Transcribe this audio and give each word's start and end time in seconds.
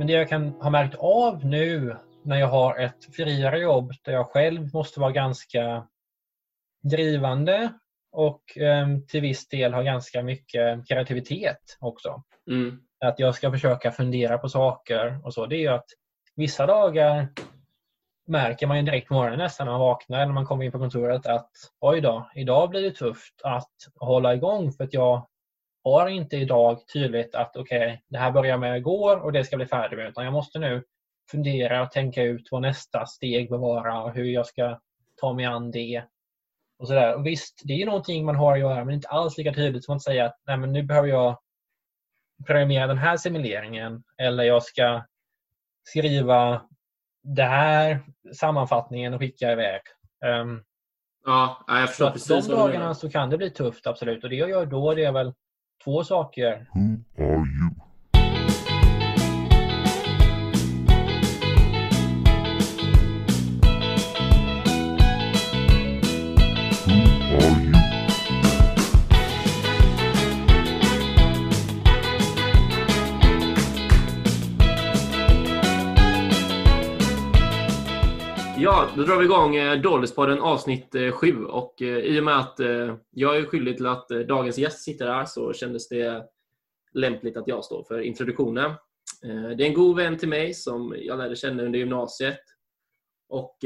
Men 0.00 0.06
det 0.06 0.12
jag 0.12 0.28
kan 0.28 0.48
ha 0.48 0.70
märkt 0.70 0.94
av 0.98 1.44
nu 1.44 1.96
när 2.22 2.36
jag 2.36 2.46
har 2.46 2.78
ett 2.78 3.14
friare 3.16 3.58
jobb 3.58 3.92
där 4.02 4.12
jag 4.12 4.26
själv 4.26 4.74
måste 4.74 5.00
vara 5.00 5.12
ganska 5.12 5.86
drivande 6.82 7.72
och 8.12 8.58
eh, 8.58 8.86
till 9.08 9.20
viss 9.20 9.48
del 9.48 9.74
ha 9.74 9.82
ganska 9.82 10.22
mycket 10.22 10.88
kreativitet 10.88 11.76
också. 11.80 12.22
Mm. 12.50 12.80
Att 13.04 13.18
jag 13.18 13.34
ska 13.34 13.50
försöka 13.50 13.90
fundera 13.90 14.38
på 14.38 14.48
saker 14.48 15.20
och 15.24 15.34
så. 15.34 15.46
Det 15.46 15.56
är 15.56 15.60
ju 15.60 15.68
att 15.68 15.88
vissa 16.36 16.66
dagar 16.66 17.28
märker 18.26 18.66
man 18.66 18.76
ju 18.76 18.82
direkt 18.82 19.08
på 19.08 19.14
morgonen 19.14 19.38
nästan 19.38 19.66
när 19.66 19.72
man 19.72 19.80
vaknar 19.80 20.16
eller 20.18 20.26
när 20.26 20.34
man 20.34 20.46
kommer 20.46 20.64
in 20.64 20.72
på 20.72 20.78
kontoret 20.78 21.26
att 21.26 21.50
oj 21.80 22.00
då, 22.00 22.30
idag 22.34 22.70
blir 22.70 22.82
det 22.82 22.90
tufft 22.90 23.40
att 23.44 23.72
hålla 23.94 24.34
igång 24.34 24.72
för 24.72 24.84
att 24.84 24.94
jag 24.94 25.26
har 25.84 26.08
inte 26.08 26.36
idag 26.36 26.88
tydligt 26.92 27.34
att 27.34 27.56
okej, 27.56 27.86
okay, 27.86 27.98
det 28.08 28.18
här 28.18 28.30
börjar 28.30 28.58
med 28.58 28.78
igår 28.78 29.16
och 29.16 29.32
det 29.32 29.44
ska 29.44 29.56
bli 29.56 29.66
färdigt 29.66 29.98
med 29.98 30.08
utan 30.08 30.24
jag 30.24 30.32
måste 30.32 30.58
nu 30.58 30.84
fundera 31.30 31.82
och 31.82 31.90
tänka 31.90 32.22
ut 32.22 32.48
vad 32.50 32.62
nästa 32.62 33.06
steg 33.06 33.50
bör 33.50 33.58
vara 33.58 34.02
och 34.02 34.14
hur 34.14 34.24
jag 34.24 34.46
ska 34.46 34.80
ta 35.20 35.32
mig 35.32 35.44
an 35.44 35.70
det. 35.70 36.04
Och 36.78 36.86
så 36.88 36.94
där. 36.94 37.14
Och 37.14 37.26
visst, 37.26 37.62
det 37.64 37.82
är 37.82 37.86
någonting 37.86 38.24
man 38.24 38.36
har 38.36 38.52
att 38.52 38.60
göra 38.60 38.84
men 38.84 38.94
inte 38.94 39.08
alls 39.08 39.38
lika 39.38 39.52
tydligt 39.52 39.84
som 39.84 39.96
att 39.96 40.02
säga 40.02 40.26
att 40.26 40.40
Nej, 40.46 40.56
men 40.56 40.72
nu 40.72 40.82
behöver 40.82 41.08
jag 41.08 41.38
programmera 42.46 42.86
den 42.86 42.98
här 42.98 43.16
simuleringen 43.16 44.02
eller 44.18 44.44
jag 44.44 44.62
ska 44.62 45.02
skriva 45.84 46.62
det 47.22 47.42
här 47.42 48.00
sammanfattningen 48.34 49.14
och 49.14 49.20
skicka 49.20 49.52
iväg. 49.52 49.80
Um, 50.24 50.64
ja, 51.24 51.64
jag 51.66 51.88
förstår 51.88 52.10
precis. 52.10 52.46
De 52.46 52.54
dagarna 52.54 52.94
så 52.94 53.10
kan 53.10 53.30
det 53.30 53.38
bli 53.38 53.50
tufft, 53.50 53.86
absolut. 53.86 54.24
Och 54.24 54.30
det 54.30 54.36
jag 54.36 54.50
gör 54.50 54.66
då 54.66 54.94
det 54.94 55.04
är 55.04 55.12
väl 55.12 55.34
två 55.84 56.04
saker. 56.04 56.66
Who 56.74 57.04
are 57.18 57.46
you? 57.46 57.89
Då 78.96 79.02
drar 79.02 79.18
vi 79.18 79.24
igång 79.24 79.56
eh, 79.56 79.80
Dollyspodden 79.80 80.40
avsnitt 80.40 80.94
eh, 80.94 81.12
7 81.12 81.44
och 81.44 81.82
eh, 81.82 81.98
i 81.98 82.20
och 82.20 82.24
med 82.24 82.38
att 82.38 82.60
eh, 82.60 82.96
jag 83.10 83.36
är 83.36 83.44
skyldig 83.44 83.76
till 83.76 83.86
att 83.86 84.08
dagens 84.08 84.58
gäst 84.58 84.84
sitter 84.84 85.06
här 85.06 85.24
så 85.24 85.52
kändes 85.52 85.88
det 85.88 86.24
lämpligt 86.92 87.36
att 87.36 87.48
jag 87.48 87.64
står 87.64 87.84
för 87.84 88.00
introduktionen. 88.00 88.72
Det 89.22 89.64
är 89.64 89.68
en 89.68 89.74
god 89.74 89.96
vän 89.96 90.16
till 90.18 90.28
mig 90.28 90.54
som 90.54 90.94
jag 90.98 91.18
lärde 91.18 91.36
känna 91.36 91.62
under 91.62 91.78
gymnasiet 91.78 92.40
och 93.28 93.56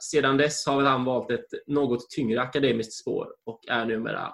sedan 0.00 0.36
dess 0.36 0.66
har 0.66 0.76
väl 0.76 0.86
han 0.86 1.04
valt 1.04 1.30
ett 1.30 1.46
något 1.66 2.10
tyngre 2.10 2.40
akademiskt 2.40 2.92
spår 2.92 3.28
och 3.44 3.68
är 3.68 3.84
numera 3.84 4.32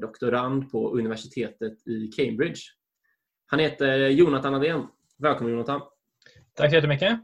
doktorand 0.00 0.70
på 0.70 0.90
universitetet 0.98 1.86
i 1.86 2.06
Cambridge. 2.06 2.60
Han 3.46 3.60
heter 3.60 3.96
Jonathan 3.98 4.54
Adén. 4.54 4.86
Välkommen 5.18 5.52
Jonathan! 5.52 5.80
Tack 6.54 6.70
så 6.70 6.76
jättemycket! 6.76 7.20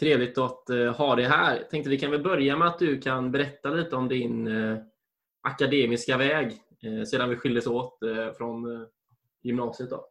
Trevligt 0.00 0.38
att 0.38 0.64
uh, 0.70 0.92
ha 0.92 1.16
dig 1.16 1.24
här. 1.24 1.56
Jag 1.56 1.70
tänkte 1.70 1.90
vi 1.90 1.98
kan 1.98 2.10
väl 2.10 2.22
börja 2.22 2.56
med 2.56 2.68
att 2.68 2.78
du 2.78 3.00
kan 3.00 3.32
berätta 3.32 3.68
lite 3.68 3.96
om 3.96 4.08
din 4.08 4.48
uh, 4.48 4.78
akademiska 5.42 6.16
väg 6.16 6.52
uh, 6.86 7.04
sedan 7.04 7.30
vi 7.30 7.36
skildes 7.36 7.66
åt 7.66 7.98
från 8.36 8.86
gymnasiet. 9.42 9.90
Då. 9.90 10.04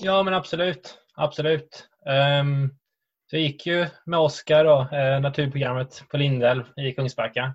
Ja, 0.00 0.22
men 0.22 0.34
absolut. 0.34 0.98
absolut. 1.14 1.88
Um, 2.40 2.68
så 3.30 3.36
jag 3.36 3.42
gick 3.42 3.66
ju 3.66 3.86
med 4.04 4.18
Oskar, 4.18 4.64
då, 4.64 4.88
naturprogrammet 5.20 6.04
på 6.10 6.16
Lindell 6.16 6.64
i 6.76 6.92
Kungsbacka. 6.92 7.54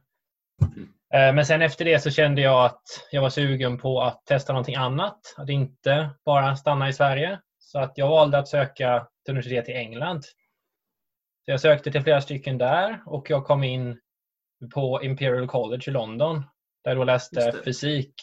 Mm. 0.76 1.36
Men 1.36 1.46
sen 1.46 1.62
efter 1.62 1.86
det 1.86 2.00
så 2.00 2.10
kände 2.10 2.42
jag 2.42 2.66
att 2.66 2.82
jag 3.12 3.22
var 3.22 3.30
sugen 3.30 3.78
på 3.78 4.02
att 4.02 4.26
testa 4.26 4.54
någonting 4.54 4.76
annat. 4.76 5.36
Att 5.38 5.50
inte 5.50 6.10
bara 6.26 6.56
stanna 6.56 6.90
i 6.90 6.94
Sverige. 6.94 7.40
Så 7.60 7.80
att 7.80 7.94
jag 7.96 8.08
valde 8.08 8.38
att 8.38 8.48
söka 8.48 9.08
till 9.26 9.32
universitet 9.32 9.70
i 9.70 9.74
England 9.74 10.24
så 11.46 11.52
jag 11.52 11.62
sökte 11.62 11.92
till 11.92 12.02
flera 12.02 12.22
stycken 12.22 12.58
där 12.58 13.02
och 13.06 13.30
jag 13.30 13.46
kom 13.46 13.64
in 13.64 14.00
på 14.74 15.04
Imperial 15.04 15.48
College 15.48 15.84
i 15.88 15.92
London 15.92 16.36
där 16.84 16.92
jag 16.92 16.98
då 16.98 17.04
läste 17.04 17.54
fysik 17.66 18.14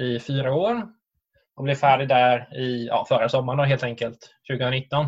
i 0.00 0.20
fyra 0.20 0.54
år 0.54 0.82
och 1.56 1.64
blev 1.64 1.74
färdig 1.74 2.08
där 2.08 2.56
i 2.56 2.86
ja, 2.86 3.04
förra 3.08 3.28
sommaren 3.28 3.58
då, 3.58 3.64
helt 3.64 3.82
enkelt, 3.82 4.18
2019. 4.50 5.06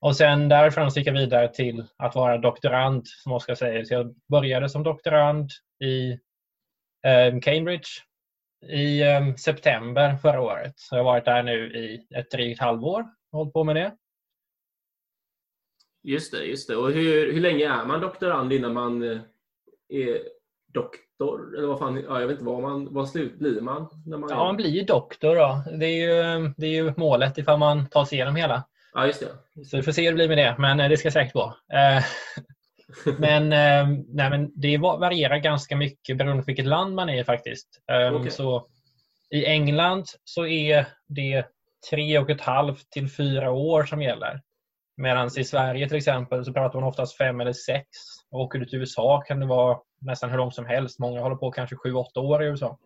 Och 0.00 0.16
sen 0.16 0.48
därifrån 0.48 0.88
gick 0.88 1.06
jag 1.06 1.12
vidare 1.12 1.48
till 1.48 1.86
att 1.96 2.14
vara 2.14 2.38
doktorand, 2.38 3.06
som 3.06 3.32
Oskar 3.32 3.54
säger. 3.54 3.84
Så 3.84 3.94
jag 3.94 4.14
började 4.30 4.68
som 4.68 4.82
doktorand 4.82 5.50
i 5.84 6.12
eh, 7.06 7.40
Cambridge 7.42 7.88
i 8.68 9.02
eh, 9.02 9.34
september 9.34 10.16
förra 10.16 10.40
året. 10.40 10.72
Så 10.76 10.96
jag 10.96 11.04
har 11.04 11.12
varit 11.12 11.24
där 11.24 11.42
nu 11.42 11.72
i 11.72 12.06
ett 12.16 12.30
drygt 12.30 12.60
halvår 12.60 13.00
och 13.32 13.38
hållit 13.38 13.52
på 13.52 13.64
med 13.64 13.76
det. 13.76 13.92
Just 16.02 16.32
det, 16.32 16.44
just 16.44 16.68
det. 16.68 16.76
Och 16.76 16.92
hur, 16.92 17.32
hur 17.32 17.40
länge 17.40 17.68
är 17.68 17.84
man 17.84 18.00
doktorand 18.00 18.52
innan 18.52 18.72
man 18.72 19.02
eh, 19.02 19.18
är 19.88 20.20
doktor? 20.74 21.58
Eller 21.58 21.68
vad 21.68 21.78
fan, 21.78 22.04
ja, 22.08 22.20
jag 22.20 22.26
vet 22.26 22.34
inte 22.34 22.44
vad 22.44 22.62
man, 22.62 22.94
vad 22.94 23.08
slut 23.08 23.38
blir 23.38 23.60
man? 23.60 23.88
När 24.06 24.18
man 24.18 24.30
ja, 24.30 24.36
man 24.36 24.56
blir 24.56 24.70
ju 24.70 24.82
doktor 24.82 25.36
då. 25.36 25.62
Det 25.78 25.86
är 25.86 26.06
ju, 26.06 26.52
det 26.56 26.66
är 26.66 26.70
ju 26.70 26.92
målet 26.96 27.38
ifall 27.38 27.58
man 27.58 27.88
tar 27.88 28.04
sig 28.04 28.16
igenom 28.16 28.36
hela. 28.36 28.64
Ja, 28.92 29.06
just 29.06 29.20
det. 29.20 29.64
Så 29.64 29.76
vi 29.76 29.82
får 29.82 29.92
se 29.92 30.02
hur 30.02 30.10
det 30.10 30.14
blir 30.14 30.28
med 30.28 30.38
det, 30.38 30.56
men 30.58 30.80
eh, 30.80 30.88
det 30.88 30.96
ska 30.96 31.10
säkert 31.10 31.32
gå. 31.32 31.54
Eh, 31.72 32.04
men, 33.18 33.48
nej, 34.08 34.30
men 34.30 34.52
det 34.54 34.78
varierar 34.78 35.36
ganska 35.36 35.76
mycket 35.76 36.16
beroende 36.16 36.42
på 36.42 36.46
vilket 36.46 36.66
land 36.66 36.94
man 36.94 37.08
är 37.08 37.20
i 37.20 37.24
faktiskt. 37.24 37.68
Okay. 38.14 38.30
Så 38.30 38.66
I 39.30 39.44
England 39.44 40.04
så 40.24 40.46
är 40.46 40.86
det 41.08 41.46
tre 41.90 42.18
och 42.18 42.30
ett 42.30 42.40
halvt 42.40 42.90
till 42.90 43.10
fyra 43.10 43.50
år 43.50 43.84
som 43.84 44.02
gäller. 44.02 44.40
Medan 45.02 45.30
i 45.38 45.44
Sverige 45.44 45.88
till 45.88 45.96
exempel 45.96 46.44
så 46.44 46.52
pratar 46.52 46.80
man 46.80 46.88
oftast 46.88 47.16
fem 47.16 47.40
eller 47.40 47.52
sex. 47.52 47.86
Och 48.30 48.40
åker 48.40 48.58
du 48.58 48.66
till 48.66 48.78
USA 48.78 49.20
kan 49.26 49.40
det 49.40 49.46
vara 49.46 49.78
nästan 50.00 50.30
hur 50.30 50.36
långt 50.36 50.54
som 50.54 50.66
helst. 50.66 50.98
Många 50.98 51.20
håller 51.20 51.36
på 51.36 51.50
kanske 51.50 51.76
sju, 51.76 51.92
åtta 51.92 52.20
år 52.20 52.42
i 52.42 52.46
USA. 52.46 52.78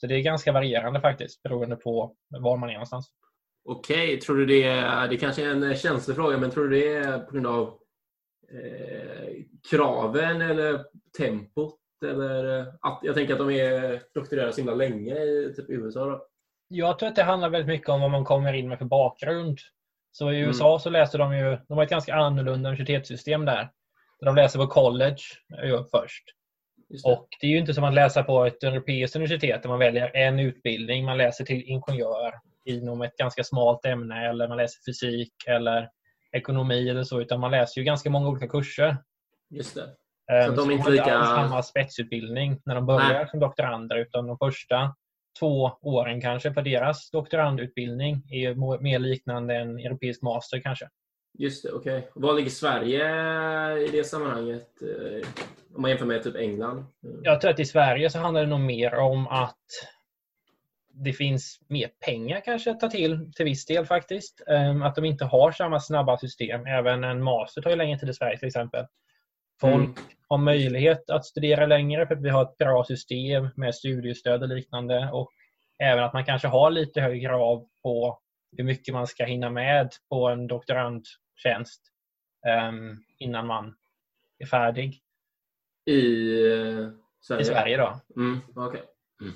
Så 0.00 0.06
det 0.06 0.14
är 0.14 0.20
ganska 0.20 0.52
varierande 0.52 1.00
faktiskt 1.00 1.42
beroende 1.42 1.76
på 1.76 2.14
var 2.28 2.56
man 2.56 2.68
är 2.68 2.72
någonstans. 2.72 3.10
Okej, 3.64 4.04
okay. 4.04 4.20
tror 4.20 4.36
du 4.36 4.46
det 4.46 4.62
är, 4.62 5.08
det 5.08 5.16
kanske 5.16 5.44
är 5.44 5.50
en 5.50 5.74
känslig 5.74 6.16
fråga, 6.16 6.38
men 6.38 6.50
tror 6.50 6.68
du 6.68 6.80
det 6.80 6.94
är 6.94 7.18
på 7.18 7.32
grund 7.32 7.46
av 7.46 7.78
eh, 8.52 9.34
kraven 9.70 10.40
eller 10.40 10.84
tempot? 11.18 11.78
Eller 12.04 12.60
att, 12.80 13.00
jag 13.02 13.14
tänker 13.14 13.32
att 13.32 13.38
de 13.38 13.50
är 13.50 14.02
doktorerade 14.14 14.52
så 14.52 14.60
himla 14.60 14.74
länge 14.74 15.14
i 15.14 15.52
typ 15.56 15.70
USA. 15.70 16.06
Då. 16.06 16.26
Jag 16.68 16.98
tror 16.98 17.08
att 17.08 17.16
det 17.16 17.22
handlar 17.22 17.50
väldigt 17.50 17.74
mycket 17.74 17.88
om 17.88 18.00
vad 18.00 18.10
man 18.10 18.24
kommer 18.24 18.52
in 18.52 18.68
med 18.68 18.78
för 18.78 18.84
bakgrund. 18.84 19.58
Så 20.12 20.32
i 20.32 20.40
USA 20.40 20.68
mm. 20.68 20.78
så 20.78 20.90
läser 20.90 21.18
de 21.18 21.36
ju, 21.36 21.58
de 21.68 21.76
har 21.76 21.84
ett 21.84 21.90
ganska 21.90 22.14
annorlunda 22.14 22.70
universitetssystem 22.70 23.44
där. 23.44 23.70
De 24.20 24.36
läser 24.36 24.58
på 24.58 24.66
college 24.66 25.22
först. 25.90 26.24
Det. 26.88 27.10
Och 27.10 27.28
det 27.40 27.46
är 27.46 27.50
ju 27.50 27.58
inte 27.58 27.74
som 27.74 27.84
att 27.84 27.94
läsa 27.94 28.22
på 28.22 28.44
ett 28.44 28.62
europeiskt 28.62 29.16
universitet 29.16 29.62
där 29.62 29.68
man 29.68 29.78
väljer 29.78 30.16
en 30.16 30.38
utbildning. 30.38 31.04
Man 31.04 31.18
läser 31.18 31.44
till 31.44 31.62
ingenjör 31.62 32.34
inom 32.64 33.02
ett 33.02 33.16
ganska 33.16 33.44
smalt 33.44 33.84
ämne 33.84 34.28
eller 34.28 34.48
man 34.48 34.56
läser 34.56 34.80
fysik 34.86 35.32
eller 35.46 35.88
ekonomi 36.32 36.88
eller 36.88 37.04
så. 37.04 37.20
Utan 37.20 37.40
man 37.40 37.50
läser 37.50 37.80
ju 37.80 37.84
ganska 37.84 38.10
många 38.10 38.28
olika 38.28 38.48
kurser. 38.48 38.96
Just 39.50 39.74
det. 39.74 39.88
Så, 40.44 40.50
um, 40.50 40.56
de 40.56 40.70
är 40.70 40.74
inte 40.74 40.90
lika... 40.90 41.24
samma 41.24 41.62
spetsutbildning 41.62 42.60
när 42.64 42.74
de 42.74 42.86
börjar 42.86 43.12
Nej. 43.12 43.28
som 43.28 43.40
doktorander 43.40 43.96
utan 43.96 44.26
de 44.26 44.38
första 44.38 44.94
två 45.38 45.70
åren 45.80 46.20
kanske 46.20 46.50
på 46.50 46.60
deras 46.60 47.10
doktorandutbildning 47.10 48.22
är 48.30 48.80
mer 48.82 48.98
liknande 48.98 49.54
en 49.54 49.78
europeisk 49.78 50.22
master 50.22 50.60
kanske. 50.60 50.88
Just 51.38 51.62
det, 51.62 51.72
okej. 51.72 51.98
Okay. 51.98 52.10
Var 52.14 52.34
ligger 52.34 52.50
Sverige 52.50 53.04
i 53.78 53.88
det 53.88 54.04
sammanhanget? 54.04 54.68
Eh, 54.82 55.28
om 55.74 55.82
man 55.82 55.90
jämför 55.90 56.06
med 56.06 56.22
typ 56.22 56.36
England? 56.36 56.84
Jag 57.22 57.40
tror 57.40 57.50
att 57.50 57.60
i 57.60 57.64
Sverige 57.64 58.10
så 58.10 58.18
handlar 58.18 58.40
det 58.40 58.46
nog 58.46 58.60
mer 58.60 58.94
om 58.94 59.26
att 59.26 59.56
det 60.94 61.12
finns 61.12 61.60
mer 61.68 61.90
pengar 62.06 62.40
kanske 62.44 62.70
att 62.70 62.80
ta 62.80 62.88
till, 62.88 63.32
till 63.36 63.44
viss 63.44 63.66
del 63.66 63.86
faktiskt. 63.86 64.42
Ehm, 64.46 64.82
att 64.82 64.94
de 64.94 65.04
inte 65.04 65.24
har 65.24 65.52
samma 65.52 65.80
snabba 65.80 66.18
system. 66.18 66.66
Även 66.66 67.04
en 67.04 67.22
master 67.22 67.62
tar 67.62 67.70
ju 67.70 67.76
längre 67.76 67.98
tid 67.98 68.08
i 68.08 68.14
Sverige 68.14 68.38
till 68.38 68.48
exempel. 68.48 68.86
Folk 69.60 69.74
mm. 69.74 69.94
Har 70.32 70.38
möjlighet 70.38 71.10
att 71.10 71.26
studera 71.26 71.66
längre 71.66 72.06
för 72.06 72.14
att 72.14 72.22
vi 72.22 72.28
har 72.28 72.42
ett 72.42 72.58
bra 72.58 72.84
system 72.84 73.48
med 73.56 73.74
studiestöd 73.74 74.42
och 74.42 74.48
liknande. 74.48 75.10
Och 75.12 75.30
även 75.78 76.04
att 76.04 76.12
man 76.12 76.24
kanske 76.24 76.48
har 76.48 76.70
lite 76.70 77.00
högre 77.00 77.20
krav 77.20 77.66
på 77.82 78.20
hur 78.56 78.64
mycket 78.64 78.94
man 78.94 79.06
ska 79.06 79.24
hinna 79.24 79.50
med 79.50 79.92
på 80.08 80.28
en 80.28 80.46
doktorandtjänst 80.46 81.82
um, 82.70 83.04
innan 83.18 83.46
man 83.46 83.74
är 84.38 84.46
färdig. 84.46 85.02
I 85.86 86.00
uh, 86.44 86.90
Sverige? 87.20 87.42
I 87.42 87.44
Sverige 87.44 87.76
då. 87.76 88.00
Mm, 88.16 88.40
okay. 88.56 88.80
mm. 89.20 89.34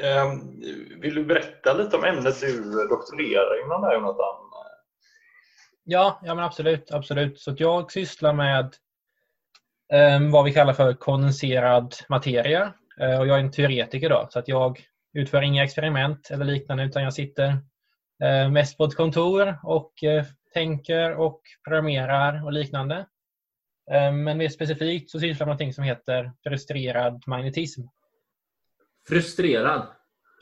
Ehm, 0.00 0.60
Vill 1.00 1.14
du 1.14 1.24
berätta 1.24 1.72
lite 1.72 1.96
om 1.96 2.04
ämnet 2.04 2.40
du 2.40 2.62
doktorerar 2.88 3.64
inom 3.64 3.82
där 3.82 3.94
Jonathan? 3.94 4.34
Ja, 5.84 6.20
ja 6.22 6.34
men 6.34 6.44
absolut. 6.44 6.90
absolut. 6.90 7.40
Så 7.40 7.50
att 7.50 7.60
jag 7.60 7.92
sysslar 7.92 8.32
med 8.32 8.74
vad 10.30 10.44
vi 10.44 10.52
kallar 10.52 10.72
för 10.72 10.94
kondenserad 10.94 11.94
materia. 12.08 12.72
Eh, 13.00 13.18
och 13.18 13.26
jag 13.26 13.38
är 13.38 13.42
en 13.42 13.50
teoretiker 13.50 14.10
då, 14.10 14.26
så 14.30 14.38
att 14.38 14.48
jag 14.48 14.80
utför 15.12 15.42
inga 15.42 15.64
experiment 15.64 16.30
eller 16.30 16.44
liknande 16.44 16.84
utan 16.84 17.02
jag 17.02 17.14
sitter 17.14 17.48
eh, 18.22 18.50
mest 18.50 18.78
på 18.78 18.84
ett 18.84 18.96
kontor 18.96 19.58
och 19.62 20.04
eh, 20.04 20.24
tänker 20.54 21.14
och 21.14 21.42
programmerar 21.64 22.44
och 22.44 22.52
liknande. 22.52 23.06
Eh, 23.90 24.12
men 24.12 24.38
mer 24.38 24.48
specifikt 24.48 25.10
så 25.10 25.20
sysslar 25.20 25.28
jag 25.30 25.38
med 25.38 25.46
någonting 25.46 25.74
som 25.74 25.84
heter 25.84 26.32
frustrerad 26.42 27.22
magnetism. 27.26 27.82
Frustrerad. 29.08 29.86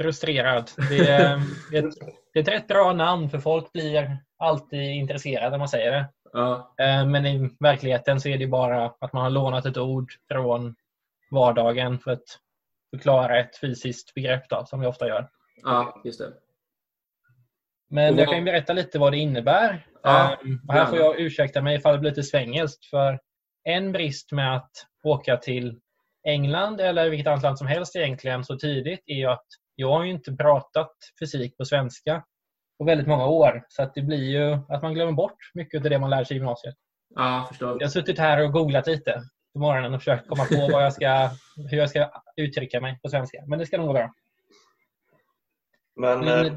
Frustrerad. 0.01 0.71
Det 0.89 1.09
är, 1.09 1.43
det 1.71 1.79
är, 1.79 1.89
ett, 1.89 1.95
det 2.33 2.39
är 2.39 2.43
ett 2.43 2.49
rätt 2.49 2.69
bra 2.69 2.93
namn 2.93 3.31
för 3.31 3.39
folk 3.39 3.73
blir 3.73 4.19
alltid 4.39 4.81
intresserade 4.81 5.51
när 5.51 5.59
man 5.59 5.69
säger 5.69 5.93
det. 5.93 6.07
Ja. 6.37 6.75
Eh, 6.79 7.07
Men 7.07 7.27
i 7.27 7.57
verkligheten 7.61 8.21
så 8.21 8.29
är 8.29 8.39
det 8.39 8.47
bara 8.47 8.87
att 9.01 9.13
man 9.13 9.23
har 9.23 9.31
lånat 9.31 9.67
ett 9.67 9.77
ord 9.79 10.13
från 10.33 10.75
vardagen 11.31 11.99
för 11.99 12.11
att 12.11 12.39
förklara 12.95 13.39
ett 13.41 13.61
fysiskt 13.61 14.15
begrepp 14.15 14.49
då, 14.49 14.67
som 14.67 14.81
vi 14.81 14.87
ofta 14.87 15.09
gör. 15.09 15.29
ja, 15.63 16.01
just 16.05 16.19
det. 16.19 16.33
Men 17.89 18.17
jag 18.19 18.29
kan 18.29 18.39
ju 18.39 18.45
berätta 18.45 18.73
lite 18.73 18.99
vad 18.99 19.13
det 19.13 19.19
innebär. 19.19 19.87
Ja, 20.03 20.33
Eh, 20.33 20.75
här 20.75 20.87
får 20.87 20.99
jag 20.99 21.21
ursäkta 21.21 21.63
mig 21.63 21.77
ifall 21.77 21.93
det 21.93 21.99
blir 21.99 22.11
lite 22.11 22.23
svengelskt. 22.23 22.87
För 22.87 23.21
en 23.65 23.93
brist 23.93 24.33
med 24.33 24.57
att 24.57 24.71
åka 25.05 25.37
till 25.37 25.81
England 26.27 26.81
eller 26.81 27.11
vilket 27.11 27.27
annat 27.27 27.43
land 27.43 27.59
som 27.59 27.67
helst 27.67 27.97
egentligen 27.97 28.45
så 28.45 28.57
tidigt 28.59 29.03
är 29.07 29.15
ju 29.15 29.27
att 29.27 29.47
jag 29.75 29.91
har 29.91 30.05
ju 30.05 30.11
inte 30.11 30.33
pratat 30.33 30.93
fysik 31.21 31.57
på 31.57 31.65
svenska 31.65 32.25
på 32.79 32.85
väldigt 32.85 33.07
många 33.07 33.27
år. 33.27 33.65
Så 33.69 33.83
att 33.83 33.95
det 33.95 34.03
blir 34.03 34.25
ju 34.25 34.59
att 34.69 34.83
man 34.83 34.95
glömmer 34.95 35.13
bort 35.13 35.51
mycket 35.55 35.85
av 35.85 35.91
det 35.91 35.99
man 35.99 36.11
lär 36.11 36.25
sig 36.25 36.37
i 36.37 36.39
gymnasiet. 36.39 36.75
Ja, 37.15 37.47
förstår. 37.49 37.77
Jag 37.79 37.87
har 37.87 37.91
suttit 37.91 38.19
här 38.19 38.45
och 38.45 38.53
googlat 38.53 38.87
lite 38.87 39.23
på 39.53 39.59
morgonen 39.59 39.95
och 39.95 40.01
försökt 40.01 40.29
komma 40.29 40.45
på 40.45 40.69
vad 40.73 40.85
jag 40.85 40.93
ska, 40.93 41.31
hur 41.71 41.79
jag 41.79 41.91
ska 41.91 42.11
uttrycka 42.37 42.81
mig 42.81 42.99
på 43.03 43.09
svenska. 43.09 43.39
Men 43.47 43.59
det 43.59 43.67
ska 43.67 43.79
nog 43.79 43.87
gå 43.87 43.93
bra. 43.93 44.13
Men, 45.97 46.21
Men- 46.21 46.47
eh, 46.47 46.53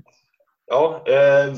ja, 0.66 1.04
eh, 1.08 1.56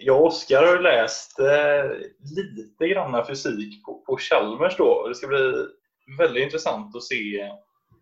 jag 0.00 0.20
och 0.20 0.26
Oskar 0.26 0.66
har 0.66 0.78
läst 0.78 1.38
eh, 1.38 1.90
lite 2.36 2.88
grann 2.88 3.26
fysik 3.26 3.84
på, 3.84 4.02
på 4.06 4.16
Chalmers 4.16 4.76
då. 4.76 5.08
Det 5.08 5.14
ska 5.14 5.26
bli 5.26 5.66
väldigt 6.18 6.42
intressant 6.42 6.96
att 6.96 7.02
se, 7.02 7.50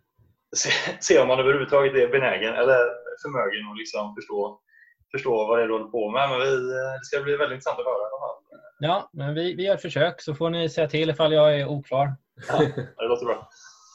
se, 0.57 0.71
se 1.01 1.19
om 1.19 1.29
man 1.29 1.39
överhuvudtaget 1.39 1.95
är 1.95 2.09
benägen 2.09 2.55
eller 2.55 2.79
förmögen 3.23 3.71
att 3.71 3.79
liksom 3.79 4.15
förstå, 4.15 4.61
förstå 5.13 5.47
vad 5.47 5.59
det 5.59 5.65
är 5.65 5.69
du 5.69 5.73
håller 5.73 5.91
på 5.91 6.11
med. 6.11 6.31
Men 6.31 6.41
vi, 6.41 6.55
eh, 6.55 6.93
det 6.99 7.05
ska 7.05 7.23
bli 7.23 7.37
väldigt 7.37 7.57
intressant 7.57 7.79
att 7.79 7.85
höra 7.85 7.95
i 7.95 8.09
alla 8.11 8.21
fall. 8.21 8.43
Ja, 8.79 9.11
men 9.13 9.35
vi, 9.35 9.55
vi 9.55 9.63
gör 9.65 9.75
ett 9.75 9.83
försök 9.83 10.23
så 10.23 10.35
får 10.35 10.51
ni 10.51 10.69
säga 10.69 10.89
till 10.89 11.11
ifall 11.11 11.33
jag 11.33 11.61
är 11.61 11.67
oklar. 11.67 12.17
Ja, 12.49 12.59
det 12.97 13.09
låter 13.09 13.27
bra. 13.27 13.49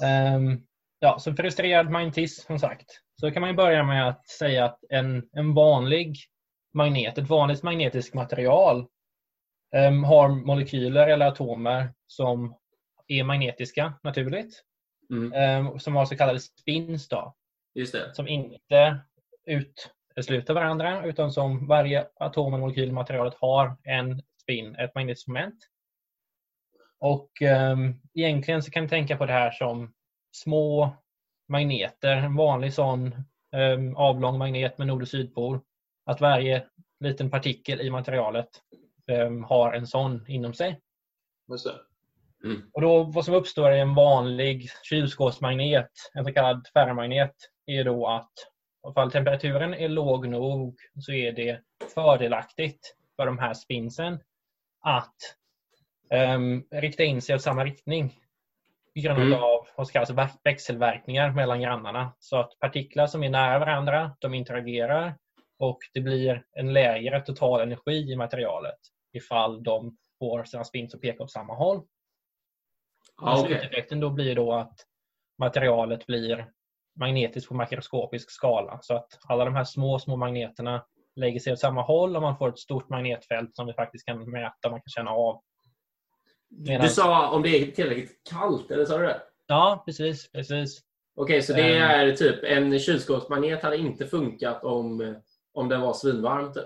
Ehm, 0.04 0.62
ja, 1.00 1.20
så 1.20 1.34
frustrerad 1.34 1.90
magnetism 1.90 2.48
som 2.48 2.60
sagt. 2.60 2.86
Så 3.22 3.32
kan 3.32 3.42
man 3.42 3.50
ju 3.50 3.56
börja 3.56 3.84
med 3.84 4.10
att 4.10 4.28
säga 4.28 4.66
att 4.66 4.80
en, 4.90 5.30
en 5.32 5.54
vanlig 5.54 6.18
magnet, 6.74 7.18
ett 7.18 7.30
vanligt 7.30 7.64
magnetiskt 7.64 8.14
material 8.14 8.88
ehm, 9.76 10.04
har 10.04 10.30
molekyler 10.30 11.08
eller 11.08 11.28
atomer 11.28 11.94
som 12.08 12.56
är 13.08 13.24
magnetiska 13.24 13.94
naturligt. 14.04 14.64
Mm, 15.12 15.34
ehm, 15.34 15.80
som 15.80 15.96
har 15.96 16.06
så 16.06 16.18
kallade 16.18 16.40
spins 16.40 17.08
då, 17.08 17.36
just 17.76 17.94
det. 17.94 18.16
som 18.16 18.28
inte 18.28 19.02
utesluter 20.18 20.54
varandra 20.54 21.06
utan 21.06 21.32
som 21.32 21.68
varje 21.68 22.08
atom 22.16 22.54
och 22.54 22.60
molekyl 22.60 22.90
i 22.90 22.92
materialet 22.92 23.34
har 23.34 23.78
en 23.84 24.22
spin, 24.42 24.76
ett 24.76 24.96
magnetiskt 24.96 25.28
moment. 25.28 25.56
Och 27.00 27.32
um, 27.72 28.02
egentligen 28.14 28.64
så 28.64 28.72
kan 28.72 28.84
vi 28.84 28.90
tänka 28.90 29.18
på 29.18 29.26
det 29.26 29.34
här 29.34 29.52
som 29.52 29.94
små 30.32 30.96
magneter, 31.48 32.16
en 32.16 32.36
vanlig 32.36 32.74
sån 32.74 33.16
um, 33.56 33.96
avlång 33.96 34.38
magnet 34.38 34.78
med 34.78 34.88
nord 34.88 35.02
och 35.02 35.08
sydpol. 35.08 35.60
Att 36.06 36.22
varje 36.22 36.66
liten 37.00 37.30
partikel 37.30 37.82
i 37.82 37.90
materialet 37.90 38.50
um, 39.12 39.44
har 39.44 39.74
en 39.74 39.88
sån 39.88 40.26
inom 40.28 40.54
sig. 40.54 40.80
Just 41.52 41.66
det. 41.66 41.76
Och 42.74 42.82
då, 42.82 43.04
vad 43.04 43.26
som 43.26 43.34
uppstår 43.34 43.74
i 43.74 43.80
en 43.80 43.96
vanlig 43.96 44.70
kylskåpsmagnet, 44.84 45.92
en 46.14 46.26
så 46.26 46.34
kallad 46.34 46.68
ferromagnet, 46.74 47.36
är 47.66 47.84
då 47.84 48.08
att 48.08 48.32
ifall 48.92 49.12
temperaturen 49.12 49.74
är 49.74 49.90
låg 49.90 50.28
nog 50.28 50.80
så 51.00 51.12
är 51.12 51.32
det 51.32 51.62
fördelaktigt 51.94 52.96
för 53.16 53.26
de 53.26 53.38
här 53.40 53.54
spinsen 53.54 54.20
att 54.80 55.16
ehm, 56.10 56.64
rikta 56.72 57.04
in 57.04 57.22
sig 57.22 57.36
åt 57.36 57.42
samma 57.42 57.66
riktning 57.66 58.10
på 58.96 59.02
grund 59.02 59.20
Mm. 59.22 59.34
av 59.44 59.68
vad 59.78 59.88
som 59.88 59.94
kallas 59.94 60.10
väx- 60.10 60.40
växelverkningar 60.44 61.32
mellan 61.32 61.62
grannarna. 61.62 62.14
Så 62.20 62.38
att 62.38 62.60
partiklar 62.60 63.08
som 63.08 63.24
är 63.24 63.30
nära 63.30 63.60
varandra, 63.60 64.12
de 64.20 64.34
interagerar 64.34 65.18
och 65.60 65.80
det 65.94 66.02
blir 66.02 66.46
en 66.52 66.74
lägre 66.74 67.22
total 67.22 67.62
energi 67.62 68.12
i 68.12 68.16
materialet 68.16 68.80
ifall 69.14 69.64
de 69.64 69.98
får 70.20 70.44
sina 70.44 70.64
spins 70.64 70.96
att 70.96 71.02
peka 71.02 71.24
åt 71.24 71.32
samma 71.32 71.54
håll. 71.56 71.78
Och 73.22 73.28
okej. 73.40 73.46
Sluteffekten 73.46 74.00
då 74.00 74.10
blir 74.10 74.36
då 74.36 74.54
att 74.54 74.80
materialet 75.38 76.06
blir 76.06 76.52
magnetiskt 77.00 77.50
på 77.50 77.56
makroskopisk 77.56 78.32
skala. 78.32 78.80
Så 78.82 78.96
att 78.96 79.08
alla 79.28 79.46
de 79.46 79.56
här 79.56 79.64
små, 79.64 80.00
små 80.00 80.16
magneterna 80.16 80.86
lägger 81.16 81.40
sig 81.40 81.54
åt 81.54 81.60
samma 81.60 81.82
håll 81.82 82.16
och 82.16 82.22
man 82.22 82.38
får 82.38 82.50
ett 82.50 82.60
stort 82.60 82.90
magnetfält 82.90 83.56
som 83.56 83.68
vi 83.68 83.74
faktiskt 83.74 84.06
kan 84.06 84.32
mäta, 84.32 84.70
man 84.70 84.80
kan 84.80 84.90
känna 84.90 85.12
av. 85.12 85.42
Du 86.50 86.90
sa 86.90 87.30
om 87.30 87.42
det 87.42 87.50
är 87.50 87.72
tillräckligt 87.72 88.22
kallt, 88.30 88.72
eller 88.72 88.86
sa 88.86 88.98
du 88.98 89.06
det? 89.06 89.22
Ja, 89.48 89.84
precis. 89.86 90.32
precis. 90.32 90.82
Okej, 91.16 91.42
så 91.42 91.54
det 91.54 91.78
Ehm. 91.78 92.10
är 92.10 92.12
typ 92.16 92.44
en 92.44 92.80
kylskåpsmagnet 92.80 93.64
hade 93.64 93.78
inte 93.78 94.06
funkat 94.06 94.64
om, 94.64 95.16
om 95.54 95.70
den 95.70 95.82
var 95.82 95.94
svinvarm? 95.94 96.54
Typ. 96.54 96.64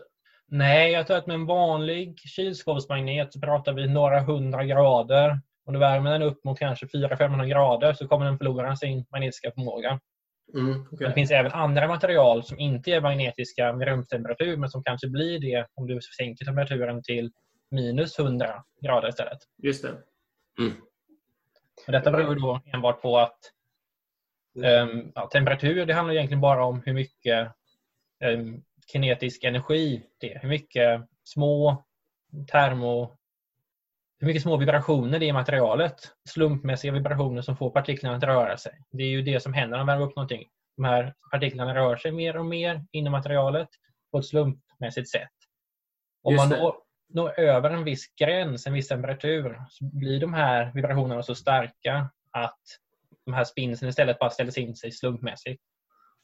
Nej, 0.48 0.92
jag 0.92 1.08
tror 1.08 1.18
att 1.18 1.28
med 1.28 1.34
en 1.34 1.46
vanlig 1.46 2.20
kylskåpsmagnet 2.20 3.34
så 3.34 3.40
pratar 3.40 3.74
vi 3.74 3.88
några 3.88 4.20
hundra 4.20 4.66
grader. 4.66 5.40
Om 5.66 5.74
du 5.74 5.80
värmer 5.80 6.12
den 6.12 6.22
upp 6.22 6.44
mot 6.44 6.60
kanske 6.60 6.86
400-500 6.86 7.46
grader 7.46 7.94
så 7.94 8.08
kommer 8.08 8.26
den 8.26 8.38
förlora 8.38 8.76
sin 8.76 9.06
magnetiska 9.12 9.52
förmåga. 9.52 10.00
Mm, 10.54 10.86
okej. 10.92 11.08
Det 11.08 11.14
finns 11.14 11.32
även 11.32 11.52
andra 11.52 11.88
material 11.88 12.44
som 12.44 12.60
inte 12.60 12.92
är 12.92 13.02
magnetiska 13.02 13.74
vid 13.74 13.88
rumstemperatur 13.88 14.58
men 14.58 14.70
som 14.70 14.84
kanske 14.84 15.08
blir 15.08 15.40
det 15.40 15.68
om 15.74 15.88
du 15.88 16.00
sänker 16.18 16.46
temperaturen 16.46 17.04
till 17.04 17.32
minus 17.72 18.20
100 18.20 18.64
grader 18.82 19.10
istället. 19.10 19.40
Just 19.64 19.84
det. 19.84 19.90
Och 21.86 21.92
detta 21.92 22.12
beror 22.12 22.36
då 22.36 22.62
enbart 22.74 23.02
på 23.02 23.18
att 23.18 23.40
ehm, 24.64 25.12
ja, 25.16 25.28
temperatur 25.28 25.86
det 25.86 25.94
handlar 25.94 26.14
egentligen 26.14 26.42
bara 26.42 26.66
om 26.66 26.82
hur 26.86 26.94
mycket 26.94 27.52
um, 28.26 28.64
kinetisk 28.92 29.44
energi 29.44 30.04
det 30.20 30.34
är. 30.34 30.40
Hur 30.40 30.50
mycket 30.50 31.02
små 31.24 31.86
termo 32.52 33.18
hur 34.22 34.28
mycket 34.28 34.42
små 34.42 34.58
vibrationer 34.58 35.20
det 35.20 35.26
är 35.26 35.30
i 35.30 35.34
materialet. 35.34 35.96
Slumpmässiga 36.30 36.92
vibrationer 36.92 37.42
som 37.42 37.58
får 37.58 37.70
partiklarna 37.70 38.18
att 38.18 38.24
röra 38.24 38.58
sig. 38.58 38.72
Det 38.92 39.04
är 39.04 39.08
ju 39.08 39.22
det 39.22 39.40
som 39.40 39.54
händer 39.54 39.78
när 39.78 39.86
man 39.86 39.88
värmer 39.88 40.06
upp 40.06 40.16
någonting. 40.16 40.48
De 40.78 40.86
här 40.86 41.14
partiklarna 41.32 41.76
rör 41.76 41.96
sig 41.96 42.12
mer 42.12 42.38
och 42.38 42.46
mer 42.46 42.86
inom 42.92 43.12
materialet 43.12 43.70
på 44.12 44.18
ett 44.20 44.26
slumpmässigt 44.26 45.10
sätt. 45.10 45.30
Om 46.24 46.36
man 46.36 46.50
når, 46.50 46.76
når 47.14 47.40
över 47.40 47.70
en 47.70 47.84
viss 47.84 48.16
gräns, 48.16 48.68
en 48.68 48.74
viss 48.74 48.88
temperatur, 48.88 49.62
så 49.70 49.86
blir 49.86 50.20
de 50.20 50.34
här 50.34 50.72
vibrationerna 50.74 51.24
så 51.24 51.36
starka 51.36 52.10
att 52.32 52.60
de 53.26 53.34
här 53.34 53.44
spinsen 53.44 53.90
istället 53.90 54.20
bara 54.20 54.30
ställs 54.30 54.58
in 54.58 54.76
sig 54.76 54.92
slumpmässigt. 54.92 55.64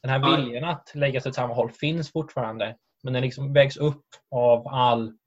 Den 0.02 0.12
här 0.12 0.20
Ja. 0.20 0.36
viljan 0.36 0.70
att 0.70 0.92
lägga 0.96 1.22
sig 1.22 1.30
åt 1.30 1.36
samma 1.36 1.54
håll 1.54 1.72
finns 1.72 2.12
fortfarande, 2.12 2.76
men 3.04 3.14
den 3.14 3.22
liksom 3.22 3.54
vägs 3.54 3.78
upp 3.78 4.06
av 4.32 4.68
all 4.68 5.18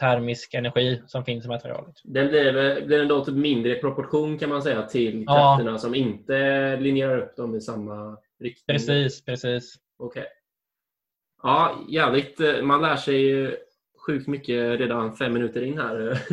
termisk 0.00 0.54
energi 0.54 1.02
som 1.06 1.24
finns 1.24 1.44
i 1.44 1.48
materialet. 1.48 1.94
Den 2.04 2.28
blir, 2.28 2.52
blir 2.86 2.98
den 2.98 3.08
då 3.08 3.24
typ 3.24 3.34
mindre 3.34 3.76
i 3.76 3.80
proportion 3.80 4.38
kan 4.38 4.48
man 4.48 4.62
säga 4.62 4.82
till 4.82 5.24
Ja. 5.26 5.34
krafterna 5.56 5.78
som 5.78 5.94
inte 5.94 6.76
linjerar 6.76 7.18
upp 7.18 7.36
dem 7.36 7.54
i 7.54 7.60
samma 7.60 8.16
riktning? 8.40 8.74
Precis, 8.74 9.24
precis. 9.24 9.74
Okej. 9.98 10.26
Ja, 11.42 11.78
jävligt. 11.88 12.40
eh, 12.40 12.62
Man 12.62 12.82
lär 12.82 12.96
sig 12.96 13.16
ju 13.20 13.56
sjukt 14.06 14.26
mycket 14.28 14.80
redan 14.80 15.16
fem 15.16 15.32
minuter 15.32 15.62
in 15.62 15.78
här. 15.78 16.18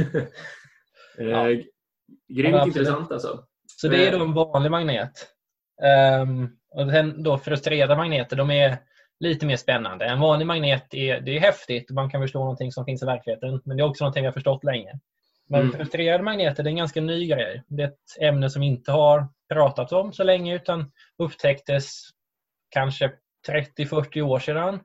Ja. 1.18 1.24
Eh, 1.24 1.30
Ja, 1.30 1.64
Grymt 2.28 2.56
absolut. 2.56 2.76
intressant 2.76 3.12
alltså. 3.12 3.44
Så 3.68 3.88
det 3.88 4.08
är 4.08 4.12
då 4.18 4.24
en 4.24 4.34
vanlig 4.34 4.72
magnet. 4.72 5.12
Ehm, 5.84 6.50
och 6.72 6.90
sen 6.92 7.24
då 7.24 7.38
frustrerade 7.38 7.96
magneter, 7.96 8.36
de 8.36 8.50
är 8.52 8.78
lite 9.24 9.46
mer 9.46 9.56
spännande. 9.56 10.06
En 10.06 10.20
vanlig 10.20 10.46
magnet 10.46 10.94
är, 10.94 11.22
det 11.22 11.38
är 11.38 11.40
häftigt 11.40 11.90
och 11.90 11.96
man 11.96 12.10
kan 12.10 12.22
förstå 12.22 12.40
någonting 12.40 12.72
som 12.72 12.86
finns 12.86 13.04
i 13.04 13.06
verkligheten. 13.06 13.62
Men 13.66 13.78
det 13.78 13.84
är 13.84 13.88
också 13.88 14.04
någonting 14.04 14.24
vi 14.24 14.28
har 14.28 14.34
förstått 14.34 14.64
länge. 14.64 15.00
Men 15.50 15.62
Mm. 15.62 15.72
frustrerade 15.74 16.24
magneter 16.24 16.64
är 16.64 16.68
en 16.68 16.76
ganska 16.76 17.02
ny 17.02 17.28
grej. 17.28 17.64
Det 17.68 17.84
är 17.84 17.88
ett 17.88 18.22
ämne 18.22 18.50
som 18.50 18.64
inte 18.64 18.92
har 18.92 19.28
pratats 19.54 19.92
om 19.92 20.14
så 20.14 20.24
länge 20.24 20.56
utan 20.56 20.92
upptäcktes 21.18 22.02
kanske 22.70 23.12
30-40 23.48 24.22
år 24.22 24.40
sedan. 24.40 24.80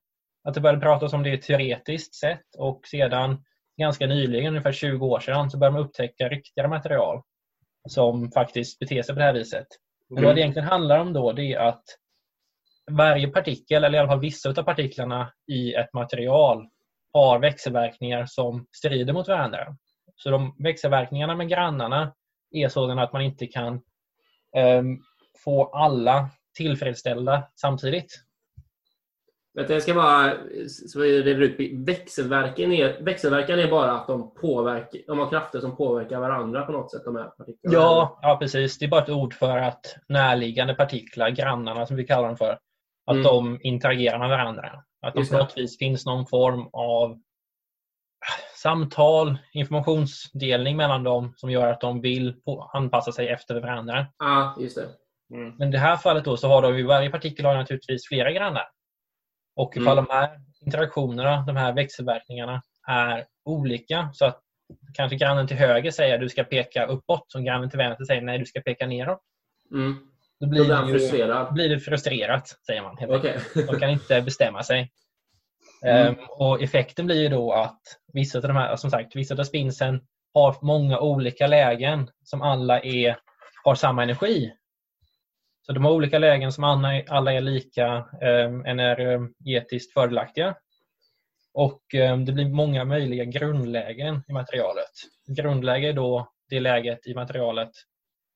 Att 0.44 0.54
det 0.54 0.60
började 0.60 0.80
pratas 0.80 1.12
om 1.12 1.22
det 1.22 1.42
teoretiskt 1.42 2.14
sett 2.14 2.54
och 2.58 2.80
sedan 2.86 3.44
ganska 3.78 4.06
nyligen, 4.06 4.48
ungefär 4.48 4.72
20 4.72 5.06
år 5.06 5.20
sedan, 5.20 5.50
så 5.50 5.58
började 5.58 5.74
man 5.78 5.86
upptäcka 5.86 6.28
riktiga 6.28 6.68
material 6.68 7.22
som 7.88 8.30
faktiskt 8.32 8.78
beter 8.78 9.02
sig 9.02 9.14
på 9.14 9.18
det 9.18 9.24
här 9.24 9.32
viset. 9.32 9.66
Men 10.08 10.24
vad 10.24 10.34
det 10.34 10.40
egentligen 10.40 10.68
handlar 10.68 10.98
om 10.98 11.12
då 11.12 11.32
det 11.32 11.52
är 11.52 11.58
att 11.58 11.84
varje 12.88 13.28
partikel, 13.28 13.84
eller 13.84 13.98
i 13.98 14.00
alla 14.00 14.08
fall 14.08 14.20
vissa 14.20 14.48
av 14.48 14.62
partiklarna 14.62 15.32
i 15.46 15.74
ett 15.74 15.92
material 15.92 16.68
har 17.12 17.38
växelverkningar 17.38 18.26
som 18.26 18.66
strider 18.72 19.12
mot 19.12 19.28
varandra. 19.28 19.76
Så 20.16 20.30
de 20.30 20.56
växelverkningarna 20.58 21.34
med 21.34 21.48
grannarna 21.48 22.14
är 22.50 22.68
sådana 22.68 23.02
att 23.02 23.12
man 23.12 23.22
inte 23.22 23.46
kan 23.46 23.74
eh, 24.56 24.82
få 25.44 25.64
alla 25.64 26.30
tillfredsställda 26.56 27.48
samtidigt. 27.54 28.24
Vänta, 29.54 29.72
jag 29.72 29.82
ska 29.82 29.94
bara 29.94 30.34
så 30.88 31.04
ut. 31.04 31.56
Växelverkan 31.72 32.72
är, 32.72 33.02
växelverkan 33.02 33.58
är 33.58 33.70
bara 33.70 33.92
att 33.92 34.06
de, 34.06 34.34
påverkar, 34.34 35.00
de 35.06 35.18
har 35.18 35.30
krafter 35.30 35.60
som 35.60 35.76
påverkar 35.76 36.20
varandra 36.20 36.62
på 36.62 36.72
något 36.72 36.90
sätt, 36.90 37.04
de 37.04 37.16
här 37.16 37.24
partiklarna? 37.24 37.74
Ja, 37.76 38.18
ja, 38.22 38.36
precis. 38.40 38.78
Det 38.78 38.84
är 38.84 38.88
bara 38.88 39.02
ett 39.02 39.08
ord 39.08 39.34
för 39.34 39.58
att 39.58 39.96
närliggande 40.08 40.74
partiklar, 40.74 41.30
grannarna 41.30 41.86
som 41.86 41.96
vi 41.96 42.06
kallar 42.06 42.28
dem 42.28 42.36
för, 42.36 42.58
att 43.08 43.14
Mm. 43.16 43.22
de 43.22 43.58
interagerar 43.62 44.18
med 44.18 44.28
varandra. 44.28 44.84
Att 45.02 45.14
det 45.14 45.30
på 45.30 45.36
något 45.38 45.56
vis 45.58 45.78
finns 45.78 46.06
någon 46.06 46.26
form 46.26 46.68
av 46.72 47.20
samtal, 48.56 49.38
informationsdelning 49.52 50.76
mellan 50.76 51.02
dem 51.04 51.32
som 51.36 51.50
gör 51.50 51.72
att 51.72 51.80
de 51.80 52.00
vill 52.00 52.36
anpassa 52.72 53.12
sig 53.12 53.28
efter 53.28 53.60
varandra. 53.60 54.06
Ja, 54.18 54.56
just 54.60 54.76
det. 54.76 54.88
Mm. 55.34 55.54
Men 55.58 55.68
i 55.68 55.72
det 55.72 55.78
här 55.78 55.96
fallet 55.96 56.24
då 56.24 56.36
så 56.36 56.48
har 56.48 56.62
de 56.62 56.76
ju 56.78 56.86
varje 56.86 57.10
partikel 57.10 57.44
har 57.44 57.54
naturligtvis 57.54 58.08
flera 58.08 58.32
grannar. 58.32 58.68
Och 59.56 59.76
ifall 59.76 59.98
Mm. 59.98 60.04
de 60.08 60.14
här 60.14 60.40
interaktionerna, 60.60 61.44
de 61.46 61.56
här 61.56 61.72
växelverkningarna 61.72 62.62
är 62.88 63.26
olika 63.44 64.10
så 64.12 64.24
att 64.26 64.40
kanske 64.94 65.16
grannen 65.16 65.46
till 65.46 65.56
höger 65.56 65.90
säger 65.90 66.14
att 66.14 66.20
du 66.20 66.28
ska 66.28 66.44
peka 66.44 66.86
uppåt 66.86 67.24
som 67.32 67.44
grannen 67.44 67.70
till 67.70 67.78
vänster 67.78 68.04
säger 68.04 68.22
nej 68.22 68.38
du 68.38 68.46
ska 68.46 68.60
peka 68.60 68.86
neråt. 68.86 69.20
Mm. 69.72 70.07
Då 70.40 70.46
Då 70.46 70.50
blir, 70.50 70.64
blir 70.64 70.74
han 70.74 70.88
frustrerad. 70.88 71.54
blir 71.54 71.68
det 71.68 71.80
frustrerat 71.80 72.48
säger 72.66 72.82
man. 72.82 72.98
Helt 72.98 73.12
enkelt. 73.12 73.54
De 73.54 73.80
kan 73.80 73.90
inte 73.90 74.22
bestämma 74.22 74.62
sig. 74.62 74.90
Mm. 75.82 76.06
Ehm, 76.06 76.14
och 76.28 76.62
Effekten 76.62 77.06
blir 77.06 77.22
ju 77.22 77.28
då 77.28 77.52
att 77.52 77.80
vissa 78.12 78.38
av 78.38 78.42
de 78.42 78.56
här, 78.56 78.76
som 78.76 78.90
sagt, 78.90 79.16
vissa 79.16 79.34
av 79.34 79.44
spinsen 79.44 80.00
har 80.34 80.56
många 80.62 80.98
olika 80.98 81.46
lägen 81.46 82.10
som 82.24 82.42
alla 82.42 82.80
är, 82.80 83.16
har 83.64 83.74
samma 83.74 84.02
energi. 84.02 84.52
Så 85.66 85.72
de 85.72 85.84
har 85.84 85.92
olika 85.92 86.18
lägen 86.18 86.52
som 86.52 86.64
alla 86.64 87.32
är, 87.32 87.40
lika 87.40 87.96
um, 88.22 88.64
energetiskt 88.64 89.92
fördelaktiga. 89.92 90.54
Och 91.54 91.94
ehm, 91.94 92.24
det 92.24 92.32
blir 92.32 92.48
många 92.48 92.84
möjliga 92.84 93.24
grundlägen 93.24 94.22
i 94.28 94.32
materialet. 94.32 94.90
Grundläge 95.36 95.88
är 95.88 95.92
då 95.92 96.32
det 96.48 96.60
läget 96.60 97.06
i 97.06 97.14
materialet 97.14 97.70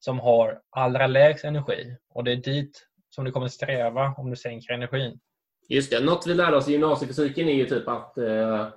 som 0.05 0.19
har 0.19 0.61
allra 0.71 1.07
lägst 1.07 1.45
energi. 1.45 1.97
Och 2.09 2.25
det 2.25 2.33
är 2.33 2.37
dit 2.37 2.87
som 3.11 3.25
du 3.25 3.31
kommer 3.31 3.49
sträva 3.49 4.15
om 4.17 4.31
du 4.31 4.37
sänker 4.37 4.75
energin. 4.75 5.21
Just 5.69 5.91
det. 5.91 6.05
Något 6.05 6.27
vi 6.27 6.35
lärde 6.35 6.57
oss 6.57 6.69
i 6.69 6.73
gymnasiefysiken 6.73 7.49
är 7.49 7.55
ju 7.55 7.67
typ 7.67 7.89
att 7.89 8.19
eh, 8.19 8.69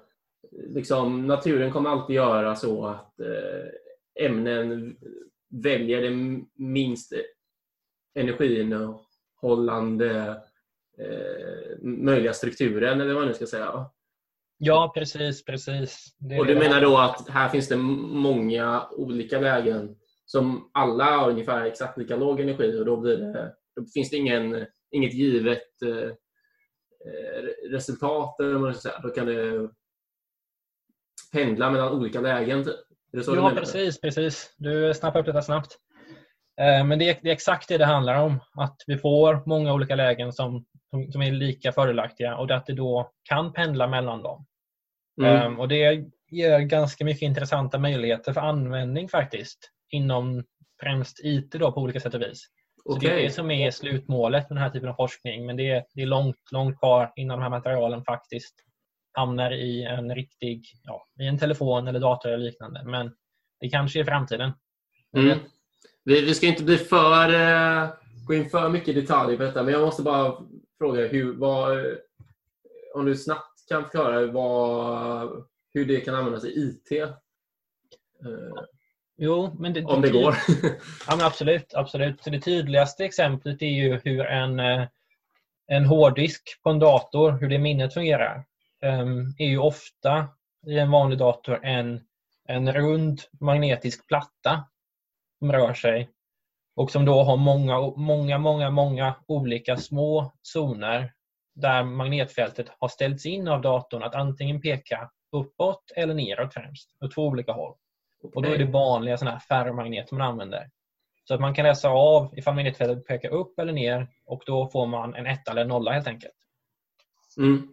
liksom, 0.51 1.27
naturen 1.27 1.71
kommer 1.71 1.89
alltid 1.89 2.15
göra 2.15 2.55
så 2.55 2.85
att 2.85 3.19
eh, 3.19 4.25
ämnen 4.25 4.97
väljer 5.49 6.01
den 6.01 6.45
minst 6.55 7.13
energiinnehållande 8.15 10.41
eh, 10.97 11.77
möjliga 11.81 12.33
strukturen, 12.33 13.01
eller 13.01 13.13
vad 13.13 13.21
man 13.21 13.27
nu 13.27 13.33
ska 13.33 13.45
säga. 13.45 13.89
Ja, 14.57 14.91
precis. 14.95 15.45
precis. 15.45 16.15
Det 16.17 16.39
Och 16.39 16.45
du 16.45 16.53
det 16.53 16.59
menar 16.59 16.81
då 16.81 16.97
att 16.97 17.29
här 17.29 17.49
finns 17.49 17.67
det 17.67 17.77
många 17.77 18.87
olika 18.91 19.39
lägen 19.39 19.95
som 20.25 20.71
alla 20.73 21.03
har 21.03 21.29
ungefär 21.29 21.65
exakt 21.65 21.97
lika 21.97 22.15
låg 22.15 22.39
energi 22.39 22.79
och 22.79 22.85
då, 22.85 22.97
blir 22.97 23.17
det, 23.17 23.53
då 23.75 23.85
finns 23.93 24.09
det 24.09 24.17
ingen, 24.17 24.65
inget 24.91 25.13
givet 25.13 25.81
eh, 25.85 26.11
resultat. 27.71 28.39
Eller 28.39 28.53
vad 28.53 28.75
säga. 28.75 28.99
Då 29.03 29.09
kan 29.09 29.25
det 29.25 29.69
pendla 31.31 31.71
mellan 31.71 31.93
olika 31.93 32.21
lägen. 32.21 32.63
Typ. 32.63 32.75
Ja, 33.11 33.51
precis, 33.55 34.01
precis. 34.01 34.55
Du 34.57 34.93
snappar 34.93 35.19
upp 35.19 35.25
detta 35.25 35.41
snabbt. 35.41 35.77
Eh, 36.61 36.85
Men 36.85 36.99
det 36.99 37.09
är, 37.09 37.19
det 37.21 37.29
är 37.29 37.33
exakt 37.33 37.67
det 37.67 37.77
det 37.77 37.85
handlar 37.85 38.21
om. 38.21 38.39
Att 38.57 38.77
vi 38.87 38.97
får 38.97 39.43
många 39.45 39.73
olika 39.73 39.95
lägen 39.95 40.33
som, 40.33 40.65
som, 40.89 41.11
som 41.11 41.21
är 41.21 41.31
lika 41.31 41.71
fördelaktiga 41.71 42.37
och 42.37 42.51
att 42.51 42.65
det 42.65 42.73
då 42.73 43.11
kan 43.29 43.53
pendla 43.53 43.87
mellan 43.87 44.23
dem. 44.23 44.45
Mm. 45.21 45.53
Eh, 45.53 45.59
Och 45.59 45.67
Det 45.67 46.05
ger 46.31 46.59
ganska 46.59 47.05
mycket 47.05 47.21
intressanta 47.21 47.79
möjligheter 47.79 48.33
för 48.33 48.41
användning 48.41 49.09
faktiskt 49.09 49.71
inom 49.95 50.43
främst 50.81 51.19
IT 51.23 51.51
då 51.51 51.71
på 51.71 51.81
olika 51.81 51.99
sätt 51.99 52.13
och 52.13 52.21
vis. 52.21 52.49
Så 52.83 52.99
Det 52.99 53.11
är 53.11 53.15
det 53.15 53.29
som 53.29 53.51
är 53.51 53.71
slutmålet 53.71 54.49
med 54.49 54.57
den 54.57 54.63
här 54.63 54.69
typen 54.69 54.89
av 54.89 54.93
forskning 54.93 55.45
men 55.45 55.57
det 55.57 55.69
är, 55.69 55.85
det 55.93 56.01
är 56.01 56.05
långt, 56.05 56.51
långt 56.51 56.79
kvar 56.79 57.13
innan 57.15 57.37
de 57.37 57.43
här 57.43 57.49
materialen 57.49 58.03
faktiskt 58.03 58.55
hamnar 59.11 59.51
i 59.51 59.83
en 59.83 60.15
riktig, 60.15 60.65
ja, 60.83 61.07
i 61.19 61.27
en 61.27 61.39
telefon 61.39 61.87
eller 61.87 61.99
dator 61.99 62.29
eller 62.29 62.45
liknande. 62.45 62.83
Men 62.85 63.11
det 63.59 63.69
kanske 63.69 63.99
är 63.99 64.03
framtiden. 64.03 64.51
Mm. 65.17 65.39
Vi, 66.03 66.21
vi 66.21 66.33
ska 66.33 66.47
inte 66.47 66.63
bli 66.63 66.77
för, 66.77 67.33
eh, 67.33 67.89
gå 68.27 68.33
in 68.33 68.49
för 68.49 68.69
mycket 68.69 68.89
i 68.89 69.01
detalj 69.01 69.37
på 69.37 69.43
detta, 69.43 69.63
men 69.63 69.73
jag 69.73 69.81
måste 69.81 70.03
bara 70.03 70.37
fråga 70.77 71.07
hur, 71.07 71.33
vad, 71.33 71.77
eh, 71.77 71.93
om 72.93 73.05
du 73.05 73.15
snabbt 73.15 73.67
kan 73.69 73.83
förklara 73.83 74.27
vad, 74.27 75.45
hur 75.73 75.85
det 75.85 75.99
kan 75.99 76.15
användas 76.15 76.45
i 76.45 76.47
IT. 76.47 76.91
Eh, 76.91 77.09
Jo, 79.17 79.55
men 79.59 79.73
det, 79.73 79.83
om 79.83 80.01
det 80.01 80.09
går. 80.09 80.35
Ja, 81.07 81.15
men 81.15 81.25
absolut, 81.25 81.73
absolut. 81.73 82.23
Så 82.23 82.29
det 82.29 82.39
tydligaste 82.39 83.05
exemplet 83.05 83.61
är 83.61 83.65
ju 83.65 83.99
hur 84.03 84.25
en, 84.25 84.59
eh, 84.59 84.87
en 85.67 85.85
hårddisk 85.85 86.59
på 86.63 86.69
en 86.69 86.79
dator, 86.79 87.31
hur 87.31 87.49
det 87.49 87.59
minnet 87.59 87.93
fungerar, 87.93 88.45
ehm, 88.81 89.33
är 89.37 89.47
ju 89.47 89.57
ofta 89.57 90.27
i 90.67 90.79
en 90.79 90.91
vanlig 90.91 91.19
dator 91.19 91.65
en, 91.65 92.01
en 92.47 92.73
rund 92.73 93.21
magnetisk 93.39 94.07
platta 94.07 94.67
som 95.39 95.51
rör 95.51 95.73
sig 95.73 96.09
och 96.75 96.91
som 96.91 97.05
då 97.05 97.23
har 97.23 97.37
många, 97.37 97.93
många, 97.97 98.37
många, 98.37 98.69
många 98.69 99.15
olika 99.27 99.77
små 99.77 100.33
zoner 100.41 101.13
där 101.55 101.83
magnetfältet 101.83 102.67
har 102.79 102.87
ställts 102.87 103.25
in 103.25 103.47
av 103.47 103.61
datorn 103.61 104.03
att 104.03 104.15
antingen 104.15 104.61
peka 104.61 105.11
uppåt 105.31 105.91
eller 105.95 106.13
neråt 106.13 106.53
främst, 106.53 106.89
åt 107.01 107.13
två 107.15 107.27
olika 107.27 107.51
håll. 107.51 107.75
Och 108.33 108.41
då 108.41 108.49
är 108.49 108.57
det 108.57 108.65
vanliga 108.65 109.17
såna 109.17 109.31
här 109.31 109.39
ferromagneter 109.39 110.15
man 110.15 110.27
använder. 110.27 110.69
Så 111.27 111.33
att 111.33 111.41
man 111.41 111.53
kan 111.53 111.65
läsa 111.65 111.89
av 111.89 112.37
ifall 112.37 112.55
magnetfältet 112.55 113.07
pekar 113.07 113.29
upp 113.29 113.59
eller 113.59 113.73
ner 113.73 114.07
och 114.25 114.43
då 114.45 114.67
får 114.67 114.85
man 114.85 115.15
en 115.15 115.27
etta 115.27 115.51
eller 115.51 115.61
en 115.61 115.67
nolla 115.67 115.91
helt 115.91 116.07
enkelt. 116.07 116.33
Mm. 117.37 117.67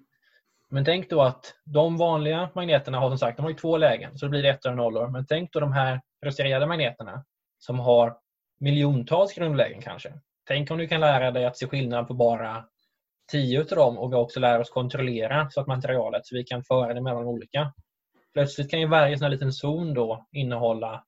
Men 0.70 0.84
tänk 0.84 1.10
då 1.10 1.22
att 1.22 1.54
de 1.64 1.96
vanliga 1.96 2.50
magneterna 2.54 2.98
har 2.98 3.08
som 3.08 3.18
sagt 3.18 3.36
de 3.36 3.42
har 3.42 3.50
ju 3.50 3.56
två 3.56 3.76
lägen 3.76 4.18
så 4.18 4.26
det 4.26 4.30
blir 4.30 4.44
ettor 4.44 4.70
och 4.70 4.76
nollor. 4.76 5.08
Men 5.08 5.26
tänk 5.26 5.52
då 5.52 5.60
de 5.60 5.72
här 5.72 6.00
frustrerade 6.22 6.66
magneterna 6.66 7.24
som 7.58 7.78
har 7.78 8.16
miljontals 8.60 9.34
grundlägen 9.34 9.82
kanske. 9.82 10.12
Tänk 10.48 10.70
om 10.70 10.78
du 10.78 10.88
kan 10.88 11.00
lära 11.00 11.30
dig 11.30 11.44
att 11.44 11.56
se 11.58 11.66
skillnad 11.66 12.08
på 12.08 12.14
bara 12.14 12.64
tio 13.32 13.60
av 13.60 13.66
dem 13.66 13.98
och 13.98 14.12
vi 14.12 14.16
också 14.16 14.40
lär 14.40 14.60
oss 14.60 14.70
kontrollera 14.70 15.50
så 15.50 15.60
att 15.60 15.66
materialet 15.66 16.26
så 16.26 16.36
vi 16.36 16.44
kan 16.44 16.64
föra 16.64 16.94
det 16.94 17.00
mellan 17.00 17.24
olika. 17.24 17.72
Plötsligt 18.32 18.70
kan 18.70 18.80
ju 18.80 18.86
varje 18.86 19.18
sån 19.18 19.24
här 19.24 19.30
liten 19.30 19.52
zon 19.52 19.94
då 19.94 20.26
innehålla 20.32 21.04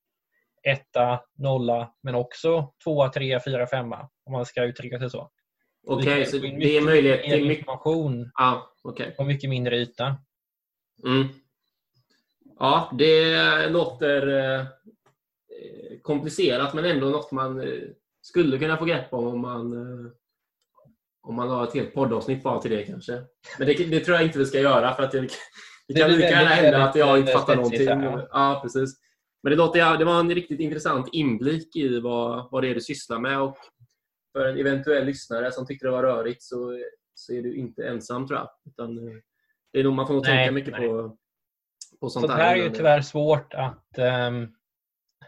etta, 0.63 1.21
nolla 1.37 1.93
men 2.03 2.15
också 2.15 2.73
tvåa, 2.83 3.09
trea, 3.09 3.41
fyra, 3.45 3.67
femma 3.67 4.09
om 4.25 4.33
man 4.33 4.45
ska 4.45 4.63
uttrycka 4.63 4.99
sig 4.99 5.09
så. 5.09 5.31
Okej, 5.87 6.23
kan 6.23 6.31
så 6.31 6.37
det 6.37 6.77
är 6.77 6.81
möjlighet 6.81 7.23
till 7.23 7.47
mycket... 7.47 7.57
information 7.57 8.31
Ja, 8.33 8.73
okej. 8.83 9.15
på 9.17 9.23
mycket 9.23 9.49
mindre 9.49 9.77
yta. 9.77 10.17
Mm. 11.05 11.27
Ja, 12.59 12.91
det 12.97 13.69
låter 13.69 14.27
eh, 14.27 14.65
komplicerat 16.01 16.73
men 16.73 16.85
ändå 16.85 17.09
något 17.09 17.31
man 17.31 17.61
eh, 17.61 17.83
skulle 18.21 18.57
kunna 18.57 18.77
få 18.77 18.85
grepp 18.85 19.13
om 19.13 19.27
om 19.27 19.41
man, 19.41 19.73
eh, 19.73 20.11
om 21.21 21.35
man 21.35 21.49
har 21.49 21.63
ett 21.63 21.73
helt 21.73 21.93
poddavsnitt 21.93 22.43
bara 22.43 22.61
till 22.61 22.71
det 22.71 22.83
kanske. 22.83 23.13
Men 23.59 23.67
det, 23.67 23.73
det 23.73 23.99
tror 23.99 24.17
jag 24.17 24.25
inte 24.25 24.39
vi 24.39 24.45
ska 24.45 24.59
göra 24.59 24.93
för 24.93 25.03
att 25.03 25.11
det, 25.11 25.29
det 25.87 25.99
kan 25.99 26.11
lika 26.11 26.29
gärna 26.29 26.49
hända 26.49 26.83
att 26.83 26.95
jag 26.95 27.19
inte 27.19 27.31
fattar 27.31 27.55
någonting. 27.55 27.87
här, 27.87 28.03
ja. 28.03 28.27
Ja, 28.31 28.59
precis. 28.63 28.99
Men 29.43 29.51
det, 29.51 29.57
låter, 29.57 29.97
det 29.97 30.05
var 30.05 30.19
en 30.19 30.35
riktigt 30.35 30.59
intressant 30.59 31.09
inblick 31.11 31.75
i 31.75 31.99
vad, 31.99 32.51
vad 32.51 32.63
det 32.63 32.69
är 32.69 32.75
du 32.75 32.81
sysslar 32.81 33.19
med 33.19 33.41
och 33.41 33.57
för 34.35 34.45
en 34.45 34.57
eventuell 34.57 35.05
lyssnare 35.05 35.51
som 35.51 35.65
tyckte 35.65 35.87
det 35.87 35.91
var 35.91 36.03
rörigt 36.03 36.43
så, 36.43 36.79
så 37.13 37.33
är 37.33 37.41
du 37.41 37.55
inte 37.55 37.87
ensam 37.87 38.27
tror 38.27 38.39
jag. 38.39 38.49
Utan, 38.65 38.97
eh, 38.97 39.13
det 39.73 39.79
är 39.79 39.83
nog, 39.83 39.93
man 39.93 40.07
får 40.07 40.13
nog 40.13 40.23
Nej, 40.23 40.37
tänka 40.37 40.51
mycket 40.51 40.71
nej. 40.71 40.87
på, 40.87 41.17
på 41.99 42.09
sånt 42.09 42.25
Sånt 42.25 42.39
här 42.39 42.55
är 42.55 42.63
ju 42.63 42.69
tyvärr 42.69 43.01
svårt 43.01 43.53
att, 43.53 43.97
ehm, 43.97 44.47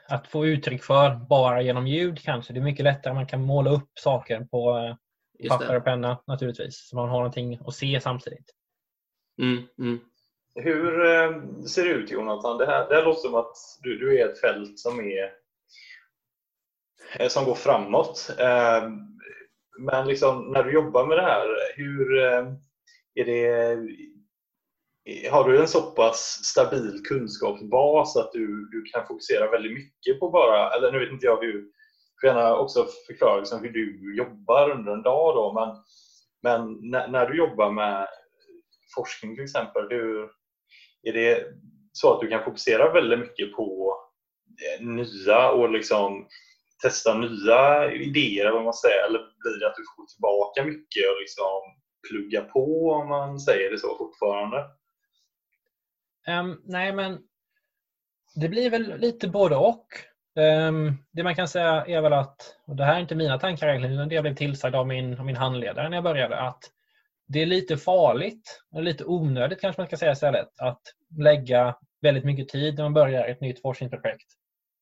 att 0.07 0.27
få 0.27 0.45
uttryck 0.45 0.83
för 0.83 1.15
bara 1.15 1.61
genom 1.61 1.87
ljud 1.87 2.19
kanske. 2.19 2.53
Det 2.53 2.59
är 2.59 2.63
mycket 2.63 2.83
lättare 2.83 3.13
man 3.13 3.27
kan 3.27 3.41
måla 3.41 3.71
upp 3.71 3.89
saker 3.93 4.45
på, 4.51 4.77
eh, 4.77 4.95
papper 5.49 5.75
och 5.75 5.83
penna 5.83 6.23
naturligtvis. 6.27 6.87
Så 6.89 6.95
man 6.95 7.09
har 7.09 7.17
någonting 7.17 7.59
att 7.65 7.75
se 7.75 8.01
samtidigt. 8.01 8.53
Mm, 9.41 9.63
mm. 9.79 9.99
Hur 10.59 11.05
eh, 11.05 11.41
ser 11.67 11.85
det 11.85 11.91
ut 11.91 12.11
Jonathan? 12.11 12.57
Det 12.57 12.65
här, 12.65 12.89
det 12.89 12.95
här 12.95 13.05
låter 13.05 13.21
som 13.21 13.35
att 13.35 13.55
du, 13.81 13.97
du 13.97 14.19
är 14.19 14.29
ett 14.29 14.41
fält 14.41 14.79
som 14.79 14.99
är 14.99 15.31
eh, 17.19 17.27
som 17.27 17.45
går 17.45 17.55
framåt. 17.55 18.29
Eh, 18.39 18.89
men 19.79 20.07
liksom, 20.07 20.51
när 20.51 20.63
du 20.63 20.73
jobbar 20.73 21.05
med 21.05 21.17
det 21.17 21.23
här, 21.23 21.47
hur 21.75 22.17
är 23.15 23.25
det 23.25 23.77
har 25.31 25.49
du 25.49 25.59
en 25.59 25.67
så 25.67 25.81
pass 25.81 26.39
stabil 26.43 27.01
kunskapsbas 27.03 28.17
att 28.17 28.31
du, 28.31 28.69
du 28.71 28.83
kan 28.83 29.07
fokusera 29.07 29.51
väldigt 29.51 29.73
mycket 29.73 30.19
på 30.19 30.29
bara, 30.29 30.71
eller 30.71 30.91
nu 30.91 30.99
vet 30.99 31.11
inte 31.11 31.25
jag 31.25 31.41
hur, 31.41 31.53
du 31.53 31.71
får 32.21 32.27
gärna 32.27 32.57
också 32.57 32.87
förklara 33.07 33.37
liksom 33.37 33.61
hur 33.61 33.71
du 33.71 34.17
jobbar 34.17 34.69
under 34.71 34.91
en 34.91 35.01
dag 35.01 35.35
då, 35.35 35.53
men, 35.53 35.75
men 36.43 36.89
när, 36.91 37.07
när 37.07 37.25
du 37.25 37.37
jobbar 37.37 37.71
med 37.71 38.07
forskning 38.95 39.35
till 39.35 39.43
exempel, 39.43 39.87
hur, 39.89 40.29
är 41.09 41.13
det 41.13 41.43
så 41.91 42.13
att 42.13 42.21
du 42.21 42.27
kan 42.27 42.43
fokusera 42.43 42.93
väldigt 42.93 43.19
mycket 43.19 43.55
på 43.55 43.95
eh, 44.63 44.85
nya 44.85 45.49
och 45.49 45.71
liksom 45.71 46.27
testa 46.83 47.13
nya 47.13 47.91
idéer, 47.91 48.41
eller 48.41 48.55
vad 48.55 48.63
man 48.63 48.73
säger, 48.73 49.05
eller 49.07 49.19
blir 49.19 49.59
det 49.59 49.67
att 49.67 49.75
du 49.75 49.83
får 49.95 50.05
tillbaka 50.05 50.63
mycket 50.63 51.09
och 51.11 51.19
liksom 51.19 51.61
plugga 52.09 52.41
på 52.41 52.91
om 52.91 53.09
man 53.09 53.39
säger 53.39 53.71
det 53.71 53.77
så 53.77 53.97
fortfarande? 53.97 54.65
Um, 56.27 56.61
nej, 56.65 56.93
men 56.93 57.19
det 58.35 58.49
blir 58.49 58.69
väl 58.69 58.97
lite 58.97 59.27
både 59.27 59.55
och. 59.55 59.87
Um, 60.35 60.97
det 61.11 61.23
man 61.23 61.35
kan 61.35 61.47
säga 61.47 61.85
är 61.85 62.01
väl 62.01 62.13
att, 62.13 62.55
och 62.65 62.75
det 62.75 62.83
här 62.83 62.95
är 62.95 62.99
inte 62.99 63.15
mina 63.15 63.39
tankar 63.39 63.67
egentligen, 63.67 63.95
utan 63.95 64.09
det 64.09 64.15
jag 64.15 64.23
blev 64.23 64.35
tillsagd 64.35 64.75
av 64.75 64.87
min, 64.87 65.19
av 65.19 65.25
min 65.25 65.35
handledare 65.35 65.89
när 65.89 65.97
jag 65.97 66.03
började, 66.03 66.39
att 66.39 66.63
det 67.27 67.41
är 67.41 67.45
lite 67.45 67.77
farligt, 67.77 68.63
och 68.71 68.83
lite 68.83 69.05
onödigt 69.05 69.61
kanske 69.61 69.81
man 69.81 69.87
ska 69.87 69.97
säga 69.97 70.11
istället, 70.11 70.59
att 70.59 70.81
lägga 71.17 71.75
väldigt 72.01 72.23
mycket 72.23 72.49
tid 72.49 72.75
när 72.75 72.83
man 72.83 72.93
börjar 72.93 73.27
ett 73.27 73.41
nytt 73.41 73.61
forskningsprojekt 73.61 74.27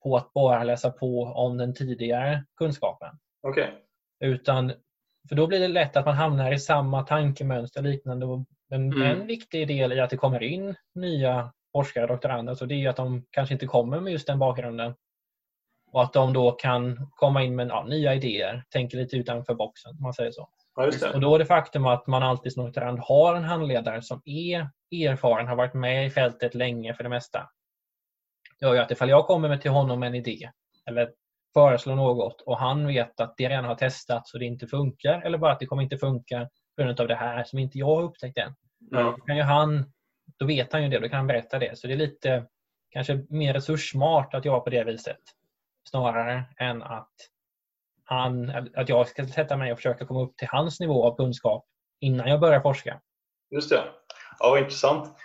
på 0.03 0.17
att 0.17 0.33
bara 0.33 0.63
läsa 0.63 0.91
på 0.91 1.23
om 1.23 1.57
den 1.57 1.73
tidigare 1.73 2.45
kunskapen. 2.57 3.09
Okej. 3.47 3.73
Utan, 4.19 4.73
för 5.29 5.35
då 5.35 5.47
blir 5.47 5.59
det 5.59 5.67
lätt 5.67 5.97
att 5.97 6.05
man 6.05 6.15
hamnar 6.15 6.51
i 6.51 6.59
samma 6.59 7.03
tankemönster 7.03 7.81
liknande. 7.81 8.25
Och 8.25 8.45
En, 8.71 8.93
Mm. 8.93 9.01
en 9.01 9.27
viktig 9.27 9.67
del 9.67 9.93
i 9.93 9.99
att 9.99 10.09
det 10.09 10.17
kommer 10.17 10.43
in 10.43 10.75
nya 10.95 11.53
forskare 11.71 12.03
och 12.03 12.09
doktorander 12.09 12.53
så 12.53 12.65
det 12.65 12.75
är 12.75 12.89
att 12.89 12.95
de 12.95 13.25
kanske 13.31 13.53
inte 13.53 13.65
kommer 13.67 13.99
med 13.99 14.13
just 14.13 14.27
den 14.27 14.39
bakgrunden. 14.39 14.93
Och 15.91 16.03
att 16.03 16.13
de 16.13 16.33
då 16.33 16.51
kan 16.51 17.11
komma 17.11 17.43
in 17.43 17.55
med 17.55 17.67
ja, 17.67 17.83
nya 17.83 18.15
idéer, 18.15 18.63
tänker 18.69 18.97
lite 18.97 19.17
utanför 19.17 19.53
boxen 19.55 19.91
om 19.91 20.01
man 20.03 20.13
säger 20.13 20.31
så. 20.31 20.49
Ja, 20.75 20.91
Och 21.13 21.21
då 21.21 21.35
är 21.35 21.39
det 21.39 21.45
faktum 21.45 21.85
att 21.85 22.07
man 22.07 22.23
alltid 22.23 22.53
som 22.53 22.65
doktorand 22.65 22.99
har 22.99 23.35
en 23.35 23.43
handledare 23.43 24.01
som 24.01 24.21
är 24.25 24.69
erfaren, 24.91 25.47
har 25.47 25.55
varit 25.55 25.73
med 25.73 26.05
i 26.05 26.09
fältet 26.09 26.55
länge 26.55 26.93
för 26.93 27.03
det 27.03 27.09
mesta. 27.09 27.49
Det 28.59 28.65
gör 28.65 28.73
ju 28.73 28.79
att 28.79 28.91
ifall 28.91 29.09
jag 29.09 29.27
kommer 29.27 29.49
med 29.49 29.61
till 29.61 29.71
honom 29.71 30.03
en 30.03 30.15
idé 30.15 30.51
eller 30.85 31.11
föreslår 31.53 31.95
något 31.95 32.41
och 32.41 32.57
han 32.57 32.87
vet 32.87 33.19
att 33.19 33.37
det 33.37 33.49
redan 33.49 33.65
har 33.65 33.75
testats 33.75 34.33
och 34.33 34.39
det 34.39 34.45
inte 34.45 34.67
funkar 34.67 35.21
eller 35.21 35.37
bara 35.37 35.51
att 35.51 35.59
det 35.59 35.65
kommer 35.65 35.83
inte 35.83 35.97
funka 35.97 36.49
på 36.75 36.83
grund 36.83 36.99
av 36.99 37.07
det 37.07 37.15
här 37.15 37.43
som 37.43 37.59
inte 37.59 37.77
jag 37.77 37.85
har 37.85 38.03
upptäckt 38.03 38.37
än. 38.37 38.55
Ja. 38.91 39.01
Då, 39.01 39.11
kan 39.11 39.37
ju 39.37 39.43
han, 39.43 39.91
då 40.37 40.45
vet 40.45 40.73
han 40.73 40.83
ju 40.83 40.89
det, 40.89 40.99
då 40.99 41.09
kan 41.09 41.17
han 41.17 41.27
berätta 41.27 41.59
det. 41.59 41.77
Så 41.77 41.87
det 41.87 41.93
är 41.93 41.97
lite 41.97 42.45
kanske 42.89 43.25
mer 43.29 43.53
resurssmart 43.53 44.33
att 44.33 44.45
jobba 44.45 44.59
på 44.59 44.69
det 44.69 44.83
viset. 44.83 45.21
Snarare 45.89 46.43
än 46.57 46.83
att, 46.83 47.13
han, 48.03 48.49
att 48.75 48.89
jag 48.89 49.07
ska 49.07 49.27
sätta 49.27 49.57
mig 49.57 49.71
och 49.71 49.77
försöka 49.77 50.05
komma 50.05 50.21
upp 50.21 50.37
till 50.37 50.47
hans 50.51 50.79
nivå 50.79 51.05
av 51.05 51.15
kunskap 51.15 51.65
innan 51.99 52.27
jag 52.27 52.39
börjar 52.39 52.61
forska. 52.61 53.01
Just 53.51 53.69
det. 53.69 53.83
Ja, 54.39 54.49
vad 54.49 54.59
intressant. 54.59 55.15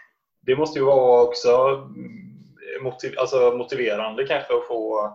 Det 0.46 0.56
måste 0.56 0.78
ju 0.78 0.84
vara 0.84 1.22
också 1.22 1.48
mm, 1.48 2.82
motiv 2.82 3.14
alltså 3.18 3.36
motiverande 3.56 4.26
kanske 4.26 4.54
att 4.54 4.66
få, 4.66 5.10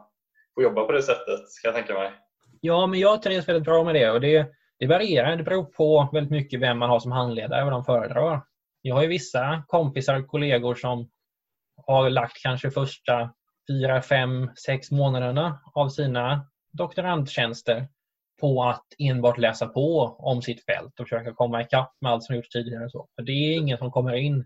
få 0.56 0.64
jobba 0.64 0.86
på 0.86 0.92
det 0.92 1.04
sättet, 1.04 1.40
kan 1.62 1.74
jag 1.74 1.76
tänka 1.76 1.94
mig. 1.94 2.12
Ja, 2.62 2.88
men 2.88 3.00
jag 3.00 3.22
trivs 3.22 3.48
väldigt 3.48 3.64
bra 3.64 3.84
med 3.84 3.96
det 3.96 4.12
och 4.12 4.22
det, 4.22 4.48
det 4.80 4.88
varierar. 4.88 5.36
Det 5.36 5.44
beror 5.44 5.64
på 5.64 6.10
väldigt 6.14 6.32
mycket 6.32 6.60
vem 6.60 6.80
man 6.80 6.90
har 6.90 7.00
som 7.00 7.12
handledare 7.12 7.62
och 7.62 7.66
vad 7.66 7.74
de 7.74 7.84
föredrar. 7.84 8.42
Jag 8.82 8.96
har 8.96 9.02
ju 9.02 9.08
vissa 9.08 9.64
kompisar 9.68 10.20
och 10.20 10.28
kollegor 10.28 10.76
som 10.76 11.10
har 11.88 12.10
lagt 12.10 12.42
kanske 12.42 12.72
första 12.72 13.34
fyra, 13.70 14.02
fem, 14.02 14.52
sex 14.66 14.92
månaderna 14.92 15.60
av 15.74 15.90
sina 15.90 16.48
doktorandtjänster 16.72 17.88
på 18.40 18.64
att 18.64 18.86
enbart 19.00 19.38
läsa 19.38 19.68
på 19.68 20.16
om 20.20 20.42
sitt 20.42 20.66
fält 20.66 21.00
och 21.00 21.08
försöka 21.08 21.34
komma 21.34 21.62
ikapp 21.62 21.94
med 22.02 22.12
allt 22.12 22.24
som 22.24 22.36
gjorts 22.36 22.50
tidigare. 22.50 22.90
Så. 22.90 23.08
För 23.16 23.24
det 23.24 23.32
är 23.32 23.58
ingen 23.58 23.78
som 23.78 23.92
kommer 23.92 24.14
in 24.14 24.46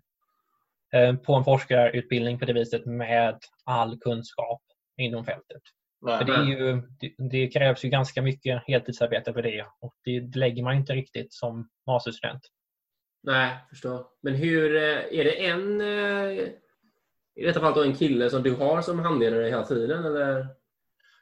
eh, 0.94 1.16
på 1.16 1.34
en 1.34 1.44
forskarutbildning 1.44 2.40
på 2.40 2.46
det 2.46 2.54
viset 2.54 2.86
med 2.86 3.40
all 3.66 4.00
kunskap 4.00 4.62
inom 4.98 5.26
fältet. 5.26 5.62
Nej. 6.02 6.18
För 6.18 6.26
det, 6.26 6.34
är 6.34 6.44
ju, 6.44 6.82
det, 7.00 7.14
det 7.30 7.48
krävs 7.48 7.86
ju 7.86 7.90
ganska 7.90 8.22
mycket 8.22 8.64
heltidsarbete 8.68 9.34
för 9.34 9.42
det 9.42 9.66
och 9.80 9.94
det, 10.04 10.36
lägger 10.36 10.64
man 10.64 10.76
inte 10.76 10.94
riktigt 10.94 11.34
som 11.34 11.70
masterstudent. 11.88 12.42
Nej, 13.24 13.58
förstår. 13.70 14.06
Men 14.22 14.34
hur, 14.34 14.76
eh, 14.76 15.20
är 15.20 15.24
det 15.24 15.46
en, 15.46 15.82
eh, 15.82 16.48
i 17.36 17.46
detta 17.46 17.60
fall 17.60 17.74
då 17.74 17.84
en 17.84 17.96
kille 17.96 18.30
som 18.30 18.44
du 18.44 18.56
har 18.56 18.82
som 18.82 19.00
handledare 19.00 19.46
hela 19.50 19.66
tiden 19.66 20.06
eller? 20.06 20.48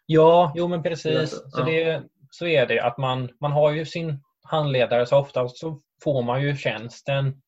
Ja, 0.05 0.53
jo 0.55 0.67
men 0.67 0.83
precis. 0.83 1.41
Så, 1.51 1.63
det, 1.63 2.03
så 2.29 2.45
är 2.47 2.65
det 2.65 2.79
att 2.79 2.97
man, 2.97 3.29
man 3.41 3.51
har 3.51 3.71
ju 3.71 3.85
sin 3.85 4.23
handledare 4.43 5.05
så 5.05 5.17
ofta 5.17 5.47
så 5.47 5.81
får 6.03 6.21
man 6.21 6.41
ju 6.41 6.55
tjänsten 6.55 7.41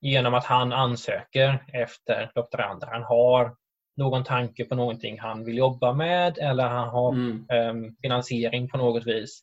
genom 0.00 0.34
att 0.34 0.44
han 0.44 0.72
ansöker 0.72 1.64
efter 1.72 2.30
doktorander. 2.34 2.86
Han 2.86 3.02
har 3.02 3.56
någon 3.96 4.24
tanke 4.24 4.64
på 4.64 4.74
någonting 4.74 5.20
han 5.20 5.44
vill 5.44 5.56
jobba 5.58 5.92
med 5.92 6.38
eller 6.38 6.68
han 6.68 6.88
har 6.88 7.12
Mm. 7.12 7.46
em, 7.50 7.96
finansiering 8.02 8.68
på 8.68 8.78
något 8.78 9.06
vis. 9.06 9.40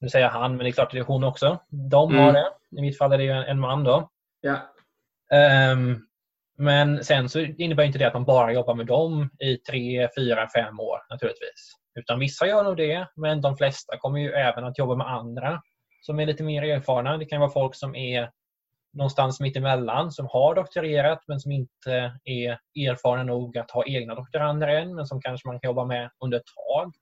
Nu 0.00 0.08
säger 0.08 0.24
jag 0.26 0.32
han, 0.32 0.56
men 0.56 0.64
det 0.64 0.70
är 0.70 0.72
klart 0.72 0.86
att 0.86 0.92
det 0.92 0.98
är 0.98 1.04
hon 1.04 1.24
också. 1.24 1.58
De 1.90 2.10
Mm. 2.12 2.24
har 2.24 2.32
det. 2.32 2.50
I 2.78 2.80
mitt 2.80 2.98
fall 2.98 3.12
är 3.12 3.18
det 3.18 3.24
ju 3.24 3.30
en, 3.30 3.42
en 3.44 3.60
man 3.60 3.84
då. 3.84 4.10
Ja. 4.40 4.56
Ehm, 5.36 6.06
men 6.58 7.04
sen 7.04 7.28
så 7.28 7.40
innebär 7.40 7.84
inte 7.84 7.98
det 7.98 8.06
att 8.06 8.14
man 8.14 8.24
bara 8.24 8.52
jobbar 8.52 8.74
med 8.74 8.86
dem 8.86 9.30
i 9.40 9.56
tre, 9.56 10.08
fyra, 10.18 10.48
fem 10.54 10.80
år 10.80 10.98
naturligtvis. 11.10 11.72
Utan 12.00 12.18
vissa 12.18 12.46
gör 12.46 12.64
nog 12.64 12.76
det, 12.76 13.06
men 13.16 13.40
de 13.40 13.56
flesta 13.56 13.98
kommer 13.98 14.18
ju 14.18 14.30
även 14.30 14.64
att 14.64 14.78
jobba 14.78 14.96
med 14.96 15.08
andra 15.08 15.62
som 16.00 16.20
är 16.20 16.26
lite 16.26 16.42
mer 16.42 16.62
erfarna. 16.62 17.16
Det 17.16 17.24
kan 17.24 17.40
vara 17.40 17.50
folk 17.50 17.74
som 17.74 17.96
är 17.96 18.30
någonstans 18.92 19.40
mitt 19.40 19.56
emellan 19.56 20.10
som 20.12 20.28
har 20.30 20.54
doktorerat 20.54 21.20
men 21.28 21.40
som 21.40 21.52
inte 21.52 22.12
är 22.24 22.58
erfarna 22.88 23.22
nog 23.22 23.58
att 23.58 23.70
ha 23.70 23.84
egna 23.86 24.14
doktorander 24.14 24.68
än 24.68 24.94
men 24.94 25.06
som 25.06 25.20
kanske 25.20 25.48
man 25.48 25.60
kan 25.60 25.68
jobba 25.68 25.84
med 25.84 26.10
under 26.24 26.38
ett 26.38 26.44
tag. 26.56 26.92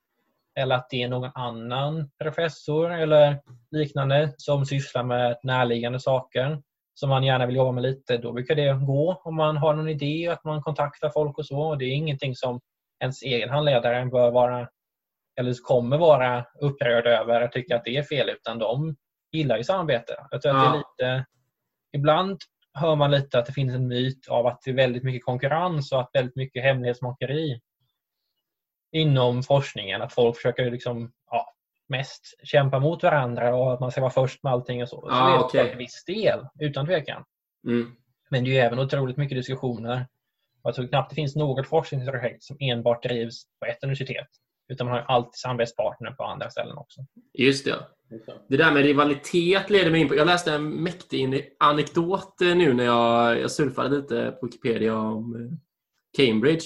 Eller 0.58 0.74
att 0.74 0.90
det 0.90 1.02
är 1.02 1.08
någon 1.08 1.30
annan 1.34 2.10
professor 2.22 2.92
eller 2.92 3.40
liknande 3.70 4.34
som 4.36 4.66
sysslar 4.66 5.02
med 5.02 5.36
närliggande 5.42 6.00
saker 6.00 6.62
som 6.94 7.08
man 7.08 7.24
gärna 7.24 7.46
vill 7.46 7.56
jobba 7.56 7.72
med 7.72 7.82
lite. 7.82 8.16
Då 8.16 8.32
brukar 8.32 8.54
det 8.54 8.72
gå 8.86 9.20
om 9.24 9.36
man 9.36 9.56
har 9.56 9.74
någon 9.74 9.88
idé 9.88 10.28
och 10.28 10.34
att 10.34 10.44
man 10.44 10.62
kontaktar 10.62 11.10
folk 11.10 11.38
och 11.38 11.46
så. 11.46 11.60
Och 11.60 11.78
det 11.78 11.84
är 11.84 11.94
ingenting 11.94 12.34
som 12.34 12.60
ens 13.02 13.22
egen 13.22 13.50
handledare 13.50 14.06
bör 14.06 14.30
vara 14.30 14.68
eller 15.38 15.54
kommer 15.62 15.98
vara 15.98 16.44
upprörd 16.60 17.06
över 17.06 17.44
och 17.44 17.52
tycka 17.52 17.76
att 17.76 17.84
det 17.84 17.96
är 17.96 18.02
fel 18.02 18.28
utan 18.28 18.58
de 18.58 18.96
gillar 19.32 19.56
ju 19.56 19.64
samarbete. 19.64 20.26
Jag 20.30 20.42
tror 20.42 20.56
att 20.56 20.62
det 20.62 20.68
är 20.68 20.78
lite, 20.78 21.26
ibland 21.92 22.38
hör 22.72 22.96
man 22.96 23.10
lite 23.10 23.38
att 23.38 23.46
det 23.46 23.52
finns 23.52 23.74
en 23.74 23.88
myt 23.88 24.28
av 24.28 24.46
att 24.46 24.62
det 24.64 24.70
är 24.70 24.74
väldigt 24.74 25.02
mycket 25.04 25.24
konkurrens 25.24 25.92
och 25.92 26.00
att 26.00 26.10
väldigt 26.12 26.36
mycket 26.36 26.62
hemlighetsmakeri 26.62 27.60
inom 28.92 29.42
forskningen. 29.42 30.02
Att 30.02 30.12
folk 30.12 30.36
försöker 30.36 30.70
liksom, 30.70 31.12
ja, 31.30 31.54
mest 31.88 32.22
kämpa 32.42 32.78
mot 32.78 33.02
varandra 33.02 33.54
och 33.54 33.72
att 33.72 33.80
man 33.80 33.90
ska 33.90 34.00
vara 34.00 34.10
först 34.10 34.42
med 34.42 34.52
allting 34.52 34.82
och 34.82 34.88
så. 34.88 35.00
Så 35.00 35.08
Ah, 35.10 35.28
det 35.28 35.34
är 35.34 35.44
okay. 35.44 35.70
en 35.72 35.78
viss 35.78 36.04
del, 36.04 36.46
utan 36.60 36.86
tvekan. 36.86 37.24
Mm. 37.66 37.96
Men 38.30 38.44
det 38.44 38.50
är 38.50 38.52
ju 38.52 38.58
även 38.58 38.78
otroligt 38.78 39.16
mycket 39.16 39.38
diskussioner. 39.38 40.06
Jag 40.62 40.74
tror 40.74 40.86
knappt 40.86 41.10
det 41.10 41.14
finns 41.14 41.36
något 41.36 41.68
forskningsprojekt 41.68 42.42
som 42.42 42.56
enbart 42.60 43.02
drivs 43.02 43.42
på 43.60 43.66
ett 43.66 43.82
universitet. 43.82 44.28
Utan 44.68 44.86
man 44.86 44.96
har 44.96 45.02
alltid 45.02 45.34
samarbetspartner 45.34 46.10
på 46.10 46.24
andra 46.24 46.50
ställen 46.50 46.76
också. 46.76 47.00
Just 47.32 47.64
det. 47.64 47.76
Det 48.48 48.56
där 48.56 48.72
med 48.72 48.82
rivalitet 48.82 49.70
leder 49.70 49.90
mig 49.90 50.00
in 50.00 50.08
på... 50.08 50.14
Jag 50.14 50.26
läste 50.26 50.52
en 50.52 50.70
mäktig 50.70 51.56
anekdot 51.58 52.40
eh, 52.40 52.56
nu 52.56 52.72
när 52.72 52.84
jag, 52.84 53.40
jag 53.40 53.50
surfade 53.50 53.96
lite 53.96 54.36
på 54.40 54.46
Wikipedia 54.46 54.96
om 54.96 55.34
eh, 55.34 55.50
Cambridge. 56.16 56.64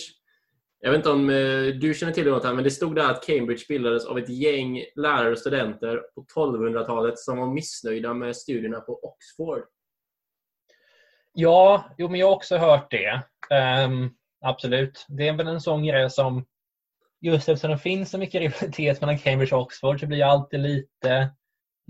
Jag 0.80 0.90
vet 0.90 0.98
inte 0.98 1.10
om 1.10 1.30
eh, 1.30 1.66
du 1.80 1.94
känner 1.94 2.12
till 2.12 2.24
det 2.24 2.30
Jonathan, 2.30 2.54
men 2.54 2.64
det 2.64 2.70
stod 2.70 2.96
där 2.96 3.10
att 3.10 3.26
Cambridge 3.26 3.64
bildades 3.68 4.06
av 4.06 4.18
ett 4.18 4.28
gäng 4.28 4.84
lärare 4.96 5.30
och 5.30 5.38
studenter 5.38 6.00
på 6.14 6.24
1200-talet 6.34 7.18
som 7.18 7.38
var 7.38 7.46
missnöjda 7.46 8.14
med 8.14 8.36
studierna 8.36 8.80
på 8.80 8.92
Oxford. 9.02 9.62
Ja, 11.32 11.84
jo, 11.98 12.08
men 12.08 12.20
jag 12.20 12.26
har 12.26 12.36
också 12.36 12.56
hört 12.56 12.90
det. 12.90 13.22
Ehm, 13.50 14.10
absolut. 14.40 15.06
Det 15.08 15.28
är 15.28 15.32
väl 15.32 15.46
en 15.46 15.60
sån 15.60 15.84
grej 15.84 16.10
som 16.10 16.44
just 17.22 17.48
eftersom 17.48 17.70
det 17.70 17.78
finns 17.78 18.10
så 18.10 18.18
mycket 18.18 18.40
rivalitet 18.40 19.00
mellan 19.00 19.18
Cambridge 19.18 19.56
och 19.56 19.62
Oxford 19.62 20.00
så 20.00 20.06
blir 20.06 20.18
jag 20.18 20.28
alltid 20.28 20.60
lite 20.60 21.30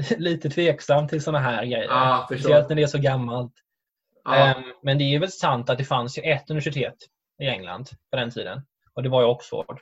lite 0.16 0.50
tveksam 0.50 1.08
till 1.08 1.22
sådana 1.22 1.38
här 1.38 1.64
grejer. 1.64 1.88
Förstår. 2.28 2.36
Speciellt 2.36 2.68
när 2.68 2.76
det 2.76 2.82
är 2.82 2.86
så 2.86 2.98
gammalt. 2.98 3.52
Ja. 4.24 4.36
Ehm, 4.36 4.62
Men 4.82 4.98
det 4.98 5.04
är 5.04 5.18
väl 5.18 5.32
sant 5.32 5.70
att 5.70 5.78
det 5.78 5.84
fanns 5.84 6.18
ju 6.18 6.22
ett 6.22 6.50
universitet 6.50 6.96
i 7.42 7.46
England 7.46 7.88
på 8.10 8.16
den 8.16 8.30
tiden. 8.30 8.62
Och 8.94 9.02
det 9.02 9.08
var 9.08 9.20
ju 9.20 9.26
Oxford. 9.26 9.80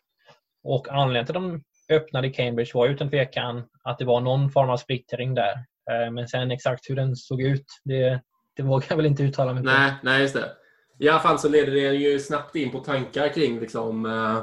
Och 0.64 0.88
anledningen 0.88 1.26
till 1.26 1.36
att 1.36 1.42
de 1.42 1.62
öppnade 1.94 2.28
i 2.28 2.32
Cambridge 2.32 2.70
var 2.74 2.86
utan 2.88 3.10
tvekan 3.10 3.62
att 3.84 3.98
det 3.98 4.04
var 4.04 4.20
någon 4.20 4.50
form 4.50 4.70
av 4.70 4.76
splittring 4.76 5.34
där. 5.34 5.64
Ehm, 5.90 6.14
Men 6.14 6.28
sen 6.28 6.50
exakt 6.50 6.90
hur 6.90 6.96
den 6.96 7.16
såg 7.16 7.42
ut, 7.42 7.66
det, 7.84 8.20
det 8.56 8.62
vågar 8.62 8.86
jag 8.88 8.96
väl 8.96 9.06
inte 9.06 9.22
uttala 9.22 9.52
mig 9.52 9.62
på. 9.62 9.70
Nej, 9.70 9.92
nej, 10.02 10.20
just 10.20 10.34
det. 10.34 10.52
I 10.98 11.08
alla 11.08 11.20
fall 11.20 11.38
så 11.38 11.48
leder 11.48 11.72
det 11.72 11.80
ju 11.80 12.18
snabbt 12.18 12.56
in 12.56 12.70
på 12.70 12.78
tankar 12.78 13.28
kring 13.28 13.60
liksom, 13.60 14.06
eh, 14.06 14.42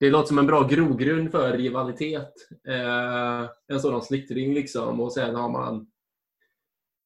det 0.00 0.10
låter 0.10 0.28
som 0.28 0.38
en 0.38 0.46
bra 0.46 0.62
grogrund 0.62 1.30
för 1.30 1.52
rivalitet. 1.52 2.32
Eh, 2.68 3.50
en 3.68 3.80
sådan 3.80 4.02
slittring. 4.02 4.54
liksom. 4.54 5.00
Och 5.00 5.12
sen 5.12 5.34
har 5.34 5.48
man 5.48 5.86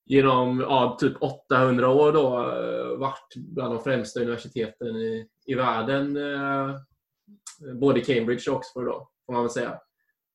genom 0.06 0.60
ja, 0.60 0.96
typ 1.00 1.22
800 1.22 1.88
år 1.88 2.12
då 2.12 2.38
eh, 2.38 2.98
varit 2.98 3.34
bland 3.36 3.74
de 3.74 3.82
främsta 3.82 4.20
universiteten 4.20 4.96
i, 4.96 5.28
i 5.46 5.54
världen. 5.54 6.16
Eh, 6.16 6.76
både 7.80 8.00
Cambridge 8.00 8.50
och 8.50 8.56
Oxford 8.56 8.86
då, 8.86 9.08
får 9.26 9.32
man 9.32 9.42
väl 9.42 9.50
säga. 9.50 9.78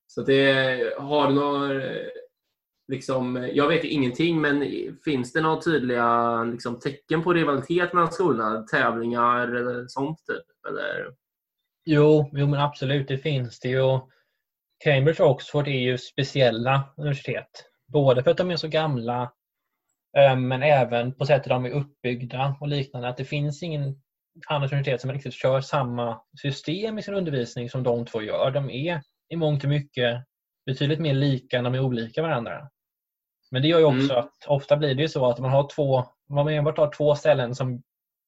Så 0.08 0.22
det 0.22 0.94
har 1.00 1.28
du 1.28 1.34
några 1.34 1.82
Liksom, 2.88 3.50
jag 3.54 3.68
vet 3.68 3.86
ju 3.86 3.90
ingenting, 3.90 4.42
men 4.42 4.66
finns 5.04 5.34
det 5.34 5.42
några 5.42 5.62
tydliga 5.62 6.44
liksom, 6.44 6.80
tecken 6.80 7.24
på 7.24 7.34
rivalitet 7.34 7.94
mellan 7.94 8.12
skolorna? 8.12 8.64
Tävlingar 8.64 9.48
eller 9.48 9.88
sånt? 9.88 10.18
Typ? 10.28 10.68
Eller? 10.70 11.14
Jo, 11.92 12.30
jo, 12.34 12.48
men 12.48 12.60
absolut, 12.60 13.08
det 13.08 13.18
finns 13.18 13.60
det 13.60 13.70
ju. 13.70 14.00
Cambridge 14.84 15.24
och 15.24 15.30
Oxford 15.30 15.68
är 15.68 15.80
ju 15.80 15.98
speciella 15.98 16.94
universitet. 16.98 17.66
Både 17.88 18.24
för 18.24 18.32
att 18.32 18.38
de 18.38 18.52
är 18.52 18.56
så 18.56 18.68
gamla, 18.68 19.32
eh, 20.18 20.36
men 20.36 20.64
även 20.64 21.16
på 21.16 21.26
sättet 21.26 21.50
de 21.50 21.66
är 21.66 21.70
uppbyggda 21.70 22.58
och 22.62 22.68
liknande. 22.68 23.08
Att 23.08 23.18
det 23.18 23.26
finns 23.26 23.64
ingen 23.64 24.02
annat 24.48 24.72
universitet 24.72 25.02
som 25.02 25.12
riktigt 25.12 25.34
kör 25.34 25.62
samma 25.62 26.22
system 26.42 26.98
i 26.98 27.02
sin 27.02 27.14
undervisning 27.14 27.70
som 27.70 27.84
de 27.84 28.06
två 28.06 28.22
gör. 28.22 28.52
De 28.52 28.70
är 28.70 29.02
i 29.30 29.36
mångt 29.36 29.64
och 29.64 29.70
mycket 29.70 30.24
betydligt 30.66 31.00
mer 31.00 31.14
lika 31.14 31.58
än 31.58 31.64
de 31.64 31.76
är 31.76 31.80
olika 31.80 32.22
varandra. 32.22 32.70
Men 33.52 33.62
det 33.62 33.68
gör 33.68 33.80
ju 33.80 33.86
också 33.86 34.14
Mm. 34.14 34.18
att 34.18 34.46
ofta 34.48 34.78
blir 34.78 34.96
det 34.96 35.02
ju 35.02 35.08
så 35.10 35.30
att 35.30 35.40
man 35.40 35.52
har 35.52 35.70
två, 35.76 36.06
man 36.30 36.48
enbart 36.48 36.78
har 36.78 36.92
två 36.92 37.16
ställen 37.16 37.56
som 37.56 37.84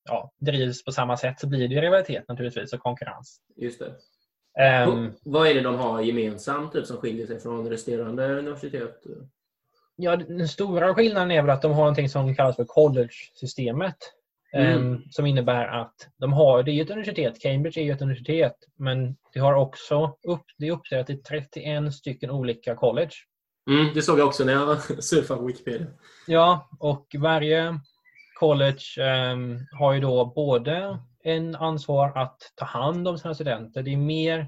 ja, 0.10 0.32
drivs 0.40 0.84
på 0.86 0.92
samma 0.92 1.18
sätt 1.18 1.40
så 1.40 1.48
blir 1.48 1.68
det 1.68 1.76
ju 1.76 1.82
rivalitet 1.82 2.28
naturligtvis 2.28 2.74
och 2.74 2.80
konkurrens. 2.80 3.42
Just 3.56 3.80
det. 3.80 3.94
V- 4.58 5.10
Vad 5.24 5.48
är 5.48 5.54
det 5.54 5.62
de 5.62 5.76
har 5.76 6.02
gemensamt 6.02 6.74
typ, 6.74 6.86
som 6.86 6.98
skiljer 6.98 7.28
sig 7.28 7.40
från 7.40 7.70
resterande 7.70 8.28
universitet? 8.40 9.04
Ja, 9.96 10.16
den 10.16 10.48
stora 10.48 10.94
skillnaden 10.96 11.32
är 11.32 11.42
väl 11.42 11.50
att 11.50 11.62
de 11.62 11.72
har 11.72 11.80
någonting 11.82 12.10
som 12.10 12.36
kallas 12.36 12.56
för 12.56 12.66
college-systemet. 12.66 13.96
Mm. 14.54 14.78
Ehm, 14.78 15.02
som 15.12 15.26
innebär 15.26 15.68
att 15.68 15.96
de 16.18 16.34
har, 16.34 16.64
det 16.64 16.72
är 16.72 16.82
ett 16.84 16.90
universitet, 16.90 17.42
Cambridge 17.42 17.82
är 17.82 17.84
ju 17.84 17.92
ett 17.92 18.02
universitet, 18.02 18.56
men 18.76 19.16
det 19.34 19.40
har 19.40 19.54
också 19.54 20.18
upp, 20.28 20.46
det 20.58 20.68
är 20.68 20.72
uppdelat 20.72 21.10
i 21.10 21.18
31 21.18 21.94
stycken 21.94 22.30
olika 22.32 22.76
college. 22.76 23.12
Mm, 23.70 23.94
det 23.94 24.02
såg 24.02 24.20
jag 24.20 24.28
också 24.28 24.44
när 24.46 24.54
jag 24.54 24.82
surfade 25.04 25.40
på 25.40 25.46
Wikipedia. 25.46 25.88
Ja, 26.28 26.70
och 26.80 27.16
varje 27.20 27.80
college 28.42 28.84
ehm, 29.00 29.60
har 29.72 29.94
ju 29.94 30.00
då 30.00 30.26
både 30.26 31.00
en 31.24 31.56
ansvar 31.56 32.18
att 32.18 32.38
ta 32.56 32.66
hand 32.66 33.08
om 33.08 33.18
sina 33.18 33.34
studenter. 33.34 33.84
Det 33.84 33.94
är 33.94 33.98
mer 33.98 34.48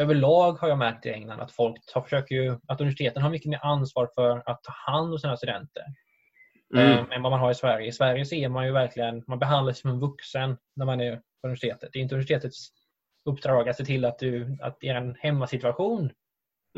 överlag 0.00 0.52
har 0.52 0.68
jag 0.68 0.78
märkt 0.78 1.06
i 1.06 1.10
England 1.10 1.40
att 1.40 1.52
folk 1.52 1.76
tar, 1.92 2.02
försöker 2.02 2.34
ju, 2.34 2.58
att 2.68 2.80
universiteten 2.80 3.22
har 3.22 3.30
mycket 3.30 3.50
mer 3.50 3.60
ansvar 3.62 4.08
för 4.14 4.42
att 4.50 4.62
ta 4.62 4.72
hand 4.92 5.12
om 5.12 5.18
sina 5.18 5.36
studenter. 5.36 5.84
Mm. 6.74 6.92
eh, 6.92 7.16
än 7.16 7.22
vad 7.22 7.32
man 7.32 7.40
har 7.40 7.50
i 7.50 7.54
Sverige. 7.54 7.86
I 7.86 7.92
Sverige 7.92 8.24
ser 8.24 8.48
man 8.48 8.66
ju 8.66 8.72
verkligen, 8.72 9.24
man 9.26 9.38
behandlas 9.38 9.78
som 9.78 9.90
en 9.90 10.00
vuxen 10.00 10.56
när 10.76 10.86
man 10.86 11.00
är 11.00 11.16
på 11.16 11.22
universitetet. 11.46 11.90
Det 11.92 11.98
är 11.98 12.02
inte 12.02 12.14
universitetets 12.14 12.68
uppdrag 13.30 13.68
att 13.68 13.76
se 13.76 13.84
till 13.84 14.04
att, 14.04 14.18
du, 14.18 14.58
att 14.62 14.84
er 14.84 15.16
hemmasituation 15.18 16.10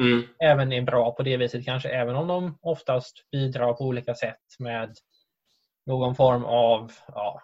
Mm. 0.00 0.22
även 0.42 0.72
är 0.72 0.82
bra 0.82 1.12
på 1.12 1.22
det 1.22 1.36
viset 1.36 1.64
kanske, 1.64 1.88
även 1.88 2.16
om 2.16 2.28
de 2.28 2.58
oftast 2.62 3.30
bidrar 3.32 3.72
på 3.72 3.84
olika 3.84 4.14
sätt 4.14 4.40
med 4.58 4.94
någon 5.86 6.14
form 6.14 6.44
av 6.44 6.92
ja, 7.08 7.42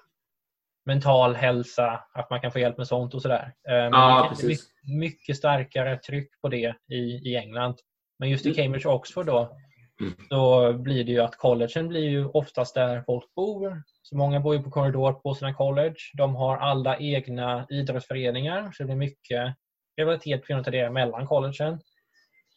mental 0.85 1.35
hälsa, 1.35 2.05
att 2.15 2.31
man 2.31 2.41
kan 2.41 2.53
få 2.53 2.59
hjälp 2.59 2.79
med 2.79 2.87
sånt 2.87 3.15
och 3.15 3.23
sådär. 3.23 3.55
Eh, 3.69 3.73
Men 3.75 3.93
Ja, 3.93 4.21
det 4.23 4.27
är 4.27 4.29
precis. 4.29 4.69
mycket, 4.83 5.37
starkare 5.37 5.97
tryck 5.99 6.41
på 6.41 6.49
det 6.49 6.75
i, 6.93 6.97
i 7.31 7.37
England. 7.37 7.75
Men 8.19 8.31
just 8.31 8.47
i 8.47 8.49
Mm. 8.49 8.57
Cambridge 8.57 8.89
och 8.89 8.95
Oxford 8.95 9.27
då, 9.27 9.57
Mm. 10.01 10.15
då 10.31 10.73
blir 10.73 11.05
det 11.05 11.13
ju 11.13 11.21
att 11.21 11.37
collegen 11.37 11.89
blir 11.89 12.09
ju 12.09 12.27
oftast 12.27 12.75
där 12.75 13.03
folk 13.07 13.35
bor. 13.35 13.83
Så 14.03 14.17
många 14.17 14.41
bor 14.41 14.55
ju 14.55 14.63
på 14.63 14.71
korridor 14.71 15.13
på 15.13 15.35
sina 15.35 15.55
college. 15.55 15.95
De 16.15 16.37
har 16.37 16.57
alla 16.57 16.99
egna 16.99 17.67
idrottsföreningar, 17.71 18.73
så 18.73 18.83
det 18.83 18.87
blir 18.87 18.97
mycket 18.97 19.55
rivalitet 19.97 20.41
på 20.41 20.47
grund 20.47 20.67
av 20.67 20.73
det 20.73 20.91
mellan 20.91 21.27
collegen. 21.27 21.81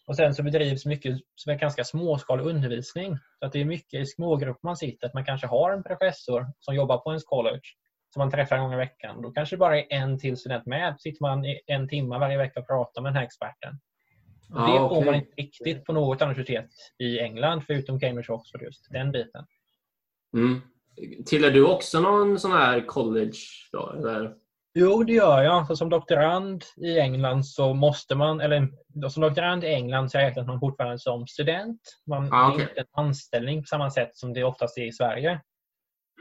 Och 0.07 0.15
sen 0.15 0.35
så 0.35 0.43
bedrivs 0.43 0.85
mycket 0.85 1.17
som 1.35 1.53
är 1.53 1.57
ganska 1.57 1.83
småskalig 1.83 2.45
undervisning. 2.45 3.17
Så 3.39 3.45
att 3.45 3.51
det 3.51 3.61
är 3.61 3.65
mycket 3.65 4.01
i 4.01 4.05
smågrupper 4.05 4.67
man 4.67 4.77
sitter. 4.77 5.07
Att 5.07 5.13
man 5.13 5.25
kanske 5.25 5.47
har 5.47 5.71
en 5.71 5.83
professor 5.83 6.47
som 6.59 6.75
jobbar 6.75 6.97
på 6.97 7.09
ens 7.11 7.23
college 7.23 7.61
som 8.13 8.19
man 8.19 8.31
träffar 8.31 8.55
en 8.55 8.63
gång 8.63 8.73
i 8.73 8.77
veckan. 8.77 9.21
Då 9.21 9.31
kanske 9.31 9.55
det 9.55 9.59
bara 9.59 9.79
är 9.79 9.85
en 9.89 10.19
till 10.19 10.37
student 10.37 10.65
med. 10.65 10.95
sitter 10.99 11.21
man 11.21 11.45
i 11.45 11.61
en 11.67 11.89
timme 11.89 12.17
varje 12.17 12.37
vecka 12.37 12.59
och 12.59 12.67
pratar 12.67 13.01
med 13.01 13.09
den 13.09 13.17
här 13.17 13.23
experten. 13.23 13.79
Och 14.53 14.61
Ja, 14.61 14.73
det 14.73 14.79
får 14.79 14.91
okej. 14.91 15.05
man 15.05 15.15
inte 15.15 15.31
riktigt 15.37 15.85
på 15.85 15.93
något 15.93 16.21
universitet 16.21 16.69
i 16.97 17.19
England 17.19 17.61
förutom 17.67 17.99
Cambridge 17.99 18.33
och 18.33 18.39
Oxford. 18.39 18.61
Just 18.61 18.87
den 18.91 19.11
biten. 19.11 19.45
Mm. 20.33 20.61
Tillhör 21.25 21.51
du 21.51 21.65
också 21.65 21.99
någon 21.99 22.39
sån 22.39 22.51
här 22.51 22.81
college? 22.87 23.37
Då, 23.71 23.91
eller? 23.97 24.33
Jo, 24.77 25.03
det 25.03 25.13
gör 25.13 25.41
jag. 25.41 25.67
Så 25.67 25.75
som 25.75 25.89
doktorand 25.89 26.63
i 26.77 26.99
England 26.99 27.45
så 27.45 27.73
måste 27.73 28.15
man, 28.15 28.41
eller 28.41 28.67
som 29.09 29.21
doktorand 29.21 29.63
i 29.63 29.67
England 29.67 30.11
så 30.11 30.17
räknas 30.17 30.47
man 30.47 30.59
fortfarande 30.59 30.99
som 30.99 31.27
student. 31.27 31.81
Man 32.07 32.33
Ah, 32.33 32.49
okej. 32.51 32.61
inte 32.61 32.79
en 32.81 32.85
anställning 32.91 33.61
på 33.61 33.67
samma 33.67 33.91
sätt 33.91 34.17
som 34.17 34.33
det 34.33 34.43
oftast 34.43 34.77
är 34.77 34.85
i 34.85 34.91
Sverige. 34.91 35.41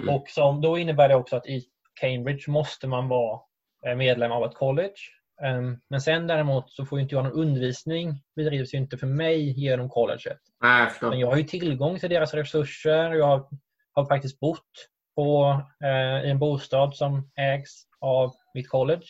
Mm. 0.02 0.14
Och 0.14 0.28
som, 0.28 0.60
då 0.60 0.78
innebär 0.78 1.08
det 1.08 1.14
också 1.14 1.36
att 1.36 1.46
i 1.46 1.64
Cambridge 2.00 2.50
måste 2.50 2.86
man 2.86 3.08
vara 3.08 3.40
eh, 3.86 3.96
medlem 3.96 4.32
av 4.32 4.44
ett 4.44 4.54
college. 4.54 4.94
Ehm, 5.42 5.78
Men 5.90 6.00
sen 6.00 6.26
däremot 6.26 6.70
så 6.70 6.84
får 6.86 7.00
inte 7.00 7.14
jag 7.14 7.24
någon 7.24 7.32
undervisning 7.32 8.22
bedrivs 8.36 8.74
ju 8.74 8.78
inte 8.78 8.98
för 8.98 9.06
mig 9.06 9.60
genom 9.60 9.88
colleget. 9.88 10.38
Nej, 10.62 10.90
jag. 11.00 11.10
Men 11.10 11.18
jag 11.18 11.28
har 11.28 11.36
ju 11.36 11.42
tillgång 11.42 11.98
till 11.98 12.10
deras 12.10 12.34
resurser. 12.34 13.12
Jag 13.14 13.26
har, 13.26 13.48
har 13.92 14.06
faktiskt 14.06 14.40
bott 14.40 14.88
på, 15.16 15.60
eh, 15.84 16.26
i 16.26 16.30
en 16.30 16.38
bostad 16.38 16.96
som 16.96 17.30
ägs 17.36 17.84
av 18.00 18.32
mitt 18.54 18.68
college. 18.68 19.02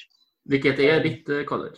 Vilket 0.44 0.78
är 0.78 1.00
ditt 1.02 1.28
eh, 1.28 1.42
college? 1.42 1.76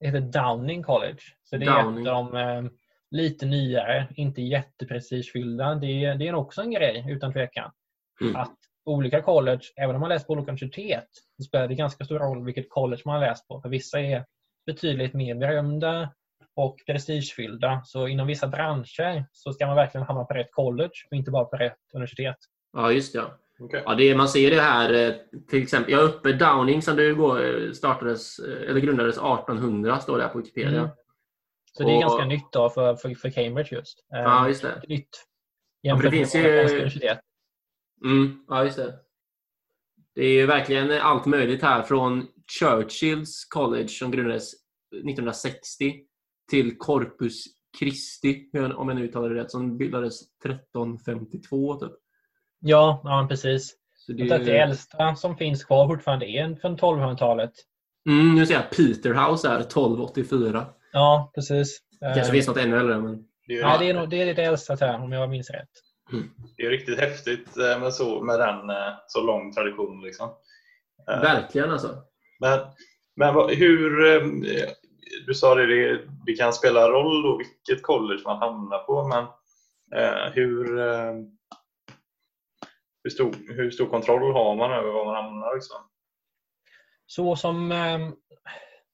Det 0.00 0.06
heter 0.06 0.20
Downing 0.20 0.82
College. 0.82 1.18
Så 1.44 1.56
det 1.56 1.66
är 1.66 1.82
Downing. 1.82 2.06
ett 2.06 2.12
av 2.12 2.32
de 2.32 2.36
eh, 2.66 2.70
lite 3.10 3.46
nyare, 3.46 4.08
inte 4.16 4.42
jätteprestigefyllda. 4.42 5.74
Det, 5.74 6.04
är- 6.04 6.14
det 6.14 6.28
är 6.28 6.34
också 6.34 6.60
en 6.62 6.70
grej 6.70 7.04
utan 7.08 7.32
tvekan. 7.32 7.70
Mm. 8.20 8.36
Att 8.36 8.56
olika 8.84 9.22
college, 9.22 9.62
även 9.76 9.94
om 9.94 10.00
man 10.00 10.08
läst 10.10 10.26
på 10.26 10.32
olika 10.32 10.50
universitet, 10.50 11.08
så 11.36 11.42
spelar 11.44 11.68
det 11.68 11.74
ganska 11.74 12.04
stor 12.04 12.18
roll 12.18 12.44
vilket 12.44 12.70
college 12.70 13.02
man 13.04 13.20
läst 13.20 13.48
på. 13.48 13.60
För 13.60 13.68
vissa 13.68 14.00
är 14.00 14.24
betydligt 14.66 15.14
mer 15.14 15.34
berömda 15.34 16.10
och 16.56 16.76
prestigefyllda. 16.86 17.82
Så 17.84 18.08
inom 18.08 18.26
vissa 18.26 18.46
branscher 18.48 19.24
så 19.32 19.52
ska 19.52 19.66
man 19.66 19.76
verkligen 19.76 20.06
hamna 20.06 20.24
på 20.24 20.34
rätt 20.34 20.52
college 20.52 20.90
och 21.10 21.16
inte 21.16 21.30
bara 21.30 21.44
på 21.44 21.56
rätt 21.56 21.78
universitet. 21.94 22.36
Ja, 22.72 22.92
just 22.92 23.14
ja. 23.14 23.38
Okej. 23.60 23.82
ja 23.86 23.94
det, 23.94 24.14
man 24.16 24.28
ser 24.28 24.50
det 24.50 24.60
här, 24.60 24.92
eh, 24.92 25.14
till 25.50 25.62
exempel, 25.62 25.92
jag 25.92 26.04
uppe 26.04 26.32
Downing 26.32 26.82
som 26.82 26.96
du 26.96 27.14
går, 27.14 27.44
eh, 27.64 27.72
startades, 27.72 28.38
eh, 28.38 28.70
eller 28.70 28.80
grundades 28.80 29.18
1800, 29.18 30.00
står 30.00 30.16
det 30.18 30.22
här 30.24 30.30
på 30.30 30.38
Wikipedia. 30.38 30.78
Mm. 30.80 30.90
Så 31.72 31.82
det 31.82 31.90
är 31.90 31.94
Och- 31.96 32.00
ganska 32.00 32.24
nytt 32.24 32.52
då 32.52 32.70
för, 32.70 32.96
för, 32.96 33.14
för 33.14 33.30
Cambridge 33.30 33.76
just. 33.76 34.04
Ja, 34.08 34.48
just 34.48 34.62
det. 34.62 34.82
Nytt. 34.88 35.08
Ja, 35.80 35.96
för 35.96 36.10
det 36.10 36.16
Jämfört 36.16 36.30
finns 36.32 36.34
med 36.44 36.70
universitet. 36.70 37.18
Mm, 38.04 38.44
ja, 38.48 38.64
just 38.64 38.76
det. 38.76 38.94
Det 40.14 40.24
är 40.24 40.32
ju 40.32 40.46
verkligen 40.46 40.90
allt 41.00 41.26
möjligt 41.26 41.62
här. 41.62 41.82
Från 41.82 42.26
Churchills 42.60 43.44
College 43.44 43.88
som 43.88 44.10
grundades 44.10 44.52
1960 44.96 45.94
till 46.50 46.78
Corpus 46.78 47.44
Christi, 47.78 48.50
om 48.76 48.88
jag 48.88 48.96
nu 48.96 49.04
uttalar 49.04 49.28
det 49.30 49.34
rätt, 49.42 49.50
som 49.50 49.78
bildades 49.78 50.20
1352. 50.44 51.74
Typ. 51.74 51.92
Ja, 52.66 53.00
ja 53.04 53.20
men 53.20 53.28
precis. 53.28 53.74
Så 53.96 54.12
det 54.12 54.32
att 54.32 54.44
det 54.44 54.58
är... 54.58 54.66
äldsta 54.66 55.14
som 55.14 55.36
finns 55.36 55.64
kvar 55.64 55.88
fortfarande 55.88 56.26
är 56.26 56.54
från 56.60 56.78
1200-talet. 56.78 57.52
mm, 58.08 58.34
nu 58.34 58.46
ser 58.46 58.54
jag 58.54 58.70
Peterhouse 58.70 59.48
här, 59.48 59.60
1284. 59.60 60.66
Ja, 60.92 61.32
precis. 61.34 61.78
Det 62.00 62.14
kanske 62.14 62.32
finns 62.32 62.48
något 62.48 62.56
ännu 62.56 62.78
äldre. 62.78 63.00
Men... 63.00 63.24
Det 63.46 63.58
är 63.58 63.62
Nej, 63.64 63.78
det 63.78 63.90
är, 63.90 63.94
nog, 63.94 64.10
det 64.10 64.22
är 64.22 64.34
det 64.34 64.44
äldsta 64.44 64.76
jag, 64.80 65.02
om 65.02 65.12
jag 65.12 65.30
minns 65.30 65.50
rätt. 65.50 65.68
det 66.56 66.62
är 66.62 66.64
ju 66.64 66.70
riktigt 66.70 67.00
häftigt 67.00 67.56
eh, 67.56 67.80
med, 67.80 67.94
så, 67.94 68.20
med 68.20 68.40
den 68.40 68.70
eh, 68.70 68.94
så 69.06 69.20
lång 69.20 69.52
tradition. 69.52 70.02
Liksom. 70.02 70.28
Eh, 71.10 71.20
Verkligen 71.20 71.70
alltså. 71.70 71.88
Men, 72.40 72.60
men 73.16 73.34
vad, 73.34 73.54
hur... 73.54 74.20
Du 75.26 75.34
sa 75.34 75.54
det, 75.54 75.66
det, 75.66 76.00
det 76.26 76.32
kan 76.34 76.52
spela 76.52 76.88
roll 76.88 77.22
då 77.22 77.38
vilket 77.38 77.82
college 77.82 78.22
man 78.24 78.38
hamnar 78.38 78.78
på. 78.78 79.08
Men 79.08 79.26
hur, 80.32 80.78
hur, 83.04 83.10
stor, 83.10 83.34
hur 83.48 83.70
stor 83.70 83.86
kontroll 83.86 84.32
har 84.32 84.54
man 84.56 84.72
över 84.72 84.90
var 84.92 85.04
man 85.04 85.24
hamnar? 85.24 85.54
Liksom? 85.54 85.76
Så 87.06 87.36
som 87.36 87.72
eh, 87.72 87.98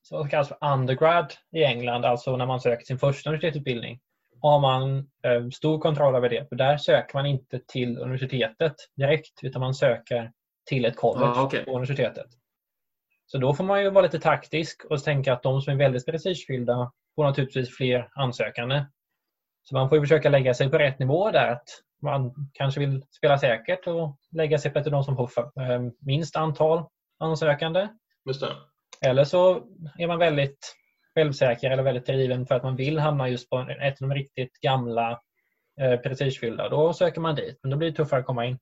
så 0.02 0.24
kallas 0.24 0.48
för 0.48 0.58
undergrad 0.60 1.34
i 1.52 1.64
England, 1.64 2.04
alltså 2.04 2.36
när 2.36 2.46
man 2.46 2.60
söker 2.60 2.84
sin 2.84 2.98
första 2.98 3.30
universitetsutbildning, 3.30 4.00
har 4.42 4.60
man 4.60 4.98
eh, 4.98 5.48
stor 5.52 5.78
kontroll 5.78 6.14
över 6.14 6.28
det. 6.28 6.48
För 6.48 6.56
där 6.56 6.76
söker 6.76 7.14
man 7.14 7.26
inte 7.26 7.60
till 7.66 7.98
universitetet 7.98 8.74
direkt, 8.96 9.38
utan 9.42 9.60
man 9.60 9.74
söker 9.74 10.32
till 10.68 10.84
ett 10.84 10.96
college 10.96 11.32
Ah, 11.36 11.42
okej. 11.42 11.64
på 11.64 11.70
universitetet. 11.70 12.26
Så 13.26 13.38
då 13.38 13.54
får 13.54 13.64
man 13.64 13.82
ju 13.82 13.90
vara 13.90 14.04
lite 14.04 14.20
taktisk 14.20 14.84
och 14.84 15.04
tänka 15.04 15.32
att 15.32 15.42
de 15.42 15.60
som 15.60 15.72
är 15.72 15.78
väldigt 15.78 16.06
prestigefyllda 16.06 16.92
får 17.14 17.24
naturligtvis 17.24 17.76
fler 17.76 18.08
ansökande. 18.14 18.84
Så 19.70 19.76
man 19.76 19.88
får 19.88 19.98
ju 19.98 20.02
försöka 20.02 20.28
lägga 20.28 20.54
sig 20.54 20.70
på 20.70 20.78
rätt 20.78 20.98
nivå 20.98 21.30
där. 21.30 21.48
Att 21.48 21.68
man 22.02 22.34
kanske 22.52 22.80
vill 22.80 23.02
spela 23.10 23.38
säkert 23.38 23.86
och 23.86 24.18
lägga 24.32 24.58
sig 24.58 24.70
på 24.70 24.80
de 24.80 25.04
som 25.04 25.16
får 25.16 25.38
eh, 25.60 25.80
minst 26.00 26.36
antal 26.36 26.84
ansökande. 27.18 27.88
Just 28.26 28.40
det. 28.40 28.56
Eller 29.08 29.24
så 29.24 29.62
är 29.98 30.06
man 30.06 30.18
väldigt 30.18 30.76
självsäker 31.14 31.70
eller 31.70 31.82
väldigt 31.82 32.06
driven 32.06 32.46
för 32.46 32.54
att 32.54 32.62
man 32.62 32.76
vill 32.76 32.98
hamna 32.98 33.28
just 33.28 33.50
på 33.50 33.58
ett 33.80 34.02
av 34.02 34.08
de 34.08 34.14
riktigt 34.14 34.60
gamla 34.60 35.20
eh, 35.80 35.96
prestigefyllda. 36.00 36.68
Då 36.68 36.92
söker 36.92 37.20
man 37.20 37.34
dit, 37.34 37.58
men 37.62 37.70
då 37.70 37.76
blir 37.76 37.90
det 37.90 37.96
tuffare 37.96 38.20
att 38.20 38.26
komma 38.26 38.46
in. 38.46 38.58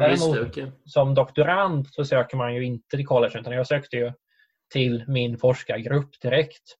Just 0.00 0.26
det, 0.26 0.32
Däremot- 0.32 0.48
okej. 0.48 0.72
Som 0.84 1.14
doktorand 1.14 1.86
så 1.90 2.04
söker 2.04 2.36
man 2.36 2.54
ju 2.54 2.64
inte 2.64 2.96
till 2.96 3.06
college 3.06 3.38
utan 3.38 3.52
jag 3.52 3.66
sökte 3.66 3.96
ju 3.96 4.12
till 4.72 5.04
min 5.08 5.38
forskargrupp 5.38 6.20
direkt. 6.22 6.76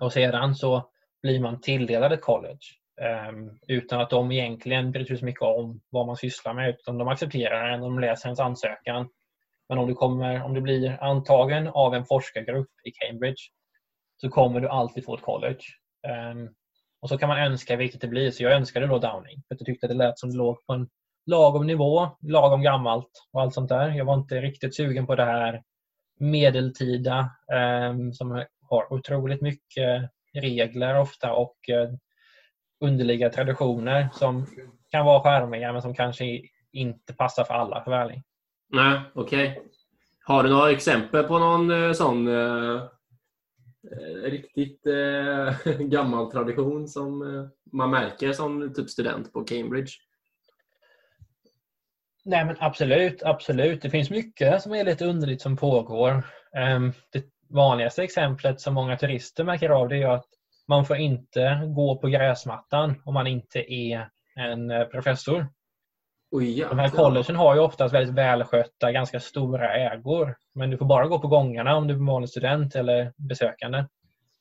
Och 0.00 0.12
sedan 0.12 0.54
så 0.54 0.90
blir 1.22 1.40
man 1.40 1.60
tilldelad 1.60 2.12
ett 2.12 2.22
college 2.22 2.58
ehm, 3.00 3.58
utan 3.66 4.00
att 4.00 4.10
de 4.10 4.32
egentligen 4.32 4.92
bryr 4.92 5.04
sig 5.04 5.16
så 5.16 5.24
mycket 5.24 5.42
om 5.42 5.80
vad 5.90 6.06
man 6.06 6.16
sysslar 6.16 6.54
med 6.54 6.70
utan 6.70 6.98
de 6.98 7.08
accepterar 7.08 7.68
en, 7.68 7.80
de 7.80 7.98
läser 7.98 8.28
ens 8.28 8.40
ansökan. 8.40 9.08
Men 9.68 9.78
om 9.78 9.86
du, 9.88 9.94
kommer, 9.94 10.42
om 10.42 10.54
du 10.54 10.60
blir 10.60 11.02
antagen 11.02 11.68
av 11.68 11.94
en 11.94 12.04
forskargrupp 12.04 12.70
i 12.84 12.90
Cambridge 12.90 13.42
så 14.20 14.28
kommer 14.28 14.60
du 14.60 14.68
alltid 14.68 15.04
få 15.04 15.14
ett 15.14 15.22
college. 15.22 15.60
Ehm, 16.08 16.48
och 17.00 17.08
så 17.08 17.18
kan 17.18 17.28
man 17.28 17.38
önska 17.38 17.76
vilket 17.76 18.00
det 18.00 18.08
blir. 18.08 18.30
Så 18.30 18.42
jag 18.42 18.52
önskade 18.52 18.86
då 18.86 18.98
Downing 18.98 19.42
för 19.48 19.54
att 19.54 19.60
jag 19.60 19.66
tyckte 19.66 19.86
att 19.86 19.90
det 19.90 19.96
lät 19.96 20.18
som 20.18 20.30
det 20.30 20.36
låg 20.36 20.66
på 20.66 20.72
en 20.72 20.88
lagom 21.26 21.66
nivå, 21.66 22.08
lagom 22.22 22.62
gammalt 22.62 23.10
och 23.32 23.42
allt 23.42 23.54
sånt 23.54 23.68
där. 23.68 23.88
Jag 23.88 24.04
var 24.04 24.14
inte 24.14 24.40
riktigt 24.40 24.76
sugen 24.76 25.06
på 25.06 25.14
det 25.14 25.24
här 25.24 25.62
medeltida 26.20 27.30
ehm, 27.52 28.12
som 28.12 28.44
har 28.62 28.92
otroligt 28.92 29.40
mycket 29.40 30.10
regler 30.34 31.00
ofta 31.00 31.32
och 31.32 31.68
eh, 31.68 31.90
underliga 32.80 33.30
traditioner 33.30 34.08
som 34.12 34.46
kan 34.90 35.06
vara 35.06 35.22
charmiga 35.22 35.72
men 35.72 35.82
som 35.82 35.94
kanske 35.94 36.42
inte 36.72 37.14
passar 37.14 37.44
för 37.44 37.54
alla 37.54 37.84
för 37.84 37.90
värlig. 37.90 38.22
Nej, 38.72 39.00
okej. 39.14 39.62
Har 40.24 40.42
du 40.42 40.50
några 40.50 40.70
exempel 40.70 41.24
på 41.24 41.38
någon 41.38 41.70
eh, 41.70 41.92
sån 41.92 42.28
eh, 42.28 42.82
eh, 43.92 44.22
riktigt 44.22 44.86
eh, 44.86 45.76
gammal 45.78 46.30
tradition 46.30 46.88
som 46.88 47.18
man 47.72 47.90
märker 47.90 48.32
som 48.32 48.74
typ 48.74 48.90
student 48.90 49.32
på 49.32 49.44
Cambridge? 49.44 49.92
Nej 52.24 52.44
men 52.44 52.56
absolut, 52.58 53.22
absolut. 53.22 53.82
Det 53.82 53.90
finns 53.90 54.10
mycket 54.10 54.62
som 54.62 54.74
är 54.74 54.84
lite 54.84 55.06
underligt 55.06 55.42
som 55.42 55.56
pågår. 55.56 56.22
Ehm, 56.56 56.92
Det 57.12 57.24
vanligaste 57.48 58.02
exemplet 58.02 58.60
som 58.60 58.74
många 58.74 58.96
turister 58.96 59.44
märker 59.44 59.70
av 59.70 59.88
det 59.88 60.02
är 60.02 60.08
att 60.08 60.26
man 60.68 60.86
får 60.86 60.96
inte 60.96 61.62
gå 61.66 61.96
på 61.96 62.08
gräsmattan 62.08 63.02
om 63.04 63.14
man 63.14 63.26
inte 63.26 63.72
är 63.72 64.08
en 64.36 64.70
eh, 64.70 64.84
professor. 64.84 65.46
Oj, 66.30 66.66
De 66.70 66.78
här 66.78 66.88
collegen 66.88 67.36
har 67.36 67.54
ju 67.54 67.60
oftast 67.60 67.94
väldigt 67.94 68.14
välskötta, 68.14 68.92
ganska 68.92 69.20
stora 69.20 69.74
ägor. 69.74 70.36
Men 70.54 70.70
du 70.70 70.76
får 70.76 70.86
bara 70.86 71.06
gå 71.06 71.18
på 71.18 71.28
gångarna 71.28 71.76
om 71.76 71.86
du 71.86 71.94
är 71.94 71.98
vanlig 71.98 72.30
student 72.30 72.74
eller 72.74 73.12
besökande. 73.16 73.84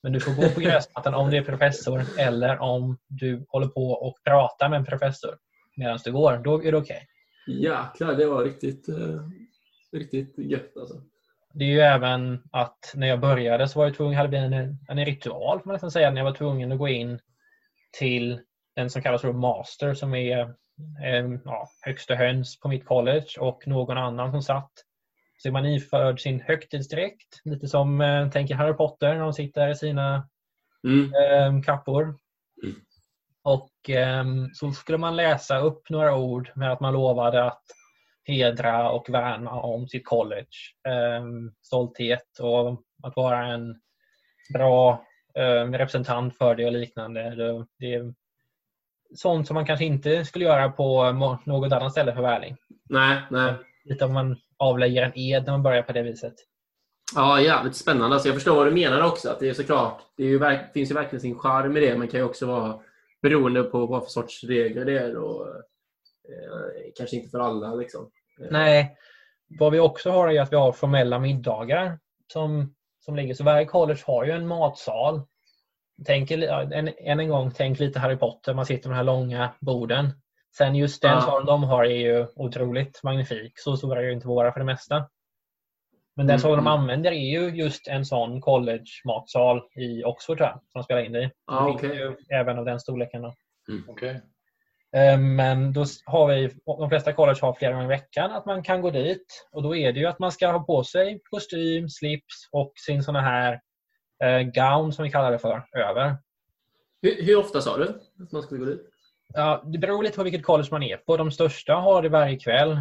Men 0.04 0.14
du 0.14 0.20
får 0.20 0.32
gå 0.32 0.50
på 0.50 0.60
gräsmattan 0.62 1.14
om 1.14 1.30
du 1.30 1.38
är 1.38 1.44
professor 1.44 2.02
eller 2.18 2.60
om 2.60 2.98
du 3.08 3.46
håller 3.50 3.68
på 3.68 3.92
och 3.92 4.18
pratar 4.24 4.70
med 4.70 4.78
en 4.78 4.86
professor 4.86 5.38
medan 5.76 6.00
du 6.06 6.12
går. 6.12 6.38
Då 6.38 6.64
är 6.64 6.72
det 6.72 6.78
okej. 6.78 7.08
Jäklar, 7.48 8.14
det 8.14 8.26
var 8.26 8.44
riktigt, 8.44 8.90
eh, 8.90 9.22
riktigt 9.92 10.38
gött 10.38 10.78
alltså. 10.78 11.02
Det 11.58 11.66
är 11.66 11.70
ju 11.70 11.80
även 11.80 12.44
att 12.52 12.92
när 12.96 13.08
jag 13.08 13.20
började 13.20 13.68
så 13.68 13.80
var 13.80 13.86
jag 13.86 13.96
tvungen, 13.96 14.18
hade 14.18 14.30
blivit 14.30 14.52
en, 14.52 14.78
en 14.88 15.06
ritual 15.06 15.60
får 15.60 15.66
man 15.66 15.74
nästan 15.74 15.92
säga, 15.92 16.10
när 16.12 16.18
jag 16.18 16.26
var 16.26 16.34
tvungen 16.34 16.72
att 16.72 16.78
gå 16.78 16.88
in 16.88 17.20
till 18.00 18.40
den 18.76 18.90
som 18.90 19.02
kallas 19.02 19.22
för 19.22 19.34
master 19.34 19.94
som 19.94 20.16
är 20.16 20.40
eh, 21.04 21.26
ja, 21.46 21.68
högsta 21.82 22.16
höns 22.16 22.60
på 22.60 22.68
mitt 22.68 22.86
college 22.86 23.28
och 23.40 23.68
någon 23.68 23.98
annan 23.98 24.32
som 24.32 24.42
satt. 24.42 24.72
Så 25.38 25.48
är 25.48 25.52
man 25.52 25.66
iförd 25.66 26.22
sin 26.22 26.42
högtidsdräkt, 26.42 27.42
lite 27.44 27.68
som 27.68 28.02
eh, 28.02 28.30
tänker 28.30 28.56
Harry 28.56 28.74
Potter 28.74 29.14
när 29.14 29.22
de 29.22 29.34
sitter 29.34 29.70
i 29.70 29.76
sina 29.76 30.30
Mm. 30.84 31.14
eh, 31.14 31.64
kappor. 31.64 32.04
Mm. 32.64 32.76
Och 33.44 33.90
eh, 33.90 34.26
så 34.54 34.72
skulle 34.72 34.98
man 34.98 35.16
läsa 35.16 35.60
upp 35.60 35.90
några 35.90 36.16
ord 36.16 36.52
med 36.56 36.72
att 36.72 36.80
man 36.80 36.94
lovade 36.94 37.44
att 37.44 37.64
hedra 38.28 38.92
och 38.92 39.10
värna 39.10 39.52
om 39.52 39.88
sitt 39.88 40.06
college. 40.06 40.48
Eh, 40.88 41.26
stolthet 41.62 42.40
och 42.40 42.84
att 43.04 43.16
vara 43.16 43.48
en 43.48 43.76
bra 44.54 45.06
eh, 45.36 45.72
representant 45.72 46.38
för 46.38 46.56
det 46.56 46.66
och 46.66 46.72
liknande. 46.72 47.36
Det, 47.80 47.94
är 47.94 48.14
sånt 49.16 49.48
som 49.48 49.54
man 49.54 49.66
kanske 49.66 49.86
inte 49.86 50.26
skulle 50.26 50.46
göra 50.46 50.70
på 50.70 51.12
något 51.46 51.72
annat 51.72 51.92
ställe 51.92 52.14
för 52.14 52.22
värling. 52.22 52.56
Nej, 52.90 53.22
nej. 53.32 53.54
Lite 53.86 54.06
om 54.06 54.14
man 54.14 54.38
avlägger 54.58 55.04
en 55.04 55.18
ed 55.18 55.46
när 55.46 55.52
man 55.52 55.64
börjar 55.64 55.82
på 55.82 55.94
det 55.94 56.02
viset. 56.02 56.34
Ja, 57.16 57.42
jävligt 57.42 57.76
spännande. 57.76 58.16
Alltså, 58.16 58.28
jag 58.28 58.36
förstår 58.36 58.56
vad 58.56 58.68
du 58.68 58.72
menar 58.72 59.02
också. 59.02 59.30
Att 59.30 59.40
det 59.40 59.50
är 59.50 59.54
såklart, 59.54 60.02
det 60.18 60.24
är 60.24 60.28
ju, 60.28 60.40
finns 60.74 60.92
ju 60.92 60.96
verkligen 60.96 61.22
sin 61.22 61.40
charm 61.40 61.78
i 61.78 61.80
det, 61.80 61.98
men 61.98 62.08
kan 62.08 62.20
ju 62.20 62.26
också 62.26 62.46
vara 62.46 62.80
beroende 63.22 63.64
på 63.64 63.86
vad 63.86 64.04
för 64.04 64.10
sorts 64.10 64.44
regler 64.44 64.86
det 64.86 64.98
är. 65.00 65.18
Och, 65.18 65.48
eh, 65.48 66.92
kanske 66.96 67.16
inte 67.16 67.30
för 67.30 67.40
alla. 67.40 67.76
Liksom. 67.76 68.12
Eh, 68.42 68.48
Nej, 68.52 68.98
vad 69.60 69.72
vi 69.72 69.80
också 69.80 70.12
har 70.12 70.30
är 70.30 70.42
att 70.42 70.52
vi 70.52 70.56
har 70.56 70.72
formella 70.72 71.20
middagar 71.20 72.00
som, 72.34 72.76
som 73.00 73.16
ligger. 73.16 73.34
Så 73.34 73.44
varje 73.44 73.66
college 73.66 74.00
har 74.06 74.26
ju 74.26 74.32
en 74.32 74.48
matsal. 74.48 75.22
Tänk, 76.06 76.32
ja, 76.32 76.62
än, 76.74 76.90
en 77.20 77.30
gång, 77.30 77.52
tänk 77.56 77.80
lite 77.80 78.00
Harry 78.00 78.16
Potter. 78.18 78.54
Man 78.54 78.66
sitter 78.66 78.90
med 78.90 78.96
de 78.96 78.98
här 78.98 79.04
långa 79.04 79.50
borden. 79.60 80.22
Sen 80.58 80.76
just 80.76 81.02
den 81.02 81.12
Ja. 81.12 81.22
salen 81.22 81.46
de 81.46 81.64
har 81.64 81.84
är 81.86 81.96
ju 81.98 82.28
otroligt 82.36 83.04
magnifik. 83.04 83.54
Så 83.56 83.78
stora 83.78 84.00
är 84.00 84.04
ju 84.04 84.14
inte 84.14 84.28
våra 84.28 84.52
för 84.52 84.60
det 84.60 84.66
mesta. 84.66 85.10
Men 86.16 86.28
den 86.28 86.34
Mm, 86.34 86.40
salen 86.40 86.58
de 86.58 86.68
mm. 86.68 86.80
använder 86.80 87.12
är 87.12 87.40
ju 87.40 87.50
just 87.50 87.88
en 87.88 88.06
sån 88.06 88.42
college-matsal 88.42 89.62
i 89.76 90.04
Oxford 90.04 90.38
tror 90.38 90.50
jag, 90.50 90.54
som 90.54 90.80
de 90.80 90.84
spelar 90.84 91.02
in 91.02 91.12
det 91.12 91.24
i. 91.24 91.30
Okej. 91.46 91.96
ju 91.96 92.16
även 92.30 92.60
av 92.60 92.66
den 92.66 92.80
storleken. 92.80 93.22
Då. 93.22 93.34
Okej. 93.88 94.10
Eh, 94.10 94.16
Men 95.20 95.74
då 95.74 95.86
har 96.06 96.28
vi, 96.28 96.50
de 96.66 96.90
flesta 96.90 97.14
college 97.14 97.40
har 97.42 97.54
flera 97.54 97.72
gånger 97.72 97.86
i 97.86 97.88
veckan 97.88 98.32
att 98.32 98.46
man 98.46 98.64
kan 98.64 98.82
gå 98.82 98.90
dit. 98.90 99.48
Och 99.52 99.64
då 99.64 99.76
är 99.76 99.94
det 99.94 100.00
ju 100.00 100.06
att 100.06 100.20
man 100.20 100.32
ska 100.32 100.48
ha 100.52 100.60
på 100.60 100.84
sig 100.84 101.20
kostym, 101.30 101.90
slips 101.90 102.50
och 102.52 102.74
sin 102.86 103.04
såna 103.04 103.22
här 103.22 103.62
eh, 104.24 104.42
gown 104.42 104.94
som 104.94 105.04
vi 105.04 105.12
kallar 105.12 105.32
det 105.32 105.40
för, 105.40 105.66
över. 105.76 106.18
Hur, 107.02 107.24
hur 107.24 107.40
ofta 107.40 107.62
sa 107.62 107.78
du 107.78 107.84
att 108.24 108.32
man 108.32 108.42
skulle 108.44 108.60
gå 108.60 108.66
dit? 108.66 108.82
Ja, 109.34 109.64
det 109.66 109.78
beror 109.78 110.04
lite 110.04 110.18
på 110.18 110.24
vilket 110.24 110.44
college 110.46 110.70
man 110.72 110.84
är 110.84 110.98
på. 110.98 111.18
De 111.18 111.32
största 111.32 111.74
har 111.74 112.02
det 112.02 112.10
varje 112.10 112.40
kväll. 112.40 112.72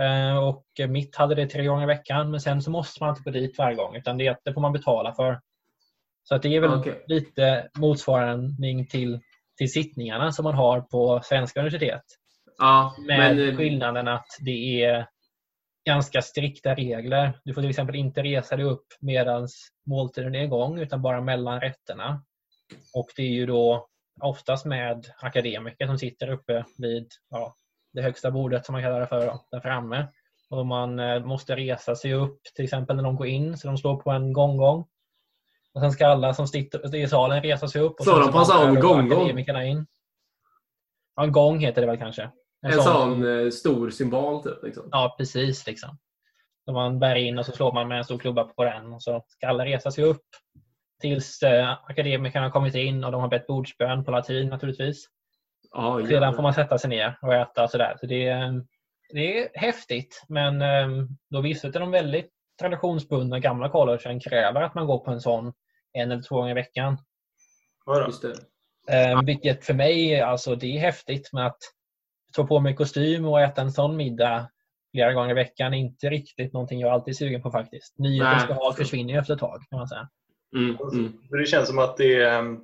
Eh, 0.00 0.36
Och 0.38 0.64
mitt 0.88 1.16
hade 1.16 1.34
det 1.34 1.46
tre 1.46 1.64
gånger 1.64 1.82
i 1.82 1.86
veckan. 1.86 2.30
Men 2.30 2.40
sen 2.40 2.62
så 2.62 2.70
måste 2.70 3.02
man 3.02 3.10
inte 3.10 3.22
gå 3.22 3.30
dit 3.30 3.58
varje 3.58 3.76
gång. 3.76 3.96
Utan 3.96 4.18
det, 4.18 4.36
det 4.44 4.52
får 4.52 4.60
man 4.60 4.72
betala 4.72 5.14
för. 5.14 5.40
Så 6.28 6.34
att 6.34 6.42
det 6.42 6.56
är 6.56 6.60
väl 6.60 6.74
Okej. 6.74 7.04
lite 7.06 7.68
motsvarande 7.78 8.86
till, 8.90 9.20
till 9.56 9.72
sittningarna 9.72 10.32
som 10.32 10.44
man 10.44 10.54
har 10.54 10.80
på 10.80 11.20
svenska 11.24 11.60
universitet. 11.60 12.02
Ja, 12.58 12.96
Med 13.06 13.36
men, 13.36 13.48
eh, 13.48 13.56
skillnaden 13.56 14.08
att 14.08 14.26
det 14.40 14.84
är 14.84 15.06
ganska 15.86 16.22
strikta 16.22 16.74
regler. 16.74 17.40
Du 17.44 17.54
får 17.54 17.60
till 17.60 17.70
exempel 17.70 17.96
inte 17.96 18.22
resa 18.22 18.56
dig 18.56 18.66
upp 18.66 18.86
medan 19.00 19.48
måltiden 19.86 20.34
är 20.34 20.44
igång 20.44 20.78
utan 20.78 21.02
bara 21.02 21.20
mellan 21.20 21.60
rätterna. 21.60 22.24
Och 22.94 23.08
det 23.16 23.22
är 23.22 23.30
ju 23.30 23.46
då 23.46 23.88
oftast 24.20 24.64
med 24.66 25.06
akademiker 25.18 25.86
som 25.86 25.98
sitter 25.98 26.30
uppe 26.30 26.64
vid 26.78 27.08
ja, 27.30 27.56
det 27.92 28.02
högsta 28.02 28.30
bordet 28.30 28.66
som 28.66 28.72
man 28.72 28.82
kallar 28.82 29.00
det 29.00 29.06
för, 29.06 29.26
då, 29.26 29.46
där 29.50 29.60
framme. 29.60 30.08
Och 30.50 30.66
man 30.66 30.98
eh, 30.98 31.24
måste 31.24 31.56
resa 31.56 31.96
sig 31.96 32.14
upp 32.14 32.40
till 32.54 32.64
exempel 32.64 32.96
när 32.96 33.02
de 33.02 33.16
går 33.16 33.26
in 33.26 33.58
så 33.58 33.66
de 33.66 33.76
står 33.76 33.96
på 33.96 34.10
en 34.10 34.32
gånggång. 34.32 34.86
Och 35.74 35.80
sen 35.80 35.92
ska 35.92 36.06
alla 36.06 36.34
som 36.34 36.46
sitter 36.46 36.94
i 36.94 37.08
salen 37.08 37.42
resa 37.42 37.68
sig 37.68 37.82
upp. 37.82 37.98
Och 37.98 38.04
sen 38.04 38.20
de 38.20 38.32
på 38.32 38.38
en 38.38 38.46
så 38.46 38.52
sån 38.52 38.80
gånggång? 38.80 39.38
In. 39.38 39.86
Ja, 41.16 41.24
en 41.24 41.32
gång 41.32 41.58
heter 41.58 41.80
det 41.80 41.86
väl 41.86 41.98
kanske. 41.98 42.30
en 42.66 42.82
sån 42.82 43.44
eh, 43.44 43.50
stor 43.50 43.90
symbol 43.90 44.42
typ. 44.42 44.62
Liksom. 44.62 44.88
Ja, 44.90 45.14
precis. 45.18 45.66
Liksom. 45.66 45.98
Så 46.64 46.72
man 46.72 46.98
bär 46.98 47.14
in 47.14 47.38
och 47.38 47.46
så 47.46 47.52
slår 47.52 47.72
man 47.72 47.88
med 47.88 47.98
en 47.98 48.04
stor 48.04 48.18
klubba 48.18 48.44
på 48.44 48.64
den 48.64 48.92
och 48.92 49.02
så 49.02 49.24
ska 49.28 49.48
alla 49.48 49.64
resa 49.64 49.90
sig 49.90 50.04
upp 50.04 50.26
tills 51.00 51.42
eh, 51.42 51.70
akademikerna 51.84 52.46
har 52.46 52.50
kommit 52.50 52.74
in 52.74 53.04
och 53.04 53.12
de 53.12 53.20
har 53.20 53.28
bett 53.28 53.46
bordsbön 53.46 54.04
på 54.04 54.10
latin 54.10 54.48
naturligtvis. 54.48 55.06
Ja, 55.72 56.06
Sedan 56.06 56.34
får 56.34 56.42
man 56.42 56.54
sätta 56.54 56.78
sig 56.78 56.90
ner 56.90 57.18
och 57.22 57.34
äta 57.34 57.64
och 57.64 57.70
sådär. 57.70 57.96
Så 58.00 58.06
det, 58.06 58.28
är, 58.28 58.64
det 59.12 59.38
är 59.38 59.48
häftigt. 59.54 60.24
Men 60.28 60.62
eh, 60.62 61.06
då 61.30 61.40
vissa 61.40 61.68
av 61.68 61.72
de 61.72 61.90
väldigt 61.90 62.30
traditionsbundna 62.60 63.38
gamla 63.38 63.68
collegeen 63.68 64.20
kräver 64.20 64.62
att 64.62 64.74
man 64.74 64.86
går 64.86 64.98
på 64.98 65.10
en 65.10 65.20
sån 65.20 65.52
en 65.94 66.10
eller 66.10 66.22
två 66.22 66.36
gånger 66.36 66.50
i 66.50 66.54
veckan. 66.54 66.96
Vadå? 67.86 68.06
Just 68.06 68.22
det. 68.22 68.34
Eh, 68.88 69.22
vilket 69.22 69.64
för 69.64 69.74
mig, 69.74 70.20
alltså 70.20 70.54
det 70.54 70.76
är 70.76 70.80
häftigt. 70.80 71.30
Men 71.32 71.46
att 71.46 71.58
ta 72.32 72.46
på 72.46 72.60
mig 72.60 72.74
kostym 72.74 73.24
och 73.24 73.40
äta 73.40 73.62
en 73.62 73.72
sån 73.72 73.96
middag 73.96 74.50
flera 74.92 75.12
gånger 75.12 75.30
i 75.30 75.34
veckan 75.34 75.74
är 75.74 75.78
inte 75.78 76.10
riktigt 76.10 76.52
någonting 76.52 76.80
jag 76.80 76.90
alltid 76.90 77.12
är 77.12 77.16
sugen 77.16 77.42
på 77.42 77.50
faktiskt. 77.50 77.98
Nyheten 77.98 78.32
Nej. 78.32 78.40
ska 78.40 78.52
ha 78.52 78.72
försvinner 78.72 79.12
ju 79.12 79.18
efter 79.18 79.34
ett 79.34 79.40
tag 79.40 79.62
kan 79.70 79.78
man 79.78 79.88
säga. 79.88 80.08
Mm, 80.56 80.76
mm. 80.92 81.12
Det 81.30 81.46
känns 81.46 81.68
som 81.68 81.78
att 81.78 81.96
det, 81.96 82.24
ehm, 82.24 82.60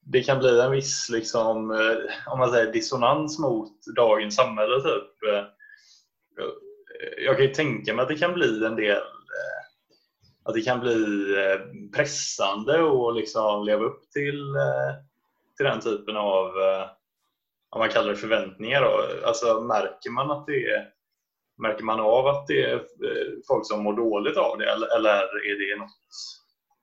det 0.00 0.22
kan 0.22 0.38
bli 0.38 0.60
en 0.60 0.70
viss 0.70 1.08
liksom, 1.12 1.70
eh, 1.70 2.32
om 2.32 2.38
man 2.38 2.50
säger, 2.50 2.72
dissonans 2.72 3.38
mot 3.38 3.72
dagens 3.96 4.34
samhälle. 4.34 4.80
Typ. 4.80 5.34
Eh, 5.34 5.44
Jag 7.26 7.36
kan 7.36 7.46
ju 7.46 7.54
tänka 7.54 7.94
mig 7.94 8.02
att 8.02 8.08
det 8.08 8.16
kan 8.16 8.34
bli 8.34 8.64
en 8.66 8.76
del 8.76 9.02
att 10.46 10.54
det 10.54 10.60
kan 10.60 10.80
bli 10.80 10.94
eh, 11.36 11.60
pressande 11.96 12.74
att 12.74 13.16
liksom 13.16 13.64
leva 13.64 13.84
upp 13.84 14.10
till, 14.10 14.54
eh, 14.54 14.94
till 15.56 15.66
den 15.66 15.80
typen 15.80 16.16
av 16.16 16.46
eh, 16.46 16.86
om 17.70 17.78
man 17.78 17.88
kallar 17.88 18.08
det 18.08 18.16
förväntningar. 18.16 18.82
Då. 18.82 19.26
Alltså, 19.26 19.60
märker 19.60 20.10
man 20.10 20.30
att 20.30 20.46
det 20.46 20.66
är 20.66 20.92
Märker 21.58 21.84
man 21.84 22.00
av 22.00 22.26
att 22.26 22.46
det 22.46 22.62
är 22.62 22.84
folk 23.48 23.66
som 23.66 23.82
mår 23.82 23.96
dåligt 23.96 24.36
av 24.36 24.58
det 24.58 24.72
eller, 24.72 24.96
eller 24.96 25.10
är 25.50 25.58
det 25.58 25.80
något 25.80 25.90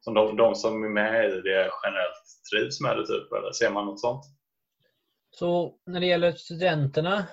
som 0.02 0.14
de, 0.14 0.38
de 0.38 0.56
som 0.56 0.84
är 0.84 0.90
med 0.90 1.26
i 1.30 1.42
det 1.42 1.72
generellt 1.84 2.26
trivs 2.52 2.82
med 2.82 2.98
det? 2.98 3.08
Typ, 3.08 3.32
eller 3.32 3.52
ser 3.52 3.70
man 3.70 3.86
något 3.86 4.00
sånt? 4.00 4.26
Så 5.32 5.76
när 5.86 6.00
det 6.00 6.06
gäller 6.06 6.32
studenterna 6.32 7.26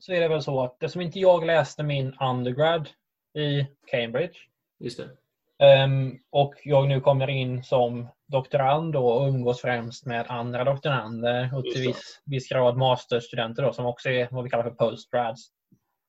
så 0.00 0.12
är 0.12 0.20
det 0.20 0.28
väl 0.28 0.42
så 0.42 0.64
att 0.64 0.82
eftersom 0.82 1.02
inte 1.02 1.18
jag 1.18 1.46
läste 1.46 1.82
min 1.82 2.16
undergrad 2.20 2.88
i 3.34 3.66
Cambridge 3.86 4.38
Just 4.78 4.96
det. 4.96 5.10
Ehm, 5.58 6.12
och 6.30 6.54
jag 6.64 6.88
nu 6.88 7.00
kommer 7.00 7.30
in 7.30 7.64
som 7.64 8.08
doktorand 8.32 8.92
då 8.92 9.08
och 9.08 9.28
umgås 9.28 9.60
främst 9.60 10.06
med 10.06 10.26
andra 10.28 10.64
doktorander 10.64 11.50
och 11.56 11.64
till 11.64 11.86
viss, 11.86 12.22
viss 12.24 12.48
grad 12.48 12.76
masterstudenter 12.76 13.62
då, 13.62 13.72
som 13.72 13.86
också 13.86 14.08
är 14.08 14.28
vad 14.30 14.44
vi 14.44 14.50
kallar 14.50 14.64
för 14.64 14.70
postgrads. 14.70 15.48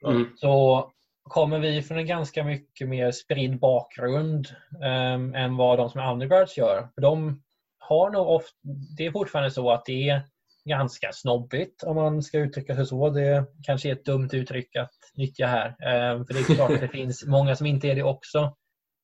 Mm. 0.08 0.28
Så 0.36 0.92
kommer 1.24 1.60
vi 1.60 1.82
från 1.82 1.98
en 1.98 2.08
ganska 2.08 2.44
mycket 2.44 2.88
mer 2.88 3.12
spridd 3.12 3.60
bakgrund 3.60 4.48
ehm, 4.84 5.36
än 5.36 5.58
vad 5.58 5.78
de 5.78 5.90
som 5.90 6.02
är 6.02 6.12
undergrads 6.12 6.58
gör. 6.58 6.88
För 6.96 7.02
de 7.02 7.42
har 7.80 8.10
nog 8.10 8.28
ofta, 8.28 8.58
det 8.98 9.06
är 9.06 9.12
fortfarande 9.12 9.52
så 9.52 9.72
att 9.72 9.86
det 9.86 10.10
är 10.10 10.22
ganska 10.66 11.12
snobbigt 11.14 11.84
om 11.84 11.96
man 11.96 12.24
ska 12.24 12.40
uttrycka 12.40 12.76
sig 12.76 12.86
så. 12.86 13.10
Det 13.10 13.46
kanske 13.64 13.90
är 13.90 13.94
ett 13.94 14.06
dumt 14.06 14.30
uttryck 14.34 14.76
att 14.76 14.94
nyttja 15.16 15.48
här. 15.48 15.68
Ehm, 15.68 16.26
för 16.26 16.34
det 16.34 16.40
är 16.40 16.56
klart 16.56 16.72
att 16.72 16.82
det 16.82 16.88
finns 16.98 17.26
många 17.26 17.56
som 17.56 17.66
inte 17.66 17.88
är 17.88 17.96
det 17.96 18.04
också. 18.04 18.56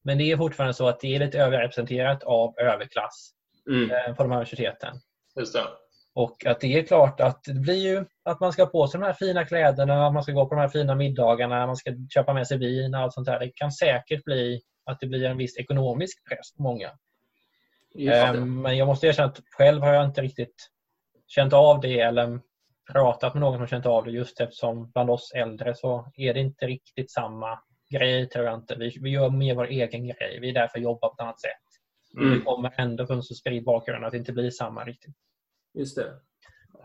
Men 0.03 0.17
det 0.17 0.31
är 0.31 0.37
fortfarande 0.37 0.73
så 0.73 0.87
att 0.87 0.99
det 0.99 1.15
är 1.15 1.19
lite 1.19 1.39
överrepresenterat 1.39 2.23
av 2.23 2.59
överklass 2.59 3.33
Mm. 3.69 3.91
eh, 3.91 4.15
på 4.15 4.23
de 4.23 4.31
här 4.31 4.37
universiteten. 4.37 4.95
Just 5.35 5.53
det. 5.53 5.63
Och 6.15 6.45
att 6.45 6.59
det 6.59 6.79
är 6.79 6.83
klart 6.83 7.19
att 7.19 7.43
det 7.43 7.53
blir 7.53 7.87
ju 7.87 8.05
att 8.23 8.39
man 8.39 8.53
ska 8.53 8.65
på 8.65 8.87
sig 8.87 8.99
de 8.99 9.05
här 9.05 9.13
fina 9.13 9.45
kläderna, 9.45 10.09
man 10.09 10.23
ska 10.23 10.31
gå 10.31 10.45
på 10.45 10.55
de 10.55 10.61
här 10.61 10.67
fina 10.67 10.95
middagarna, 10.95 11.65
man 11.67 11.75
ska 11.77 11.91
köpa 12.13 12.33
med 12.33 12.47
sig 12.47 12.57
vin 12.57 12.95
och 12.95 13.01
allt 13.01 13.13
sånt 13.13 13.25
där. 13.27 13.39
Det 13.39 13.51
kan 13.55 13.71
säkert 13.71 14.23
bli 14.23 14.61
att 14.85 14.99
det 14.99 15.07
blir 15.07 15.23
en 15.25 15.37
viss 15.37 15.57
ekonomisk 15.57 16.27
press 16.29 16.53
på 16.57 16.63
många. 16.63 16.91
Ehm, 17.99 18.61
Men 18.61 18.77
jag 18.77 18.85
måste 18.87 19.07
erkänna 19.07 19.27
att 19.27 19.39
själv 19.51 19.81
har 19.81 19.93
jag 19.93 20.05
inte 20.05 20.21
riktigt 20.21 20.69
känt 21.27 21.53
av 21.53 21.81
det 21.81 21.99
eller 21.99 22.39
pratat 22.91 23.33
med 23.33 23.41
någon 23.41 23.57
som 23.57 23.67
känt 23.67 23.85
av 23.85 24.03
det 24.05 24.11
just 24.11 24.39
eftersom 24.39 24.91
bland 24.91 25.09
oss 25.09 25.31
äldre 25.35 25.75
så 25.75 26.11
är 26.15 26.33
det 26.33 26.39
inte 26.39 26.65
riktigt 26.65 27.11
samma 27.11 27.59
grej 27.93 28.29
tror 28.29 28.45
jag 28.45 28.55
inte. 28.55 28.75
Vi, 28.75 28.97
vi 29.01 29.09
gör 29.09 29.29
mer 29.29 29.55
vår 29.55 29.65
egen 29.67 30.07
grej. 30.07 30.39
Vi 30.41 30.49
är 30.49 30.53
där 30.53 30.67
för 30.67 30.77
att 30.77 30.83
jobba 30.83 31.07
på 31.07 31.13
ett 31.13 31.19
annat 31.21 31.39
sätt. 31.41 31.51
Mm. 32.17 32.33
Vi 32.33 32.39
kommer 32.41 32.73
ändå 32.77 33.05
från 33.07 33.23
så 33.23 33.33
spridd 33.35 33.63
bakgrund 33.63 34.05
att 34.05 34.11
det 34.11 34.17
inte 34.17 34.33
blir 34.33 34.49
samma 34.49 34.83
riktigt. 34.85 35.15
Just 35.73 35.95
det. 35.95 36.13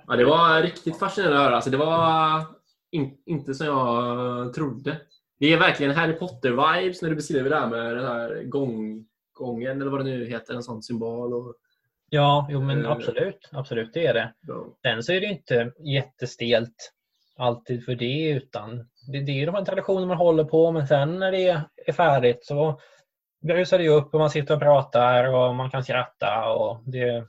Ja, 0.06 0.16
det 0.16 0.24
var 0.24 0.62
riktigt 0.62 0.98
fascinerande 0.98 1.38
att 1.38 1.44
höra. 1.44 1.54
Alltså, 1.54 1.70
det 1.70 1.76
var 1.76 2.44
in, 2.90 3.18
inte 3.26 3.54
som 3.54 3.66
jag 3.66 4.54
trodde. 4.54 5.00
Det 5.40 5.52
är 5.52 5.58
verkligen 5.58 5.92
Harry 5.94 6.12
Potter-vibes 6.18 6.98
när 7.02 7.08
du 7.10 7.14
beskriver 7.16 7.50
det 7.50 7.56
här 7.58 7.66
med 7.68 7.96
den 7.96 8.04
här 8.06 8.42
gång, 8.44 9.06
gången, 9.32 9.80
eller 9.80 9.90
vad 9.90 10.00
det 10.00 10.04
nu 10.04 10.26
heter, 10.26 10.54
en 10.54 10.62
sån 10.62 10.82
symbol. 10.82 11.34
Och, 11.34 11.54
Ja, 12.10 12.48
jo, 12.50 12.60
men 12.62 12.84
Eh. 12.84 12.90
absolut. 12.90 13.48
Absolut, 13.52 13.92
det 13.92 14.06
är 14.06 14.14
det. 14.14 14.34
ja. 14.40 14.76
Sen 14.82 15.02
så 15.02 15.12
är 15.12 15.20
det 15.20 15.26
inte 15.26 15.72
jättestelt 15.94 16.92
alltid 17.38 17.84
för 17.84 17.94
det 17.94 18.28
utan 18.28 18.76
det, 19.12 19.20
det 19.20 19.42
är 19.42 19.46
de 19.46 19.54
här 19.54 19.64
traditionerna 19.64 20.06
man 20.06 20.16
håller 20.16 20.44
på 20.44 20.72
men 20.72 20.86
sen 20.86 21.18
när 21.18 21.32
det 21.32 21.48
är 21.86 21.92
färdigt 21.92 22.44
så 22.44 22.80
brusar 23.46 23.78
det 23.78 23.88
upp 23.88 24.14
och 24.14 24.20
man 24.20 24.30
sitter 24.30 24.54
och 24.54 24.60
pratar 24.60 25.24
och 25.34 25.54
man 25.54 25.70
kan 25.70 25.84
skratta 25.84 26.50
och 26.52 26.80
det 26.86 27.24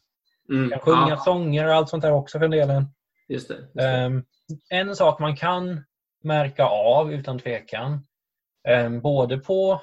Mm. 0.51 0.69
kan 0.69 0.79
sjunga 0.79 1.09
Ja, 1.09 1.17
sånger 1.17 1.65
och 1.67 1.73
allt 1.73 1.89
sånt 1.89 2.03
där 2.03 2.11
också 2.11 2.37
för 2.39 2.45
en 2.45 2.51
delen. 2.51 2.85
just 3.27 3.47
det. 3.47 3.53
Just 3.55 3.73
det. 3.75 3.83
Ehm, 3.87 4.23
en 4.69 4.95
sak 4.95 5.19
man 5.19 5.35
kan 5.35 5.83
märka 6.23 6.65
av 6.65 7.13
utan 7.13 7.39
tvekan, 7.39 8.05
ehm, 8.67 9.01
både 9.01 9.37
på 9.37 9.81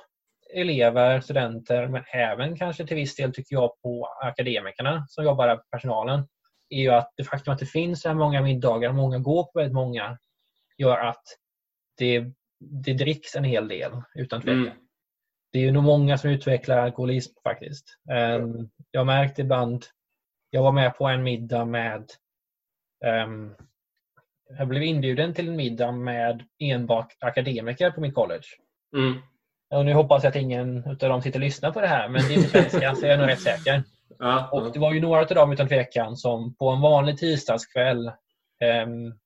elever, 0.55 1.21
studenter, 1.21 1.87
men 1.89 2.05
även 2.13 2.57
kanske 2.57 2.87
till 2.87 2.97
viss 2.97 3.17
del 3.17 3.33
tycker 3.35 3.55
jag 3.57 3.71
på 3.83 4.09
akademikerna 4.23 5.05
som 5.09 5.25
jobbar 5.25 5.47
där 5.47 5.57
på 5.57 5.63
personalen, 5.71 6.29
är 6.69 6.81
ju 6.81 6.91
att 6.91 7.13
det 7.17 7.25
faktum 7.25 7.53
att 7.53 7.59
det 7.59 7.67
finns 7.67 8.03
så 8.03 8.09
här 8.09 8.17
många 8.17 8.43
middagar, 8.43 8.93
många 8.93 9.19
går 9.19 9.45
på 9.45 9.51
väldigt 9.55 9.75
många, 9.75 10.19
gör 10.79 10.99
att 10.99 11.23
det, 11.99 12.25
det 12.61 12.93
dricks 12.95 13.37
en 13.37 13.45
hel 13.45 13.69
del 13.69 13.93
utan 14.15 14.43
tvekan. 14.43 14.61
Mm. 14.63 14.75
Det 15.53 15.59
är 15.59 15.63
ju 15.63 15.73
nog 15.73 15.85
många 15.85 16.19
som 16.19 16.31
utvecklar 16.31 16.79
alkoholism 16.79 17.35
faktiskt. 17.43 17.99
Ehm, 18.11 18.69
Jag 18.91 19.01
har 19.01 19.05
märkt 19.05 19.39
ibland, 19.39 19.85
jag 20.51 20.63
var 20.63 20.73
med 20.73 20.97
på 20.97 21.07
en 21.07 21.23
middag 21.23 21.65
med 21.65 22.11
ehm, 23.05 23.55
jag 24.59 24.69
blev 24.69 24.83
inbjuden 24.83 25.35
till 25.35 25.49
en 25.49 25.57
middag 25.57 25.93
med 25.93 26.45
enbart 26.59 27.17
akademiker 27.21 27.91
på 27.91 28.01
mitt 28.01 28.15
college. 28.15 28.47
Mm. 28.97 29.15
Och 29.71 29.85
nu 29.85 29.93
hoppas 29.93 30.25
jag 30.25 30.31
att 30.31 30.37
ingen 30.37 30.89
av 30.89 30.97
dem 30.97 31.23
sitter 31.23 31.39
och 31.39 31.45
lyssnar 31.45 31.73
på 31.73 31.81
det 31.81 31.87
här, 31.87 32.09
men 32.09 32.23
det 32.29 32.35
är 32.35 32.43
på 32.43 32.49
svenska 32.49 32.95
så 32.95 33.07
jag 33.07 33.15
är 33.15 33.19
nog 33.19 33.29
rätt 33.29 33.41
säker. 33.41 33.83
Ja, 34.19 34.49
Och 34.53 34.73
det 34.73 34.79
var 34.79 34.95
ju 34.95 35.01
några 35.01 35.21
av 35.21 35.27
dem 35.27 35.53
utan 35.53 35.69
tvekan 35.69 36.17
som 36.17 36.55
på 36.55 36.69
en 36.71 36.81
vanlig 36.81 37.19
tisdagskväll 37.19 38.13
um, 38.87 39.19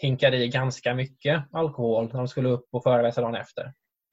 hinkade 0.00 0.36
i 0.36 0.48
ganska 0.48 0.94
mycket 0.94 1.44
alkohol 1.52 2.04
när 2.12 2.18
de 2.18 2.28
skulle 2.28 2.48
upp 2.48 2.68
och 2.70 2.82
föreläsa 2.82 3.20
dagen 3.20 3.34
efter. 3.34 3.72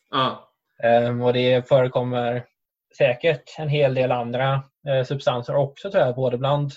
Ja. 0.10 0.54
Ehm, 0.84 1.22
och 1.22 1.34
det 1.34 1.68
förekommer 1.68 2.46
säkert 2.98 3.56
en 3.60 3.70
hel 3.70 3.94
del 3.94 4.12
andra 4.12 4.64
eh, 4.88 5.04
substanser 5.06 5.56
också 5.56 5.92
tror 5.92 6.04
jag, 6.04 6.16
både 6.16 6.38
bland 6.38 6.72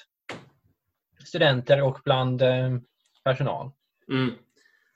studenter 1.25 1.83
och 1.83 1.99
bland 2.05 2.43
eh, 2.43 2.77
personal. 3.25 3.71
Mm. 4.11 4.35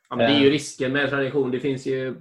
Ja, 0.08 0.16
men 0.16 0.30
det 0.30 0.38
är 0.38 0.40
ju 0.40 0.50
risken 0.50 0.92
med 0.92 1.10
tradition. 1.10 1.50
Det 1.50 1.60
finns 1.60 1.86
ju 1.86 2.16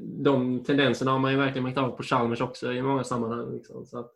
de 0.00 0.64
tendenserna 0.64 1.10
har 1.10 1.18
man 1.18 1.32
ju 1.32 1.38
verkligen 1.38 1.64
märkt 1.64 1.78
av 1.78 1.90
på 1.90 2.02
Chalmers 2.02 2.40
också 2.40 2.72
i 2.72 2.82
många 2.82 3.04
sammanhang. 3.04 3.52
Liksom. 3.52 3.86
Så 3.86 3.98
att, 3.98 4.10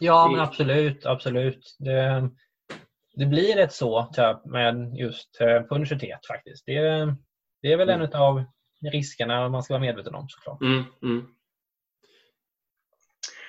Ja, 0.00 0.24
Det- 0.26 0.32
men 0.32 0.40
absolut. 0.40 1.06
absolut. 1.06 1.76
Det, 1.78 2.30
det 3.14 3.26
blir 3.26 3.56
rätt 3.56 3.72
så 3.72 4.08
jag, 4.16 4.46
med 4.46 4.94
just 4.96 5.40
eh, 5.40 5.60
på 5.60 5.74
universitet 5.74 6.26
faktiskt. 6.26 6.66
Det, 6.66 6.80
det 7.62 7.72
är 7.72 7.76
väl 7.76 7.88
Mm. 7.90 8.00
en 8.10 8.20
av 8.20 8.44
riskerna 8.92 9.48
man 9.48 9.62
ska 9.62 9.74
vara 9.74 9.80
medveten 9.80 10.14
om 10.14 10.28
såklart. 10.28 10.60
mm, 10.62 10.84
mm. 11.02 11.26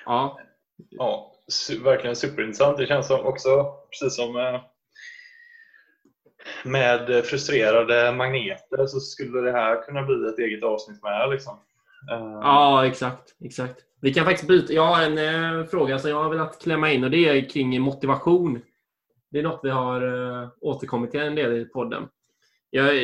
Ja, 0.04 0.38
Ja, 0.90 1.32
verkligen 1.82 2.16
superintressant. 2.16 2.78
Det 2.78 2.86
känns 2.86 3.06
som 3.06 3.26
också, 3.26 3.74
precis 3.90 4.16
som 4.16 4.36
eh, 4.36 4.60
med 6.64 7.24
frustrerade 7.24 8.12
magneter 8.12 8.86
så 8.86 9.00
skulle 9.00 9.40
det 9.40 9.52
här 9.52 9.82
kunna 9.82 10.02
bli 10.02 10.28
ett 10.28 10.38
eget 10.38 10.64
avsnitt 10.64 11.02
med. 11.02 11.30
Liksom. 11.30 11.58
Eh, 12.10 12.38
ja 12.42 12.86
exakt, 12.86 13.36
exakt. 13.44 13.84
Vi 14.00 14.14
kan 14.14 14.24
faktiskt 14.24 14.48
byta. 14.48 14.72
Jag 14.72 14.86
har 14.86 15.02
en 15.02 15.18
eh, 15.18 15.66
fråga 15.66 15.98
som 15.98 16.10
jag 16.10 16.22
har 16.22 16.30
velat 16.30 16.62
klämma 16.62 16.92
in 16.92 17.04
och 17.04 17.10
det 17.10 17.28
är 17.28 17.48
kring 17.48 17.80
motivation. 17.80 18.60
Det 19.30 19.38
är 19.38 19.42
något 19.42 19.60
vi 19.62 19.70
har 19.70 20.02
eh, 20.42 20.48
återkommit 20.60 21.10
till 21.10 21.20
en 21.20 21.34
del 21.34 21.56
i 21.56 21.64
podden. 21.64 22.08
Jag 22.70 22.96
eh, 22.96 23.02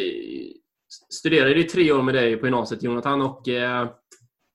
studerade 1.10 1.58
i 1.58 1.64
tre 1.64 1.92
år 1.92 2.02
med 2.02 2.14
dig 2.14 2.36
på 2.36 2.46
gymnasiet 2.46 2.82
Jonathan 2.82 3.22
och 3.22 3.48
eh, 3.48 3.88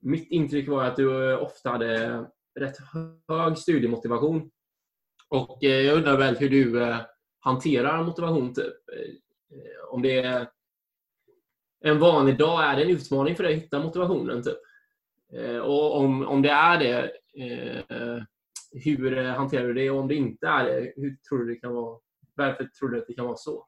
mitt 0.02 0.32
intryck 0.32 0.70
var 0.70 0.84
att 0.84 0.96
du 0.96 1.32
eh, 1.32 1.44
ofta 1.44 1.70
hade 1.70 2.26
rätt 2.60 2.78
hög 3.28 3.58
studiemotivation. 3.58 4.50
Och 5.30 5.64
eh, 5.64 5.82
jag 5.82 5.98
undrar 5.98 6.18
väl 6.18 6.36
hur 6.36 6.50
du 6.50 6.84
eh, 6.84 6.98
hanterar 7.40 8.04
motivation. 8.04 8.54
Typ. 8.54 8.66
Eh, 8.66 9.94
om 9.94 10.02
det 10.02 10.20
är 10.20 10.48
en 11.82 12.00
vanlig 12.00 12.38
dag, 12.38 12.64
är 12.64 12.76
det 12.76 12.84
en 12.84 12.90
utmaning 12.90 13.36
för 13.36 13.44
dig 13.44 13.56
att 13.56 13.62
hitta 13.64 13.80
motivationen? 13.80 14.44
Typ? 14.44 14.58
Eh, 15.34 15.58
och 15.58 15.98
om, 15.98 16.28
om 16.28 16.42
det 16.42 16.50
är 16.50 16.78
det, 16.80 17.12
eh, 17.46 18.24
hur 18.72 19.18
eh, 19.18 19.26
hanterar 19.34 19.68
du 19.68 19.74
det? 19.74 19.90
Och 19.90 20.00
om 20.00 20.08
det 20.08 20.16
inte 20.16 20.48
är 20.48 20.64
det, 20.66 20.94
hur 20.96 21.16
tror 21.16 21.40
du 21.40 21.54
det 21.54 21.60
kan 21.60 21.74
vara? 21.74 22.00
Varför 22.36 22.64
tror 22.66 22.90
du 22.90 23.00
att 23.00 23.08
det 23.08 23.14
kan 23.14 23.26
vara 23.26 23.38
så? 23.38 23.66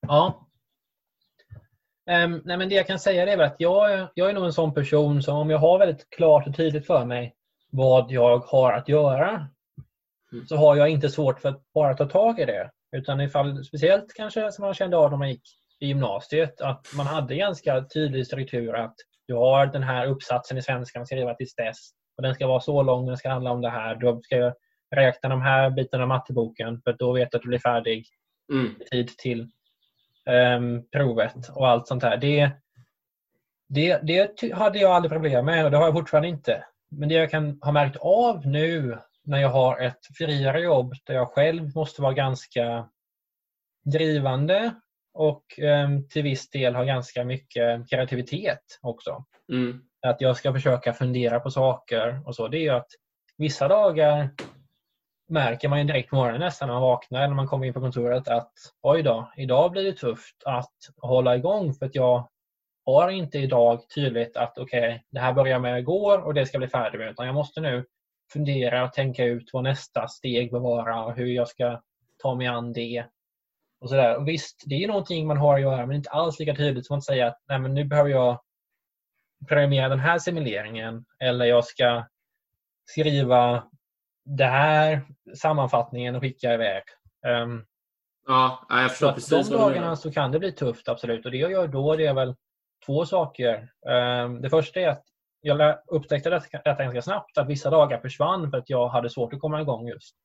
Ja. 0.00 0.48
Ehm, 2.06 2.42
nej 2.44 2.56
men 2.58 2.68
det 2.68 2.74
jag 2.74 2.86
kan 2.86 2.98
säga 2.98 3.32
är 3.32 3.38
att 3.38 3.56
jag, 3.58 3.92
är- 3.92 4.08
jag 4.14 4.30
är 4.30 4.34
nog 4.34 4.44
en 4.44 4.52
sån 4.52 4.74
person 4.74 5.22
som 5.22 5.36
om 5.36 5.50
jag 5.50 5.58
har 5.58 5.78
väldigt 5.78 6.10
klart 6.10 6.46
och 6.46 6.56
tydligt 6.56 6.86
för 6.86 7.04
mig 7.04 7.34
vad 7.70 8.10
jag 8.10 8.38
har 8.38 8.72
att 8.72 8.88
göra 8.88 9.48
Mm. 10.32 10.46
så 10.46 10.56
har 10.56 10.76
jag 10.76 10.88
inte 10.88 11.08
svårt 11.08 11.40
för 11.40 11.48
att 11.48 11.72
bara 11.72 11.94
ta 11.96 12.06
tag 12.08 12.40
i 12.40 12.44
det. 12.44 12.70
Utan 12.92 13.20
ifall, 13.20 13.64
speciellt 13.64 14.12
kanske 14.14 14.52
som 14.52 14.64
man 14.64 14.74
kände 14.74 14.96
av 14.96 15.10
när 15.10 15.18
man 15.18 15.30
gick 15.30 15.42
i 15.80 15.86
gymnasiet, 15.86 16.60
att 16.60 16.86
man 16.96 17.06
hade 17.06 17.34
ganska 17.34 17.84
tydlig 17.94 18.26
struktur 18.26 18.74
att 18.74 18.94
du 19.26 19.34
har 19.34 19.66
den 19.66 19.82
här 19.82 20.06
uppsatsen 20.06 20.58
i 20.58 20.62
svenska 20.62 20.98
man 20.98 21.06
ska 21.06 21.16
skriva 21.16 21.34
tills 21.34 21.54
dess 21.54 21.76
och 22.16 22.22
den 22.22 22.34
ska 22.34 22.46
vara 22.46 22.60
så 22.60 22.82
lång, 22.82 23.06
den 23.06 23.16
ska 23.16 23.30
handla 23.30 23.50
om 23.50 23.60
det 23.60 23.70
här. 23.70 23.94
Du 23.94 24.20
ska 24.22 24.54
räkna 24.96 25.28
de 25.28 25.42
här 25.42 25.70
bitarna 25.70 26.02
av 26.02 26.08
matteboken 26.08 26.80
för 26.84 26.92
då 26.92 27.12
vet 27.12 27.30
du 27.30 27.36
att 27.36 27.42
du 27.42 27.48
blir 27.48 27.58
färdig 27.58 28.06
Mm. 28.52 28.74
tid 28.90 29.08
till 29.08 29.50
ehm, 30.26 30.88
provet 30.88 31.48
och 31.48 31.68
allt 31.68 31.88
sånt 31.88 32.02
här. 32.02 32.16
Det, 32.16 32.50
det, 33.68 34.00
det 34.02 34.52
hade 34.52 34.78
jag 34.78 34.90
aldrig 34.90 35.12
problem 35.12 35.44
med 35.44 35.64
och 35.64 35.70
det 35.70 35.76
har 35.76 35.84
jag 35.84 35.94
fortfarande 35.94 36.28
inte. 36.28 36.64
Men 36.90 37.08
det 37.08 37.14
jag 37.14 37.30
kan 37.30 37.58
ha 37.62 37.72
märkt 37.72 37.96
av 37.96 38.46
nu 38.46 38.98
när 39.24 39.38
jag 39.38 39.48
har 39.48 39.80
ett 39.80 39.98
friare 40.18 40.60
jobb 40.60 40.94
där 41.04 41.14
jag 41.14 41.28
själv 41.28 41.74
måste 41.74 42.02
vara 42.02 42.12
ganska 42.12 42.88
drivande 43.84 44.74
och 45.14 45.58
ehm, 45.58 46.08
till 46.08 46.22
viss 46.22 46.50
del 46.50 46.74
ha 46.74 46.84
ganska 46.84 47.24
mycket 47.24 47.90
kreativitet 47.90 48.78
också. 48.80 49.24
Mm. 49.52 49.82
Att 50.06 50.20
jag 50.20 50.36
ska 50.36 50.52
försöka 50.52 50.92
fundera 50.92 51.40
på 51.40 51.50
saker 51.50 52.20
och 52.26 52.34
så. 52.34 52.48
Det 52.48 52.58
är 52.58 52.62
ju 52.62 52.70
att 52.70 52.88
vissa 53.36 53.68
dagar 53.68 54.30
märker 55.28 55.68
man 55.68 55.78
ju 55.78 55.84
direkt 55.84 56.10
på 56.10 56.16
morgonen 56.16 56.40
nästan 56.40 56.68
när 56.68 56.74
man 56.74 56.82
vaknar 56.82 57.18
eller 57.18 57.28
när 57.28 57.36
man 57.36 57.46
kommer 57.46 57.66
in 57.66 57.72
på 57.72 57.80
kontoret 57.80 58.28
att 58.28 58.52
oj 58.82 59.02
då, 59.02 59.32
idag 59.36 59.70
blir 59.70 59.84
det 59.84 59.92
tufft 59.92 60.42
att 60.44 60.74
hålla 60.96 61.36
igång 61.36 61.74
för 61.74 61.86
att 61.86 61.94
jag 61.94 62.28
har 62.86 63.10
inte 63.10 63.38
idag 63.38 63.80
tydligt 63.94 64.36
att 64.36 64.58
okej, 64.58 65.04
det 65.10 65.20
här 65.20 65.32
börjar 65.32 65.58
med 65.58 65.78
igår 65.78 66.18
och 66.18 66.34
det 66.34 66.46
ska 66.46 66.58
bli 66.58 66.68
färdigt 66.68 67.00
med 67.00 67.10
utan 67.10 67.26
jag 67.26 67.34
måste 67.34 67.60
nu 67.60 67.84
fundera 68.32 68.84
och 68.84 68.92
tänka 68.92 69.24
ut 69.24 69.50
vad 69.52 69.62
nästa 69.62 70.08
steg 70.08 70.50
bör 70.50 70.60
vara 70.60 71.04
och 71.04 71.14
hur 71.14 71.26
jag 71.26 71.48
ska 71.48 71.80
ta 72.22 72.34
mig 72.34 72.46
an 72.46 72.72
det. 72.72 73.04
Och 73.80 73.88
sådär. 73.88 74.16
Och 74.16 74.28
visst, 74.28 74.62
det 74.66 74.74
är 74.74 74.88
någonting 74.88 75.26
man 75.26 75.36
har 75.36 75.54
att 75.54 75.60
göra 75.60 75.86
men 75.86 75.96
inte 75.96 76.10
alls 76.10 76.38
lika 76.38 76.54
tydligt 76.54 76.86
som 76.86 76.98
att 76.98 77.04
säga 77.04 77.26
att 77.26 77.38
Nej, 77.48 77.58
men 77.58 77.74
nu 77.74 77.84
behöver 77.84 78.10
jag 78.10 78.40
programmera 79.48 79.88
den 79.88 79.98
här 79.98 80.18
simuleringen 80.18 81.04
eller 81.20 81.44
jag 81.44 81.64
ska 81.64 82.06
skriva 82.84 83.64
det 84.24 84.44
här 84.44 85.06
sammanfattningen 85.36 86.14
och 86.14 86.22
skicka 86.22 86.54
iväg. 86.54 86.82
Um, 87.26 87.66
Ja, 88.28 88.66
ja, 88.68 88.82
jag 88.82 88.90
så 88.90 88.94
förstår 88.94 89.08
att 89.08 89.14
precis 89.14 89.48
de 89.48 89.56
dagarna 89.56 89.96
så 89.96 90.12
kan 90.12 90.32
det 90.32 90.38
bli 90.38 90.52
tufft, 90.52 90.88
absolut. 90.88 91.24
Och 91.24 91.30
det 91.30 91.36
jag 91.36 91.50
gör 91.50 91.68
då 91.68 91.96
det 91.96 92.06
är 92.06 92.14
väl 92.14 92.34
två 92.86 93.06
saker. 93.06 93.72
Um, 93.86 94.42
det 94.42 94.50
första 94.50 94.80
är 94.80 94.88
att 94.88 95.04
jag 95.40 95.78
upptäckte 95.86 96.30
detta 96.30 96.84
ganska 96.84 97.02
snabbt, 97.02 97.38
att 97.38 97.48
vissa 97.48 97.70
dagar 97.70 98.00
försvann 98.00 98.50
för 98.50 98.58
att 98.58 98.70
jag 98.70 98.88
hade 98.88 99.10
svårt 99.10 99.32
att 99.32 99.40
komma 99.40 99.60
igång 99.60 99.88
just. 99.88 100.16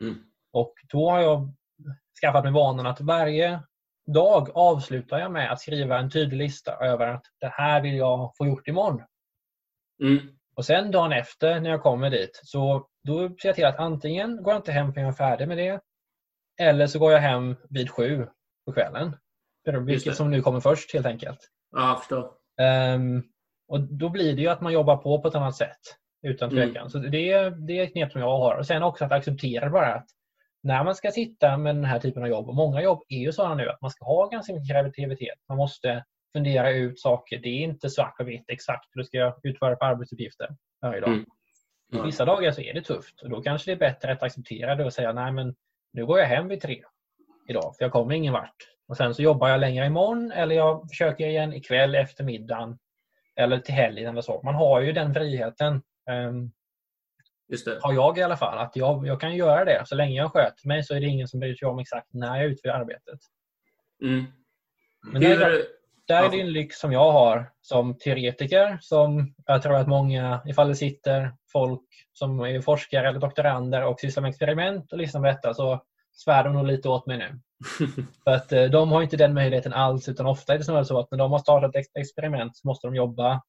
Mm. 0.00 0.14
Och 0.52 0.74
då 0.92 1.10
har 1.10 1.20
jag 1.20 1.54
skaffat 2.20 2.44
mig 2.44 2.52
vanan 2.52 2.86
att 2.86 3.00
varje 3.00 3.60
dag 4.14 4.50
avslutar 4.54 5.18
jag 5.18 5.32
med 5.32 5.52
att 5.52 5.60
skriva 5.60 5.98
en 5.98 6.10
tydlig 6.10 6.36
lista 6.38 6.72
över 6.76 7.06
att 7.06 7.24
det 7.40 7.46
här 7.48 7.80
vill 7.80 7.96
jag 7.96 8.32
få 8.36 8.46
gjort 8.46 8.68
imorgon. 8.68 9.02
Mm. 10.02 10.18
Och 10.56 10.64
sen 10.64 10.90
dagen 10.90 11.12
efter 11.12 11.60
när 11.60 11.70
jag 11.70 11.82
kommer 11.82 12.10
dit 12.10 12.40
så 12.44 12.86
då 13.04 13.28
ser 13.28 13.48
jag 13.48 13.54
till 13.54 13.64
att 13.66 13.78
antingen 13.78 14.42
går 14.42 14.52
jag 14.52 14.58
inte 14.58 14.72
hem 14.72 14.92
förrän 14.92 15.04
jag 15.06 15.12
är 15.12 15.16
färdig 15.16 15.48
med 15.48 15.56
det 15.58 15.80
eller 16.60 16.86
så 16.86 16.98
går 16.98 17.12
jag 17.12 17.20
hem 17.20 17.56
vid 17.70 17.90
sju 17.90 18.26
på 18.66 18.72
kvällen. 18.72 19.16
Vilket 19.86 20.16
som 20.16 20.30
nu 20.30 20.42
kommer 20.42 20.60
först 20.60 20.94
helt 20.94 21.06
enkelt. 21.06 21.38
Ja, 21.76 21.96
förstår. 21.98 22.30
Ehm, 22.60 23.22
och 23.68 23.80
Då 23.80 24.08
blir 24.08 24.36
det 24.36 24.42
ju 24.42 24.48
att 24.48 24.60
man 24.60 24.72
jobbar 24.72 24.96
på 24.96 25.22
på 25.22 25.28
ett 25.28 25.34
annat 25.34 25.56
sätt. 25.56 25.78
Utan 26.22 26.50
Mm. 26.50 26.68
tvekan. 26.68 26.90
Så 26.90 26.98
det, 26.98 27.32
är- 27.32 27.50
det 27.50 27.78
är 27.78 27.82
ett 27.84 27.92
knep 27.92 28.12
som 28.12 28.20
jag 28.20 28.38
har. 28.38 28.56
Och 28.56 28.66
Sen 28.66 28.82
också 28.82 29.04
att 29.04 29.12
acceptera 29.12 29.70
bara 29.70 29.94
att 29.94 30.06
när 30.62 30.84
man 30.84 30.94
ska 30.94 31.10
sitta 31.10 31.56
med 31.56 31.76
den 31.76 31.84
här 31.84 31.98
typen 31.98 32.22
av 32.22 32.28
jobb, 32.28 32.48
och 32.48 32.54
många 32.54 32.82
jobb 32.82 33.02
är 33.08 33.18
ju 33.18 33.32
sådana 33.32 33.54
nu 33.54 33.68
att 33.68 33.80
man 33.80 33.90
ska 33.90 34.04
ha 34.04 34.26
ganska 34.26 34.52
mycket 34.52 34.68
kreativitet. 34.70 35.38
Man 35.48 35.58
måste 35.58 36.04
fundera 36.32 36.70
ut 36.70 37.00
saker. 37.00 37.38
Det 37.38 37.48
är 37.48 37.62
inte 37.62 37.90
svart 37.90 38.20
och 38.20 38.28
vitt 38.28 38.44
exakt 38.48 38.86
hur 38.92 39.00
du 39.00 39.04
ska 39.04 39.34
utföra 39.42 39.76
på 39.76 39.84
arbetsuppgifter 39.84 40.48
varje 40.82 41.00
dag. 41.00 41.08
Mm. 41.08 41.24
Ja. 41.92 42.02
Vissa 42.02 42.24
dagar 42.24 42.52
så 42.52 42.60
är 42.60 42.74
det 42.74 42.82
tufft 42.82 43.22
och 43.22 43.30
då 43.30 43.42
kanske 43.42 43.70
det 43.70 43.74
är 43.74 43.90
bättre 43.90 44.12
att 44.12 44.22
acceptera 44.22 44.74
det 44.74 44.84
och 44.84 44.92
säga 44.92 45.12
nej 45.12 45.32
men 45.32 45.54
nu 45.92 46.06
går 46.06 46.18
jag 46.18 46.26
hem 46.26 46.48
vid 46.48 46.60
tre 46.60 46.82
idag 47.48 47.74
för 47.78 47.84
jag 47.84 47.92
kommer 47.92 48.14
ingen 48.14 48.32
vart. 48.32 48.56
Och 48.88 48.96
sen 48.96 49.14
så 49.14 49.22
jobbar 49.22 49.48
jag 49.48 49.60
längre 49.60 49.86
imorgon 49.86 50.32
eller 50.32 50.56
jag 50.56 50.88
försöker 50.90 51.26
igen 51.26 51.52
ikväll 51.52 51.94
efter 51.94 52.24
middagen 52.24 52.78
eller 53.36 53.58
till 53.58 53.74
helgen 53.74 54.10
eller 54.10 54.20
så. 54.20 54.40
Man 54.44 54.54
har 54.54 54.80
ju 54.80 54.92
den 54.92 55.14
friheten. 55.14 55.82
ehm. 56.10 56.52
Har 57.82 57.92
jag 57.92 58.18
i 58.18 58.22
alla 58.22 58.36
fall. 58.36 58.58
Att 58.58 58.76
jag, 58.76 59.06
jag 59.06 59.20
kan 59.20 59.36
göra 59.36 59.64
det. 59.64 59.82
Så 59.86 59.94
länge 59.94 60.16
jag 60.16 60.32
sköter 60.32 60.68
mig 60.68 60.84
så 60.84 60.94
är 60.94 61.00
det 61.00 61.06
ingen 61.06 61.28
som 61.28 61.40
bryr 61.40 61.54
sig 61.54 61.68
om 61.68 61.78
exakt 61.78 62.14
när 62.14 62.36
jag 62.36 62.46
utför 62.46 62.68
arbetet. 62.68 63.20
Mm. 64.02 64.24
Men 65.12 65.20
det 65.20 65.32
är 65.32 65.36
klart, 65.36 65.50
Hur, 65.50 65.64
där 66.06 66.24
är 66.24 66.30
det 66.30 66.40
en 66.40 66.52
lyx 66.52 66.78
som 66.78 66.92
jag 66.92 67.12
har 67.12 67.50
som 67.60 67.98
teoretiker. 67.98 68.78
Som 68.80 69.34
jag 69.46 69.62
tror 69.62 69.74
att 69.74 69.88
många, 69.88 70.40
ifall 70.46 70.68
det 70.68 70.74
sitter 70.74 71.32
folk 71.52 71.88
som 72.12 72.40
är 72.40 72.60
forskare 72.60 73.08
eller 73.08 73.20
doktorander 73.20 73.84
och 73.84 74.00
sysslar 74.00 74.20
med 74.20 74.28
experiment 74.28 74.92
och 74.92 74.98
lyssnar 74.98 75.20
på 75.20 75.26
detta 75.26 75.54
så 75.54 75.82
svär 76.12 76.44
de 76.44 76.52
nog 76.52 76.66
lite 76.66 76.88
åt 76.88 77.06
mig 77.06 77.18
nu. 77.18 77.40
För 78.24 78.30
att 78.30 78.52
eh, 78.52 78.64
de 78.64 78.92
har 78.92 79.02
inte 79.02 79.16
den 79.16 79.34
möjligheten 79.34 79.72
alls 79.72 80.08
utan 80.08 80.26
ofta 80.26 80.54
är 80.54 80.58
det 80.58 80.64
snarare 80.64 80.84
så 80.84 80.98
att 80.98 81.10
när 81.10 81.18
de 81.18 81.32
har 81.32 81.38
startat 81.38 81.76
ett 81.76 81.96
experiment 81.96 82.56
så 82.56 82.68
måste 82.68 82.86
de 82.86 82.94
jobba 82.94 83.42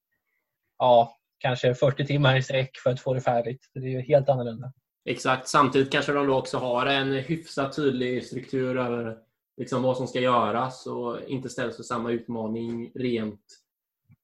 ja, 0.78 1.18
kanske 1.44 1.76
40 1.76 2.06
timmar 2.06 2.38
i 2.38 2.44
sträck 2.44 2.78
för 2.78 2.90
att 2.90 3.00
få 3.00 3.14
det 3.14 3.22
färdigt. 3.22 3.70
Det 3.74 3.80
är 3.80 3.90
ju 3.90 4.02
helt 4.02 4.30
annorlunda. 4.30 4.74
Exakt. 5.06 5.48
Samtidigt 5.48 5.92
kanske 5.92 6.14
de 6.14 6.28
då 6.28 6.38
också 6.38 6.58
har 6.58 6.86
en 6.86 7.12
hyfsat 7.14 7.76
tydlig 7.76 8.26
struktur 8.26 8.78
över 8.78 9.18
liksom 9.58 9.84
vad 9.84 9.98
som 9.98 10.08
ska 10.08 10.20
göras 10.20 10.88
och 10.88 11.18
inte 11.28 11.50
ställs 11.50 11.76
för 11.76 11.84
samma 11.84 12.12
utmaning 12.12 12.92
rent 12.96 13.42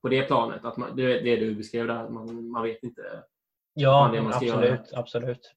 på 0.01 0.09
det 0.09 0.23
planet. 0.23 0.65
Att 0.65 0.77
man, 0.77 0.95
det 0.95 1.35
du 1.35 1.55
beskrev 1.55 1.87
där, 1.87 2.09
man, 2.09 2.49
man 2.49 2.63
vet 2.63 2.83
inte, 2.83 3.01
Ja, 3.73 3.99
Vad 3.99 4.13
det 4.13 4.21
man 4.21 4.33
ska 4.33 4.45
absolut. 4.53 4.93
absolut. 4.93 5.55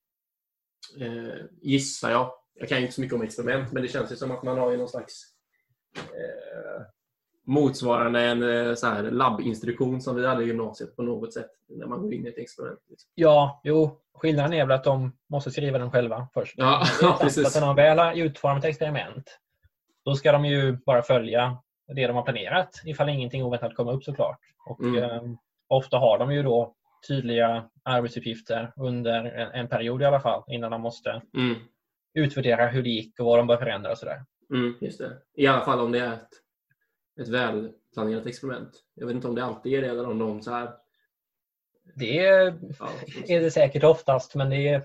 eh, 1.00 1.44
gissar 1.62 2.10
jag. 2.10 2.32
Jag 2.54 2.68
kan 2.68 2.78
ju 2.78 2.82
inte 2.82 2.94
så 2.94 3.00
mycket 3.00 3.14
om 3.14 3.22
experiment, 3.22 3.72
men 3.72 3.82
det 3.82 3.88
känns 3.88 4.12
ju 4.12 4.16
som 4.16 4.30
att 4.30 4.42
man 4.42 4.58
har 4.58 4.70
ju 4.70 4.76
någon 4.76 4.88
slags 4.88 5.22
eh, 5.96 6.82
motsvarande 7.44 8.20
en 8.20 8.66
eh, 8.68 8.74
så 8.74 8.86
här 8.86 9.02
labbinstruktion 9.02 10.00
som 10.00 10.16
vi 10.16 10.26
hade 10.26 10.42
i 10.44 10.46
gymnasiet 10.46 10.96
på 10.96 11.02
något 11.02 11.32
sätt 11.32 11.50
när 11.68 11.86
man 11.86 12.02
går 12.02 12.14
in 12.14 12.26
i 12.26 12.28
ett 12.28 12.38
experiment. 12.38 12.80
Liksom. 12.90 13.10
Ja, 13.14 13.60
jo. 13.64 13.98
Skillnaden 14.14 14.52
är 14.52 14.66
väl 14.66 14.74
att 14.76 14.84
de 14.84 15.12
måste 15.30 15.50
skriva 15.50 15.78
den 15.78 15.90
själva 15.90 16.28
först. 16.34 16.54
Ja, 16.56 16.82
precis. 17.20 17.46
Att 17.46 17.60
när 17.62 17.66
de 17.66 17.76
väl 17.76 17.98
har 17.98 18.14
utformat 18.14 18.64
ett 18.64 18.68
experiment, 18.70 19.38
då 20.04 20.14
ska 20.14 20.32
de 20.32 20.44
ju 20.44 20.72
bara 20.86 21.02
följa 21.02 21.56
det 21.94 22.06
de 22.06 22.16
har 22.16 22.22
planerat 22.22 22.80
ifall 22.84 23.08
ingenting 23.08 23.44
oväntat 23.44 23.74
kommer 23.76 23.92
upp 23.92 24.04
såklart. 24.04 24.38
Och, 24.66 24.80
Mm. 24.80 25.02
eh, 25.04 25.22
ofta 25.68 25.98
har 25.98 26.18
de 26.18 26.32
ju 26.34 26.42
då 26.42 26.74
tydliga 27.08 27.64
arbetsuppgifter 27.82 28.72
under 28.76 29.24
en, 29.24 29.50
en 29.52 29.68
period 29.68 30.02
i 30.02 30.04
alla 30.04 30.20
fall 30.20 30.42
innan 30.46 30.70
de 30.70 30.80
måste 30.80 31.22
Mm. 31.36 31.54
utvärdera 32.14 32.66
hur 32.66 32.82
det 32.82 32.88
gick 32.90 33.20
och 33.20 33.26
vad 33.26 33.38
de 33.38 33.46
bör 33.46 33.56
förändra 33.56 33.90
och 33.90 33.98
sådär. 33.98 34.24
Mm, 34.54 34.74
just 34.80 34.98
det. 34.98 35.10
I 35.34 35.46
alla 35.46 35.64
fall 35.64 35.80
om 35.80 35.92
det 35.92 35.98
är 36.00 36.12
ett, 36.12 36.28
ett 37.20 37.28
välplanerat 37.28 38.26
experiment. 38.26 38.70
Jag 38.94 39.06
vet 39.06 39.14
inte 39.16 39.28
om 39.28 39.34
det 39.34 39.44
alltid 39.44 39.72
är 39.74 39.82
det 39.82 39.88
eller 39.88 40.08
om 40.10 40.18
de 40.18 40.42
så 40.42 40.50
här... 40.50 40.70
Det 41.96 42.18
är, 42.18 42.58
Ja, 42.78 42.88
är 43.28 43.40
det 43.40 43.50
säkert 43.50 43.84
oftast 43.84 44.34
men 44.34 44.50
det 44.50 44.82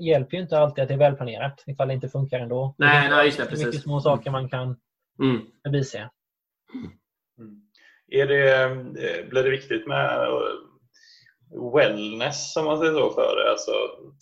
hjälper 0.00 0.36
ju 0.36 0.42
inte 0.42 0.58
alltid 0.58 0.82
att 0.82 0.88
det 0.88 0.94
är 0.94 0.98
välplanerat 0.98 1.64
ifall 1.66 1.88
det 1.88 1.94
inte 1.94 2.08
funkar 2.08 2.40
ändå. 2.40 2.74
Nej, 2.78 3.00
det 3.00 3.06
är 3.06 3.16
nej, 3.16 3.26
just 3.26 3.38
det, 3.38 3.44
mycket 3.44 3.64
precis. 3.64 3.82
små 3.82 4.00
saker 4.00 4.30
man 4.30 4.48
kan 4.48 4.76
Mm. 5.18 5.40
förbise. 5.62 6.10
Mm. 7.38 7.62
Är 8.08 8.26
det, 8.26 8.62
eh, 8.64 9.28
blir 9.28 9.42
det 9.42 9.50
viktigt 9.50 9.86
med 9.86 10.22
eh, 10.22 11.74
wellness 11.74 12.52
som 12.52 12.64
man 12.64 12.78
säger 12.78 12.92
så 12.92 13.10
för 13.10 13.36
det? 13.36 13.50
Alltså 13.50 13.72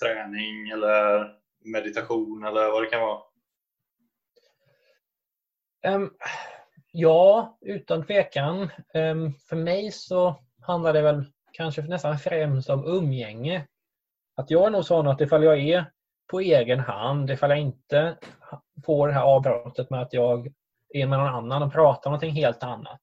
träning 0.02 0.68
eller 0.68 1.30
meditation 1.64 2.44
eller 2.44 2.70
vad 2.70 2.82
det 2.82 2.86
kan 2.90 3.00
vara? 3.00 3.20
Ehm, 5.82 6.10
ja, 6.96 7.58
utan 7.60 8.06
tvekan. 8.06 8.70
Ehm, 8.94 9.32
för 9.32 9.56
mig 9.56 9.90
så 9.90 10.34
handlar 10.62 10.92
det 10.92 11.02
väl 11.02 11.24
kanske 11.52 11.82
nästan 11.82 12.18
främst 12.18 12.70
om 12.70 12.84
umgänge. 12.86 13.66
Att 14.36 14.50
jag 14.50 14.66
är 14.66 14.70
nog 14.70 14.84
sån 14.84 15.06
att 15.08 15.20
ifall 15.20 15.44
jag 15.44 15.60
är 15.60 15.84
på 16.30 16.40
egen 16.40 16.80
hand, 16.80 17.30
ifall 17.30 17.50
jag 17.50 17.58
inte 17.58 18.16
får 18.86 19.08
det 19.08 19.14
här 19.14 19.22
avbrottet 19.22 19.90
med 19.90 20.02
att 20.02 20.12
jag 20.12 20.52
är 20.88 21.06
med 21.06 21.18
någon 21.18 21.28
annan 21.28 21.62
och 21.62 21.72
pratar 21.72 22.10
om 22.10 22.12
någonting 22.12 22.34
helt 22.34 22.62
annat 22.62 23.00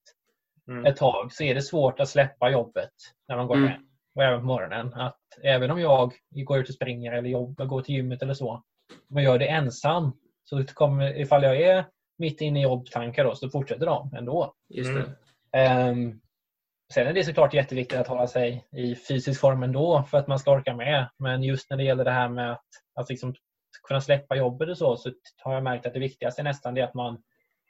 Mm. 0.67 0.85
ett 0.85 0.97
tag 0.97 1.33
så 1.33 1.43
är 1.43 1.55
det 1.55 1.61
svårt 1.61 1.99
att 1.99 2.09
släppa 2.09 2.49
jobbet 2.49 2.89
när 3.27 3.37
man 3.37 3.47
går 3.47 3.55
Mm. 3.55 3.67
hem. 3.69 3.81
Och 4.15 4.23
även 4.23 4.39
på 4.39 4.45
morgonen. 4.45 4.93
Att 4.93 5.19
även 5.43 5.71
om 5.71 5.79
jag 5.79 6.13
går 6.29 6.57
ut 6.59 6.69
och 6.69 6.75
springer 6.75 7.11
eller 7.13 7.29
jobbar, 7.29 7.65
går 7.65 7.81
till 7.81 7.95
gymmet 7.95 8.21
eller 8.21 8.33
så. 8.33 8.63
Jag 9.07 9.23
gör 9.23 9.39
det 9.39 9.47
ensam 9.47 10.11
så 10.43 10.63
kommer, 10.65 11.17
ifall 11.17 11.43
jag 11.43 11.61
är 11.61 11.85
mitt 12.21 12.41
inne 12.41 12.59
i 12.59 12.63
jobbtankar 12.63 13.23
då, 13.23 13.35
så 13.35 13.49
fortsätter 13.49 13.85
de 13.85 14.13
ändå. 14.17 14.53
Just. 14.69 14.91
Ehm, 15.51 16.19
sen 16.93 17.07
är 17.07 17.13
det 17.13 17.23
såklart 17.23 17.53
jätteviktigt 17.53 17.99
att 17.99 18.07
hålla 18.07 18.27
sig 18.27 18.67
i 18.71 18.95
fysisk 18.95 19.41
form 19.41 19.63
ändå 19.63 20.03
för 20.11 20.17
att 20.17 20.27
man 20.27 20.39
ska 20.39 20.51
orka 20.51 20.75
med. 20.75 21.09
Men 21.17 21.43
just 21.43 21.69
när 21.69 21.77
det 21.77 21.83
gäller 21.83 22.05
det 22.05 22.11
här 22.11 22.29
med 22.29 22.51
att, 22.51 22.65
att 22.95 23.09
liksom 23.09 23.33
kunna 23.87 24.01
släppa 24.01 24.35
jobbet 24.35 24.69
och 24.69 24.77
så, 24.77 24.97
så 24.97 25.11
har 25.43 25.53
jag 25.53 25.63
märkt 25.63 25.85
att 25.85 25.93
det 25.93 25.99
viktigaste 25.99 26.41
är 26.41 26.43
nästan 26.43 26.73
det 26.73 26.81
att 26.81 26.93
man, 26.93 27.21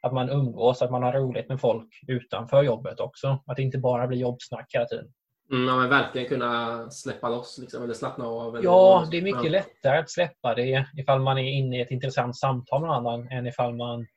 att 0.01 0.13
man 0.13 0.29
umgås, 0.29 0.81
att 0.81 0.91
man 0.91 1.03
har 1.03 1.13
roligt 1.13 1.49
med 1.49 1.61
folk 1.61 2.03
utanför 2.07 2.63
jobbet 2.63 2.99
också. 2.99 3.43
Att 3.45 3.55
det 3.55 3.63
inte 3.63 3.77
bara 3.77 4.07
blir 4.07 4.17
jobbsnack 4.17 4.65
hela 4.73 4.85
tiden. 4.85 5.13
Mm, 5.51 5.67
ja, 5.67 5.75
men 5.75 5.89
verkligen 5.89 6.27
kunna 6.27 6.89
släppa 6.89 7.29
loss 7.29 7.57
liksom, 7.61 7.83
eller 7.83 7.93
slappna 7.93 8.25
av. 8.25 8.55
Eller 8.55 8.65
Ja, 8.65 9.07
det 9.11 9.17
är 9.17 9.21
mycket 9.21 9.51
lättare 9.51 9.97
att 9.97 10.09
släppa 10.09 10.55
det 10.55 10.87
ifall 10.97 11.19
man 11.19 11.37
är 11.37 11.51
inne 11.51 11.77
i 11.77 11.81
ett 11.81 11.91
intressant 11.91 12.37
samtal 12.37 12.81
med 12.81 12.89
någon 12.89 12.97
annan 12.97 13.27
än 13.31 13.47
ifall 13.47 13.75
man... 13.75 14.07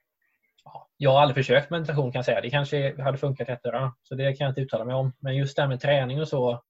Ja, 0.65 0.89
jag 0.97 1.11
har 1.11 1.21
aldrig 1.21 1.35
försökt 1.47 1.71
meditation 1.71 2.12
kan 2.12 2.19
jag 2.19 2.25
säga. 2.25 2.41
Det 2.41 2.51
kanske 2.51 3.03
hade 3.03 3.19
funkat 3.19 3.49
jättebra. 3.49 3.95
Så 4.03 4.15
det 4.15 4.33
kan 4.33 4.45
jag 4.45 4.51
inte 4.51 4.61
uttala 4.61 4.85
mig 4.85 4.95
om. 4.95 5.12
Men 5.19 5.37
just 5.37 5.57
det 5.57 5.62
här 5.62 5.69
med 5.69 5.81
träning 5.81 6.21
och 6.21 6.29
så 6.29 6.62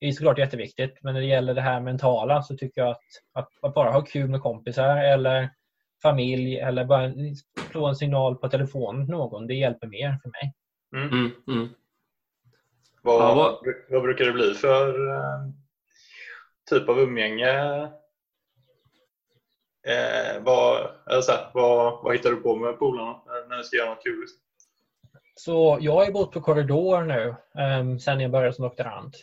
är 0.00 0.12
såklart 0.12 0.38
jätteviktigt. 0.38 0.98
Men 1.02 1.14
när 1.14 1.20
det 1.20 1.26
gäller 1.26 1.54
det 1.54 1.60
här 1.60 1.80
mentala 1.80 2.42
så 2.42 2.56
tycker 2.56 2.80
jag 2.80 2.90
att, 2.90 3.00
att, 3.32 3.48
att 3.62 3.74
bara 3.74 3.90
ha 3.90 4.02
kul 4.02 4.28
med 4.30 4.40
kompisar 4.42 4.96
eller 4.96 5.50
familj 6.02 6.58
eller 6.58 6.84
bara 6.84 7.12
slå 7.70 7.86
en 7.86 7.96
signal 7.96 8.36
på 8.36 8.48
telefonen 8.48 9.06
till 9.06 9.14
någon. 9.14 9.46
Det 9.46 9.54
hjälper 9.54 9.86
mer 9.86 10.18
för 10.22 10.28
mig. 10.30 10.54
Mm, 10.96 11.30
mm. 11.48 11.68
Vad, 13.02 13.22
Ja, 13.22 13.34
vad- 13.34 13.74
vad 13.88 14.02
brukar 14.02 14.24
det 14.24 14.32
bli 14.32 14.54
för 14.54 15.08
eh, 15.14 15.48
typ 16.70 16.88
av 16.88 17.00
umgänge? 17.00 17.88
Eh, 19.88 20.42
vad, 20.42 20.90
eller 21.10 21.20
så 21.20 21.32
här, 21.32 21.50
vad, 21.54 22.02
vad 22.02 22.12
hittar 22.16 22.30
du 22.30 22.36
på 22.36 22.56
med 22.56 22.78
polarna 22.78 23.16
när- 23.48 23.56
du 23.56 23.62
ska 23.64 23.76
göra 23.76 23.88
något 23.90 24.02
kul? 24.02 24.20
liksom? 24.20 24.38
Så 25.34 25.78
jag 25.80 25.92
har 25.92 26.12
bott 26.12 26.32
på 26.32 26.40
korridor 26.40 27.02
nu 27.02 27.34
um, 27.80 27.98
sen 28.00 28.20
jag 28.20 28.30
började 28.30 28.52
som 28.52 28.62
doktorand. 28.62 29.14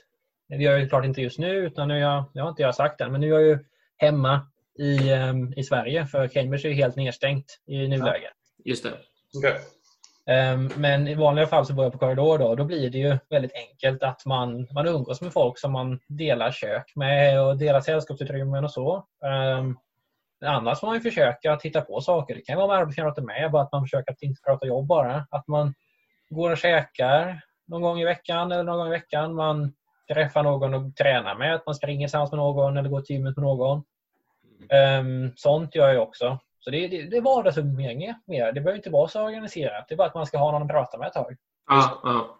Det 0.50 0.56
gör 0.56 0.72
jag 0.72 0.82
ju 0.82 0.90
klart 0.90 1.06
inte 1.06 1.22
just 1.22 1.40
nu, 1.40 1.56
utan 1.56 1.88
nu 1.88 1.94
är 1.96 2.00
jag, 2.02 2.24
det 2.34 2.40
har 2.40 2.50
inte 2.50 2.62
jag 2.62 2.76
sagt 2.76 3.02
än, 3.02 3.12
men 3.12 3.22
nu 3.22 3.28
är 3.28 3.32
jag 3.40 3.42
ju 3.42 3.60
hemma 3.98 4.48
i, 4.80 5.10
ehm, 5.12 5.54
i 5.54 5.64
Sverige 5.64 6.06
för 6.06 6.28
Cambridge 6.28 6.68
är 6.68 6.70
ju 6.70 6.76
helt 6.76 6.96
nedstängt 6.96 7.60
i 7.66 7.88
nuläget. 7.88 8.34
Just 8.66 8.84
det. 8.84 8.92
Okej. 9.38 9.60
Ehm, 10.28 10.70
men 10.76 11.08
i 11.08 11.16
vanliga 11.16 11.48
fall 11.48 11.66
så 11.66 11.74
bor 11.74 11.86
jag 11.86 11.92
på 11.92 12.00
korridor 12.00 12.38
då. 12.38 12.56
Då 12.56 12.64
blir 12.64 12.90
det 12.90 12.98
ju 12.98 13.18
väldigt 13.30 13.54
enkelt 13.54 14.04
att 14.04 14.26
man, 14.26 14.68
man 14.72 14.88
umgås 14.88 15.22
med 15.22 15.34
folk 15.34 15.60
som 15.60 15.72
man 15.72 16.00
delar 16.08 16.52
kök 16.52 16.92
med 16.96 17.42
och 17.42 17.58
delar 17.58 17.82
sällskapsutrymmen 17.82 18.64
och 18.64 18.72
så. 18.72 19.06
Um, 19.60 19.78
annars 20.46 20.80
får 20.80 20.88
man 20.88 20.96
ju 20.96 21.02
försöka 21.02 21.54
att 21.54 21.64
hitta 21.64 21.82
på 21.82 22.02
saker. 22.02 22.36
Det 22.36 22.42
kan 22.42 22.58
vara 22.58 22.68
med 22.68 22.78
arbetskamrater 22.78 23.22
med, 23.22 23.52
bara 23.52 23.64
att 23.64 23.72
man 23.72 23.84
försöker 23.84 24.12
att 24.12 24.22
inte 24.22 24.42
prata 24.42 24.66
jobb 24.66 24.88
bara. 24.88 25.28
Att 25.32 25.48
man 25.48 25.74
går 26.30 26.52
och 26.52 26.58
käkar 26.58 27.42
någon 27.68 27.82
gång 27.82 28.00
i 28.00 28.06
veckan 28.06 28.52
eller 28.52 28.64
någon 28.64 28.78
gång 28.78 28.88
i 28.88 28.92
veckan. 28.92 29.36
Man 29.36 29.74
träffar 30.14 30.44
någon 30.44 30.74
och 30.74 30.96
tränar 30.96 31.36
med. 31.36 31.56
Att 31.56 31.66
man 31.66 31.76
springer 31.76 32.08
tillsammans 32.08 32.32
med 32.32 32.38
någon 32.38 32.78
eller 32.78 32.90
går 32.90 33.02
till 33.02 33.16
gymmet 33.16 33.38
med 33.38 33.44
någon. 33.44 33.84
Um, 35.00 35.32
sånt 35.36 35.76
gör 35.76 35.90
jag 35.90 36.04
också. 36.04 36.40
Så 36.60 36.72
det, 36.72 36.88
det, 36.88 37.02
det 37.02 37.18
är 37.18 37.22
vardagsumgänge 37.22 38.20
mer. 38.26 38.46
Det 38.46 38.62
behöver 38.62 38.78
inte 38.78 38.90
vara 38.90 39.08
så 39.08 39.24
organiserat. 39.24 39.86
Det 39.88 39.96
är 39.96 39.98
bara 39.98 40.08
att 40.08 40.16
man 40.16 40.26
ska 40.26 40.38
ha 40.38 40.52
någon 40.52 40.62
att 40.62 40.68
prata 40.68 40.98
med 40.98 41.08
ett 41.08 41.14
tag. 41.14 41.36
Ja, 41.68 42.02
ja. 42.04 42.40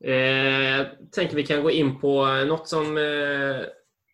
Eh, 0.00 0.86
tänker 1.12 1.36
vi 1.36 1.46
kan 1.46 1.62
gå 1.62 1.70
in 1.70 2.00
på 2.00 2.26
något 2.26 2.68
som 2.68 2.98
eh, 2.98 3.66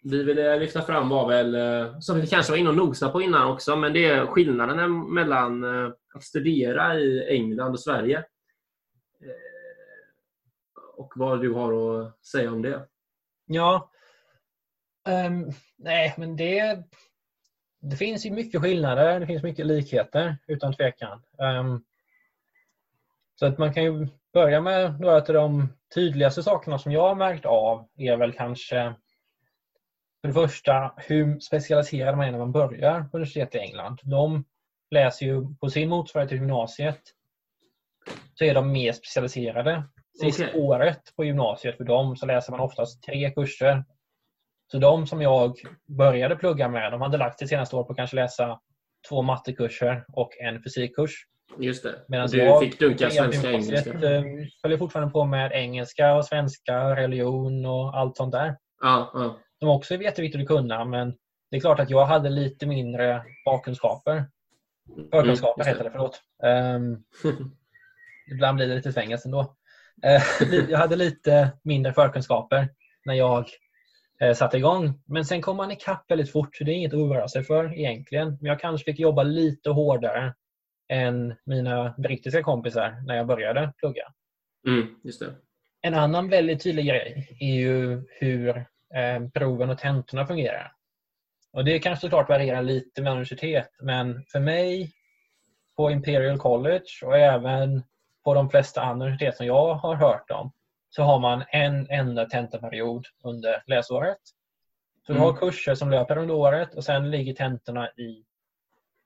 vi 0.05 0.23
ville 0.23 0.59
lyfta 0.59 0.83
fram 0.83 1.09
var 1.09 1.29
väl, 1.29 1.55
eh, 1.55 1.99
som 1.99 2.21
vi 2.21 2.27
kanske 2.27 2.53
var 2.53 2.59
inne 2.59 2.69
och 2.69 2.77
nosade 2.77 3.13
på 3.13 3.23
innan 3.23 3.53
också, 3.53 3.77
men 3.77 3.93
det 3.93 4.05
är 4.05 4.27
skillnaden 4.27 5.15
mellan 5.15 5.65
eh, 5.65 5.93
att 6.15 6.23
studera 6.23 6.99
i 6.99 7.29
England 7.29 7.73
och 7.73 7.81
Sverige. 7.81 8.19
Eh, 9.21 9.55
och 10.97 11.13
vad 11.17 11.41
du 11.41 11.53
har 11.53 12.01
att 12.01 12.27
säga 12.27 12.53
om 12.53 12.63
det. 12.63 12.89
Ja. 13.47 13.91
Um, 15.09 15.53
nej, 15.77 16.15
men 16.17 16.37
det, 16.37 16.85
det 17.81 17.97
finns 17.97 18.27
ju 18.27 18.31
mycket 18.31 18.61
skillnader. 18.61 19.21
Det 19.21 19.27
finns 19.27 19.43
mycket 19.43 19.67
likheter 19.67 20.37
utan 20.47 20.75
tvekan. 20.75 21.23
Um, 21.39 21.85
så 23.35 23.47
att 23.47 23.59
man 23.59 23.75
kan 23.75 23.85
ju 23.85 24.09
börja 24.33 24.61
med 24.61 25.01
några 25.01 25.17
av 25.17 25.25
de 25.25 25.69
tydligaste 25.95 26.43
sakerna 26.43 26.79
som 26.79 26.93
jag 26.93 27.09
har 27.09 27.15
märkt 27.15 27.47
av 27.47 27.89
är 27.97 28.17
väl 28.17 28.33
kanske 28.33 28.95
för 30.25 30.29
det 30.29 30.35
första 30.49 30.93
hur 30.97 31.41
specialiserad 31.41 32.17
man 32.17 32.27
är 32.27 32.31
när 32.31 32.39
man 32.39 32.53
börjar 32.53 33.01
på 33.01 33.17
universitet 33.17 33.55
i 33.55 33.59
England. 33.59 34.01
De 34.03 34.45
läser 34.91 35.27
ju 35.27 35.55
på 35.55 35.71
sin 35.71 35.89
motsvarighet 35.89 36.29
till 36.29 36.39
gymnasiet 36.39 37.01
så 38.35 38.45
är 38.45 38.55
de 38.55 38.73
mer 38.73 38.93
specialiserade. 38.93 39.85
Sista 40.21 40.45
Okej. 40.45 40.61
året 40.61 41.03
på 41.17 41.25
gymnasiet 41.25 41.77
för 41.77 41.85
dem 41.85 42.17
så 42.17 42.27
läser 42.27 42.51
man 42.53 42.61
oftast 42.61 43.03
tre 43.03 43.31
kurser. 43.31 43.85
Så 44.73 44.79
de 44.79 45.07
som 45.07 45.23
jag 45.23 45.57
började 45.87 46.37
plugga 46.37 46.69
med, 46.69 46.93
de 46.93 47.01
hade 47.01 47.19
lagt 47.19 47.39
det 47.39 47.49
senaste 47.49 47.77
året 47.77 47.87
på 47.87 47.93
att 47.93 47.97
kanske 47.97 48.17
läsa 48.17 48.61
två 49.09 49.23
mattekurser 49.23 50.05
och 50.13 50.31
en 50.41 50.63
fysikkurs. 50.63 51.13
Just 51.59 51.83
det. 51.83 51.95
Medan 52.09 52.29
du 52.29 52.39
jag 52.39 52.61
fick 52.61 52.79
dunka 52.79 53.11
svenska 53.11 53.49
och 53.49 53.55
engelska. 53.55 53.91
eh, 53.91 54.23
följer 54.63 54.79
fortfarande 54.79 55.13
på 55.13 55.25
med 55.25 55.53
engelska 55.53 56.15
och 56.15 56.25
svenska, 56.25 56.97
religion 56.97 57.67
och 57.67 57.99
allt 57.99 58.17
sånt 58.17 58.33
där. 58.33 58.57
Ja, 58.81 59.11
ja. 59.15 59.39
Som 59.65 59.71
också 59.71 59.95
är 59.95 59.99
jätteviktigt 59.99 60.41
att 60.41 60.47
kunna 60.47 60.85
men 60.85 61.15
det 61.51 61.57
är 61.57 61.61
klart 61.61 61.81
att 61.81 61.91
jag 61.91 62.07
hade 62.07 62.31
lite 62.31 62.67
mindre 62.67 63.23
bakkunskaper. 63.45 64.25
Förkunskaper 65.11 65.63
Mm, 65.63 65.73
heter 65.73 65.85
det, 65.85 65.91
förlåt. 65.91 66.21
Ehm, 66.43 67.05
ibland 68.33 68.57
blir 68.57 68.67
det 68.67 68.75
lite 68.75 68.93
fängelse 68.93 69.29
ändå. 69.29 69.57
Eh, 70.03 70.23
jag 70.69 70.79
hade 70.79 70.97
lite 70.97 71.51
mindre 71.63 71.93
förkunskaper 71.93 72.69
när 73.05 73.15
jag 73.15 73.47
eh, 74.21 74.35
satte 74.35 74.57
igång. 74.57 75.03
Men 75.07 75.25
sen 75.25 75.43
kom 75.43 75.57
man 75.57 75.71
ikapp 75.71 76.11
väldigt 76.11 76.33
fort, 76.33 76.59
det 76.61 76.71
är 76.71 76.75
inget 76.75 76.93
att 76.93 76.99
oroa 76.99 77.29
sig 77.29 77.45
för 77.45 77.79
egentligen. 77.79 78.29
Men 78.29 78.45
jag 78.49 78.61
kanske 78.61 78.85
fick 78.85 79.01
jobba 79.01 79.23
lite 79.23 79.71
hårdare 79.71 80.35
än 80.89 81.35
mina 81.47 81.95
brittiska 81.99 82.43
kompisar 82.43 83.03
när 83.07 83.17
jag 83.17 83.27
började 83.27 83.73
plugga. 83.79 84.13
Mm. 84.67 84.97
En 85.83 85.95
annan 85.95 86.29
väldigt 86.29 86.63
tydlig 86.63 86.87
grej 86.87 87.37
är 87.41 87.55
ju 87.55 88.03
hur 88.09 88.67
proven 89.35 89.71
och 89.71 89.79
tentorna 89.79 90.27
fungerar. 90.27 90.73
Och 91.53 91.65
Det 91.65 91.79
kanske 91.79 92.01
såklart 92.07 92.29
varierar 92.29 92.63
lite 92.63 93.03
med 93.03 93.13
universitet, 93.13 93.71
men 93.81 94.25
för 94.33 94.41
mig 94.41 94.93
på 95.77 95.91
Imperial 95.91 96.39
College 96.39 96.85
och 97.05 97.19
även 97.19 97.83
på 98.25 98.35
de 98.35 98.51
flesta 98.51 98.83
andra 98.83 99.07
universitet 99.07 99.37
som 99.37 99.47
jag 99.47 99.75
har 99.75 99.95
hört 99.95 100.31
om 100.31 100.53
så 100.91 101.03
har 101.03 101.19
man 101.19 101.45
en 101.49 101.91
enda 101.91 102.27
tentaperiod 102.27 103.07
under 103.25 103.63
läsåret. 103.67 104.19
Så 105.07 105.13
du 105.13 105.19
Mm. 105.19 105.23
har 105.31 105.37
kurser 105.37 105.75
som 105.75 105.91
löper 105.91 106.19
under 106.19 106.35
året 106.35 106.75
och 106.75 106.85
sen 106.85 107.11
ligger 107.11 107.35
tentorna 107.35 107.89
i 107.89 108.25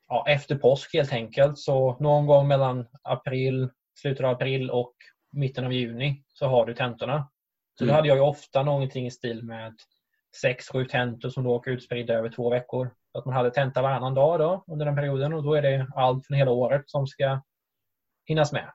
ja, 0.09 0.24
efter 0.28 0.55
påsk 0.57 0.95
helt 0.95 1.12
enkelt. 1.12 1.59
Så 1.59 1.97
någon 2.01 2.26
gång 2.26 2.49
mellan 2.49 2.86
april, 3.03 3.70
slutet 3.95 4.24
av 4.24 4.30
april 4.30 4.70
och 4.70 4.95
mitten 5.30 5.64
av 5.64 5.72
juni 5.72 6.22
så 6.28 6.47
har 6.47 6.66
du 6.66 6.74
tentorna. 6.74 7.30
Så 7.78 7.84
då 7.84 7.90
Mm. 7.90 7.96
hade 7.96 8.08
jag 8.08 8.16
ju 8.16 8.22
ofta 8.22 8.62
någonting 8.62 9.06
i 9.06 9.10
stil 9.10 9.42
med 9.44 9.74
6-7 10.44 10.84
tentor 10.88 11.28
som 11.28 11.44
då 11.44 11.50
åker 11.50 11.70
utspridda 11.70 12.14
över 12.14 12.28
två 12.28 12.50
veckor. 12.50 12.90
Så 13.12 13.18
att 13.18 13.24
man 13.24 13.34
hade 13.34 13.50
tenta 13.50 13.82
varannan 13.82 14.14
dag 14.14 14.38
då 14.40 14.64
under 14.66 14.86
den 14.86 14.96
perioden 14.96 15.32
och 15.32 15.42
då 15.42 15.54
är 15.54 15.62
det 15.62 15.86
allt 15.94 16.26
från 16.26 16.36
hela 16.36 16.50
året 16.50 16.82
som 16.86 17.06
ska 17.06 17.40
hinnas 18.26 18.52
med. 18.52 18.70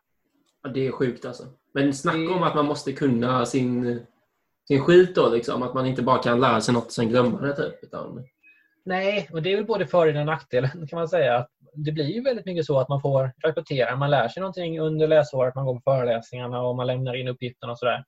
Ja, 0.63 0.69
det 0.69 0.87
är 0.87 0.91
sjukt 0.91 1.25
alltså. 1.25 1.43
Men 1.73 1.93
snacka 1.93 2.17
Det- 2.17 2.27
om 2.27 2.43
att 2.43 2.55
man 2.55 2.65
måste 2.65 2.91
kunna 2.93 3.45
sin, 3.45 4.05
sin 4.67 4.81
skit 4.81 5.15
då. 5.15 5.29
Liksom. 5.29 5.63
Att 5.63 5.73
man 5.73 5.85
inte 5.85 6.01
bara 6.01 6.17
kan 6.23 6.39
lära 6.39 6.61
sig 6.61 6.73
något 6.73 6.85
och 6.85 6.91
sen 6.91 7.09
glömma 7.09 7.41
det. 7.41 7.55
Typ, 7.55 7.83
utan... 7.83 8.25
Nej, 8.85 9.29
och 9.33 9.41
det 9.41 9.51
är 9.51 9.55
väl 9.55 9.65
både 9.65 9.87
fördelen 9.87 10.19
och 10.21 10.25
nackdelen 10.25 10.87
kan 10.87 10.99
man 10.99 11.07
säga. 11.07 11.37
Att 11.37 11.49
Det 11.73 11.91
blir 11.91 12.05
ju 12.05 12.21
väldigt 12.21 12.45
mycket 12.45 12.65
så 12.65 12.79
att 12.79 12.89
man 12.89 13.01
får 13.01 13.31
repetera. 13.47 13.95
Man 13.95 14.11
lär 14.11 14.27
sig 14.27 14.41
någonting 14.41 14.79
under 14.79 15.07
läsåret, 15.07 15.55
man 15.55 15.65
går 15.65 15.75
på 15.75 15.81
föreläsningarna 15.81 16.61
och 16.61 16.75
man 16.75 16.87
lämnar 16.87 17.15
in 17.15 17.27
uppgifterna 17.27 17.71
och 17.71 17.79
sådär. 17.79 18.03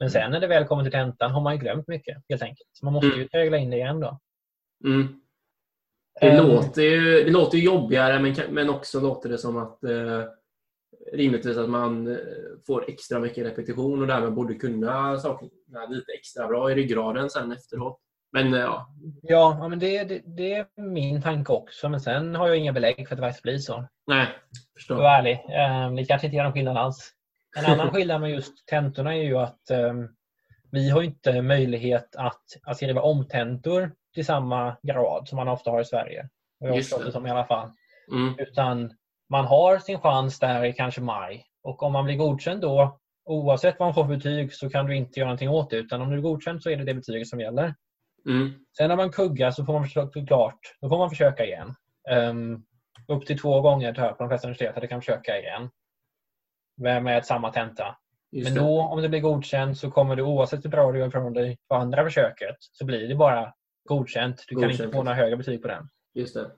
Men 0.00 0.10
sen 0.10 0.30
när 0.30 0.40
det 0.40 0.46
väl 0.46 0.64
kommer 0.64 0.82
till 0.82 0.92
tentan 0.92 1.30
har 1.30 1.40
man 1.40 1.52
ju 1.54 1.58
glömt 1.60 1.88
mycket 1.88 2.16
helt 2.28 2.42
enkelt. 2.42 2.68
Så 2.72 2.84
man 2.84 2.94
måste 2.94 3.06
Mm. 3.06 3.18
ju 3.18 3.28
prägla 3.28 3.56
in 3.56 3.70
det 3.70 3.76
igen 3.76 4.00
då. 4.00 4.20
Mm. 4.84 5.20
Det, 6.20 6.26
Ehm, 6.30 6.46
låter 6.46 6.82
ju, 6.82 7.24
det 7.24 7.30
låter 7.30 7.58
ju 7.58 7.64
jobbigare 7.64 8.18
men, 8.18 8.34
men 8.50 8.70
också 8.70 9.00
låter 9.00 9.28
det 9.28 9.38
som 9.38 9.56
att 9.56 9.84
eh, 9.84 10.22
rimligtvis 11.12 11.56
att 11.56 11.68
man 11.70 12.06
eh, 12.06 12.16
får 12.66 12.90
extra 12.90 13.18
mycket 13.18 13.46
repetition 13.46 14.00
och 14.00 14.06
därmed 14.06 14.32
borde 14.32 14.54
kunna 14.54 15.18
sakerna 15.18 15.86
lite 15.88 16.12
extra 16.12 16.46
bra 16.48 16.70
i 16.70 16.74
ryggraden 16.74 17.30
sen 17.30 17.52
efteråt. 17.52 17.98
Men 18.32 18.54
eh, 18.54 18.60
ja, 18.60 18.86
Ja, 19.22 19.68
men 19.68 19.78
det, 19.78 20.04
det, 20.04 20.22
det 20.26 20.54
är 20.54 20.66
min 20.82 21.22
tanke 21.22 21.52
också. 21.52 21.88
Men 21.88 22.00
sen 22.00 22.34
har 22.34 22.48
jag 22.48 22.56
inga 22.56 22.72
belägg 22.72 23.08
för 23.08 23.14
att 23.14 23.20
det 23.20 23.26
faktiskt 23.26 23.42
blir 23.42 23.58
så. 23.58 23.84
nej. 24.06 24.26
För 24.26 24.80
Förstår. 24.80 24.96
vara 24.96 25.16
ärlig. 25.16 25.40
Um, 25.88 25.96
det 25.96 26.04
kanske 26.04 26.26
inte 26.26 26.36
gör 26.36 26.44
någon 26.44 26.52
skillnad 26.52 26.76
alls. 26.76 27.12
En 27.56 27.66
annan 27.66 27.90
skillnad 27.90 28.20
med 28.20 28.30
just 28.30 28.66
tentorna 28.66 29.16
är 29.16 29.22
ju 29.22 29.38
att 29.38 29.70
ehm, 29.70 30.08
vi 30.70 30.90
har 30.90 31.02
inte 31.02 31.42
möjlighet 31.42 32.16
att, 32.16 32.42
att 32.62 32.76
skriva 32.76 33.02
omtentor 33.02 33.92
till 34.14 34.24
samma 34.24 34.76
grad 34.82 35.28
som 35.28 35.36
man 35.36 35.48
ofta 35.48 35.70
har 35.70 35.80
i 35.80 35.84
Sverige. 35.84 36.28
Och 36.60 36.68
jag 36.68 36.72
har 36.72 37.04
det. 37.04 37.12
som 37.12 37.26
i 37.26 37.30
alla 37.30 37.44
fall. 37.44 37.70
Mm. 38.12 38.34
Utan 38.38 38.92
man 39.30 39.44
har 39.44 39.78
sin 39.78 40.00
chans 40.00 40.38
där 40.38 40.64
i 40.64 40.72
kanske 40.72 41.00
maj. 41.00 41.44
Och 41.62 41.82
om 41.82 41.92
man 41.92 42.04
blir 42.04 42.16
godkänd 42.16 42.60
då, 42.60 43.00
oavsett 43.24 43.78
vad 43.78 43.86
man 43.86 43.94
får 43.94 44.04
för 44.04 44.14
betyg, 44.14 44.54
så 44.54 44.70
kan 44.70 44.86
du 44.86 44.96
inte 44.96 45.20
göra 45.20 45.28
någonting 45.28 45.48
åt 45.48 45.70
det. 45.70 45.76
Utan 45.76 46.02
om 46.02 46.10
du 46.10 46.16
är 46.16 46.20
godkänd 46.20 46.62
så 46.62 46.70
är 46.70 46.76
det 46.76 46.84
det 46.84 46.94
betyget 46.94 47.28
som 47.28 47.40
gäller. 47.40 47.74
Mm. 48.28 48.54
Sen 48.76 48.88
när 48.88 48.96
man 48.96 49.12
kuggar 49.12 49.50
så 49.50 49.64
får 49.64 49.72
man 49.72 49.84
försöka, 49.84 50.26
klart, 50.26 50.58
då 50.80 50.88
får 50.88 50.98
man 50.98 51.10
försöka 51.10 51.44
igen. 51.44 51.74
Um, 52.30 52.64
upp 53.08 53.26
till 53.26 53.38
två 53.38 53.60
gånger 53.60 53.94
tror 53.94 54.06
jag 54.06 54.18
på 54.18 54.22
de 54.22 54.28
flesta 54.28 54.48
universitet 54.48 54.76
att 54.76 54.82
du 54.82 54.88
kan 54.88 55.00
försöka 55.00 55.38
igen. 55.38 55.70
Med, 56.78 57.26
samma 57.26 57.52
tenta. 57.52 57.96
Just 58.30 58.48
Men 58.48 58.54
det. 58.54 58.60
då, 58.60 58.80
om 58.80 59.02
det 59.02 59.08
blir 59.08 59.20
godkänt, 59.20 59.78
så 59.78 59.90
kommer 59.90 60.16
du 60.16 60.22
oavsett 60.22 60.64
hur 60.64 60.70
bra 60.70 60.92
du 60.92 60.98
gör 60.98 61.08
ifrån 61.08 61.32
dig 61.32 61.58
på 61.68 61.74
andra 61.74 62.04
försöket, 62.04 62.56
så 62.60 62.84
blir 62.84 63.08
det 63.08 63.14
bara 63.14 63.54
godkänt. 63.88 64.44
Du 64.48 64.54
kan 64.54 64.62
Godkänt, 64.62 64.80
inte 64.80 64.96
få 64.96 65.02
några 65.02 65.16
högre 65.16 65.36
betyg 65.36 65.62
på 65.62 65.68
den. 65.68 65.88
Just 66.14 66.34
det. 66.34 66.50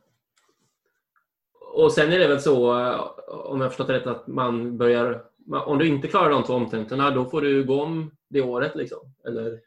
Och 1.75 1.93
sen 1.93 2.13
är 2.13 2.19
det 2.19 2.29
väl 2.29 2.41
så, 2.41 2.81
eh, 2.81 3.01
om 3.29 3.61
jag 3.61 3.71
förstått 3.71 3.87
det 3.87 3.95
rätt, 3.95 4.07
att 4.07 4.27
man 4.27 4.79
börjar... 4.79 5.25
Om 5.67 5.79
du 5.79 5.89
inte 5.89 6.09
klarar 6.09 6.31
de 6.31 6.45
två 6.45 6.55
omtentorna, 6.55 7.11
då 7.11 7.25
får 7.25 7.41
du 7.41 7.65
gå 7.65 7.83
om 7.83 8.11
det 8.31 8.41
året 8.41 8.77
liksom? 8.77 8.99
Eller? 9.27 9.61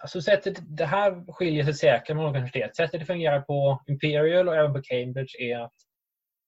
Alltså 0.00 0.22
sättet, 0.22 0.56
det 0.60 0.84
här 0.84 1.32
skiljer 1.32 1.64
sig 1.64 1.74
säkert 1.74 2.08
mellan 2.08 2.24
olika 2.24 2.38
universitet. 2.38 2.76
Sättet 2.76 3.00
det 3.00 3.06
fungerar 3.06 3.40
på 3.40 3.82
Imperial 3.86 4.48
och 4.48 4.56
även 4.56 4.72
på 4.72 4.80
Cambridge 4.82 5.38
är 5.38 5.58
att 5.58 5.72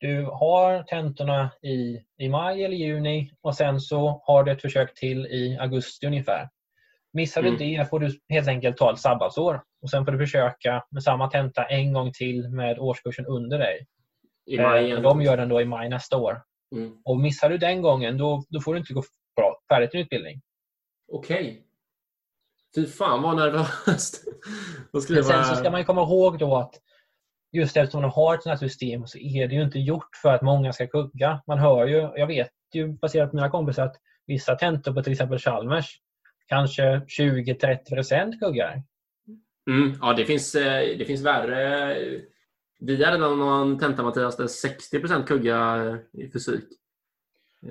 du 0.04 0.24
har 0.24 0.82
tentorna 0.82 1.50
i, 1.62 2.00
i 2.18 2.28
maj 2.28 2.64
eller 2.64 2.76
juni 2.76 3.32
och 3.40 3.54
sen 3.54 3.80
så 3.80 4.22
har 4.24 4.44
du 4.44 4.52
ett 4.52 4.62
försök 4.62 4.94
till 4.94 5.26
i 5.26 5.58
augusti 5.60 6.06
ungefär. 6.06 6.48
Missar 7.12 7.42
du 7.42 7.48
Mm. 7.48 7.58
det 7.58 7.90
får 7.90 8.00
du 8.00 8.20
helt 8.28 8.48
enkelt 8.48 8.76
ta 8.76 8.92
ett 8.92 8.98
sabbatsår 8.98 9.62
och 9.82 9.90
sen 9.90 10.04
får 10.04 10.12
du 10.12 10.18
försöka 10.18 10.84
med 10.90 11.02
samma 11.02 11.30
tenta 11.30 11.64
en 11.64 11.92
gång 11.92 12.12
till 12.12 12.48
med 12.48 12.78
årskursen 12.78 13.26
under 13.26 13.58
dig. 13.58 13.86
I 14.46 14.58
maj 14.58 14.92
Eh? 14.92 15.00
De 15.00 15.22
gör 15.22 15.36
den 15.36 15.48
då 15.48 15.60
i 15.60 15.64
maj 15.64 15.88
nästa 15.88 16.16
år. 16.16 16.42
Mm. 16.76 16.92
Och 17.04 17.16
missar 17.16 17.50
du 17.50 17.58
den 17.58 17.82
gången 17.82 18.18
då, 18.18 18.44
då 18.48 18.60
får 18.60 18.74
du 18.74 18.80
inte 18.80 18.92
gå 18.92 19.02
bra, 19.36 19.60
färdigt 19.68 19.92
din 19.92 20.00
utbildning. 20.00 20.40
Okej. 21.12 21.66
Fy 22.74 22.86
fan 22.86 23.22
vad 23.22 23.36
nervöst. 23.36 24.24
Sen 25.24 25.44
så 25.44 25.54
ska 25.54 25.70
man 25.70 25.84
komma 25.84 26.02
ihåg 26.02 26.38
då 26.38 26.56
att 26.56 26.74
just 27.54 27.76
eftersom 27.76 28.02
de 28.02 28.10
har 28.10 28.34
ett 28.34 28.42
sådant 28.42 28.60
här 28.60 28.68
system 28.68 29.06
så 29.06 29.18
är 29.18 29.48
det 29.48 29.54
ju 29.54 29.62
inte 29.62 29.78
gjort 29.78 30.16
för 30.22 30.34
att 30.34 30.42
många 30.42 30.72
ska 30.72 30.86
kugga. 30.86 31.42
Man 31.46 31.58
hör 31.58 31.86
ju, 31.86 31.96
jag 31.96 32.26
vet 32.26 32.50
ju 32.74 32.88
baserat 32.88 33.30
på 33.30 33.36
mina 33.36 33.50
kompisar 33.50 33.84
att 33.84 33.96
vissa 34.26 34.54
tentor 34.54 34.92
på 34.92 35.02
till 35.02 35.12
exempel 35.12 35.38
Chalmers 35.38 36.00
kanske 36.46 36.82
20-30% 36.98 38.38
kuggar. 38.40 38.82
Mm, 39.70 39.92
ja, 40.00 40.12
det 40.12 40.24
finns, 40.24 40.54
eh, 40.54 40.98
det 40.98 41.04
finns 41.04 41.22
värre. 41.22 41.96
Vi 42.80 43.04
hade 43.04 43.18
någon, 43.18 43.38
någon 43.38 43.78
tenta, 43.78 44.02
Mattias, 44.02 44.36
där 44.36 44.46
60% 44.46 45.24
kugga 45.26 45.98
i 46.12 46.30
fysik. 46.30 46.64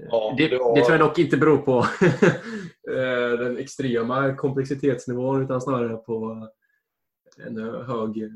Ja, 0.10 0.34
det, 0.38 0.48
det 0.48 0.58
var- 0.58 0.76
det 0.76 0.82
tror 0.82 0.98
jag 0.98 1.08
dock 1.08 1.20
inte 1.20 1.38
beror 1.38 1.58
på 1.58 1.78
eh, 2.92 3.40
den 3.40 3.58
extrema 3.58 4.36
komplexitetsnivån 4.36 5.44
utan 5.44 5.62
snarare 5.62 5.98
på 5.98 6.48
en 7.48 7.58
hög 7.86 8.32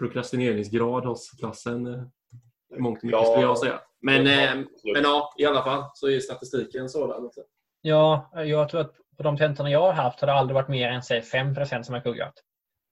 prokrastineringsgrad 0.00 1.04
hos 1.04 1.30
klassen. 1.30 1.86
eh, 1.86 2.02
Mångt 2.78 3.02
mycket 3.02 3.20
Ja. 3.20 3.24
skulle 3.24 3.46
jag 3.46 3.58
säga. 3.58 3.80
Men, 4.02 4.26
eh, 4.26 4.54
men 4.94 5.02
ja, 5.02 5.34
i 5.38 5.44
alla 5.46 5.62
fall 5.62 5.84
så 5.94 6.08
är 6.08 6.20
statistiken 6.20 6.88
sådan. 6.88 7.30
Ja, 7.82 8.30
jag 8.34 8.68
tror 8.68 8.80
att 8.80 8.94
på 9.16 9.22
de 9.22 9.36
tentorna 9.36 9.70
jag 9.70 9.80
har 9.82 9.92
haft 9.92 10.20
har 10.20 10.26
det 10.26 10.32
aldrig 10.32 10.54
varit 10.54 10.68
mer 10.68 10.88
än 10.88 11.02
säg 11.02 11.20
5% 11.22 11.82
som 11.86 11.94
har 11.94 12.00
kuggat. 12.02 12.34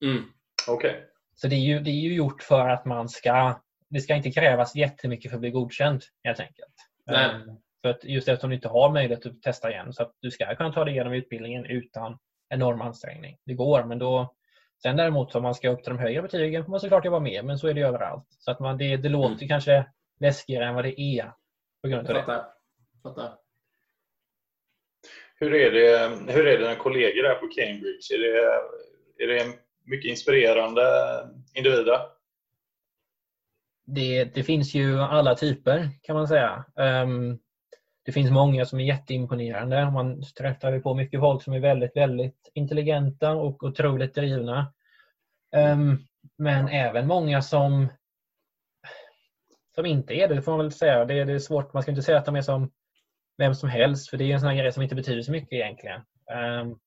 Mm. 0.04 0.24
Okej. 0.68 1.04
Så 1.34 1.48
det 1.48 1.54
är, 1.56 1.61
ju, 1.61 1.80
det 1.80 1.90
är 1.90 2.00
ju 2.00 2.14
gjort 2.14 2.42
för 2.42 2.68
att 2.68 2.84
man 2.84 3.09
ska... 3.09 3.61
Det 3.90 4.00
ska 4.00 4.14
inte 4.14 4.30
krävas 4.30 4.76
jättemycket 4.76 5.30
för 5.30 5.36
att 5.36 5.40
bli 5.40 5.50
godkänd 5.50 6.02
helt 6.24 6.40
enkelt. 6.40 6.74
Nej. 7.06 7.24
Eh, 7.24 7.40
För 7.82 7.88
att 7.90 8.04
just 8.04 8.28
eftersom 8.28 8.50
du 8.50 8.56
inte 8.56 8.68
har 8.68 8.90
möjlighet 8.92 9.26
att 9.26 9.42
testa 9.42 9.70
igen. 9.70 9.92
Så 9.92 10.02
att 10.02 10.12
du 10.20 10.30
ska 10.30 10.54
kunna 10.54 10.72
ta 10.72 10.84
dig 10.84 10.94
igenom 10.94 11.12
utbildningen 11.12 11.64
utan 11.64 12.18
enorm 12.54 12.80
ansträngning. 12.80 13.36
Det 13.46 13.54
går, 13.54 13.84
men 13.84 13.98
då... 13.98 14.34
Sen 14.83 14.97
däremot 14.97 15.35
om 15.35 15.43
man 15.43 15.55
ska 15.55 15.70
upp 15.70 15.83
till 15.85 15.93
de 15.93 15.99
högre 15.99 16.22
betygen 16.22 16.64
får 16.64 16.70
man 16.70 16.81
såklart 16.81 17.05
jobba 17.05 17.20
mer, 17.20 17.43
men 17.43 17.59
så 17.59 17.68
är 17.68 17.74
det 17.74 17.81
överallt. 17.81 18.26
Så 18.39 18.51
att 18.51 18.61
man, 18.61 18.79
det, 18.79 18.97
det 18.97 19.09
låter 19.09 19.35
Mm. 19.37 19.49
kanske 19.49 19.87
läskigare 20.20 20.64
än 20.66 20.74
vad 20.74 20.85
det 20.85 21.01
är 21.01 21.33
på 21.83 21.89
grund 21.89 22.09
av 22.11 22.16
Jag 22.16 22.26
det. 22.26 22.45
fattar. 23.03 23.35
Hur 25.41 25.55
är 25.55 25.70
det, 25.70 26.09
hur 26.33 26.47
är 26.47 26.51
det 26.53 26.64
dina 26.64 26.74
kollegor 26.76 27.22
där 27.22 27.35
på 27.35 27.47
Cambridge? 27.47 28.14
Är 28.14 28.18
det, 28.18 29.24
är 29.24 29.26
det 29.29 29.55
mycket 29.85 30.11
inspirerande 30.11 30.83
individer? 31.55 31.99
det, 33.91 34.24
det 34.24 34.43
finns 34.45 34.74
ju 34.74 34.99
alla 35.01 35.35
typer 35.35 35.89
kan 36.03 36.16
man 36.16 36.29
säga. 36.29 36.64
Ehm, 36.76 37.39
det 38.09 38.12
finns 38.12 38.30
många 38.30 38.64
som 38.64 38.80
är 38.80 38.84
jätteimponerande. 38.84 39.90
Man 39.90 40.22
träffar 40.22 40.80
på 40.80 40.94
mycket 40.94 41.20
folk 41.20 41.42
som 41.42 41.52
är 41.52 41.61
väldigt, 41.61 41.96
väldigt 41.96 42.50
intelligenta 42.54 43.32
och 43.32 43.62
otroligt 43.62 44.14
drivna. 44.14 44.72
Ehm, 45.56 45.98
men 46.38 46.68
även 46.68 47.06
många 47.06 47.42
som, 47.42 47.88
som 49.74 49.86
inte 49.86 50.14
är 50.14 50.28
det, 50.28 50.34
det 50.34 50.42
får 50.42 50.52
man 50.52 50.59
väl 50.59 50.72
säga. 50.72 51.04
Det, 51.04 51.24
det 51.24 51.32
är 51.32 51.38
svårt, 51.38 51.72
man 51.72 51.82
ska 51.82 51.92
inte 51.92 52.02
säga 52.02 52.18
att 52.18 52.24
de 52.24 52.36
är 52.36 52.42
som 52.42 52.70
vem 53.38 53.54
som 53.54 53.68
helst, 53.68 54.11
för 54.11 54.16
det 54.16 54.24
är 54.24 54.34
en 54.34 54.40
sån 54.40 54.48
här 54.48 54.56
grej 54.56 54.72
som 54.72 54.82
inte 54.82 54.94
betyder 54.94 55.22
så 55.22 55.32
mycket 55.32 55.52
egentligen. 55.52 56.00
Ehm, 56.32 56.78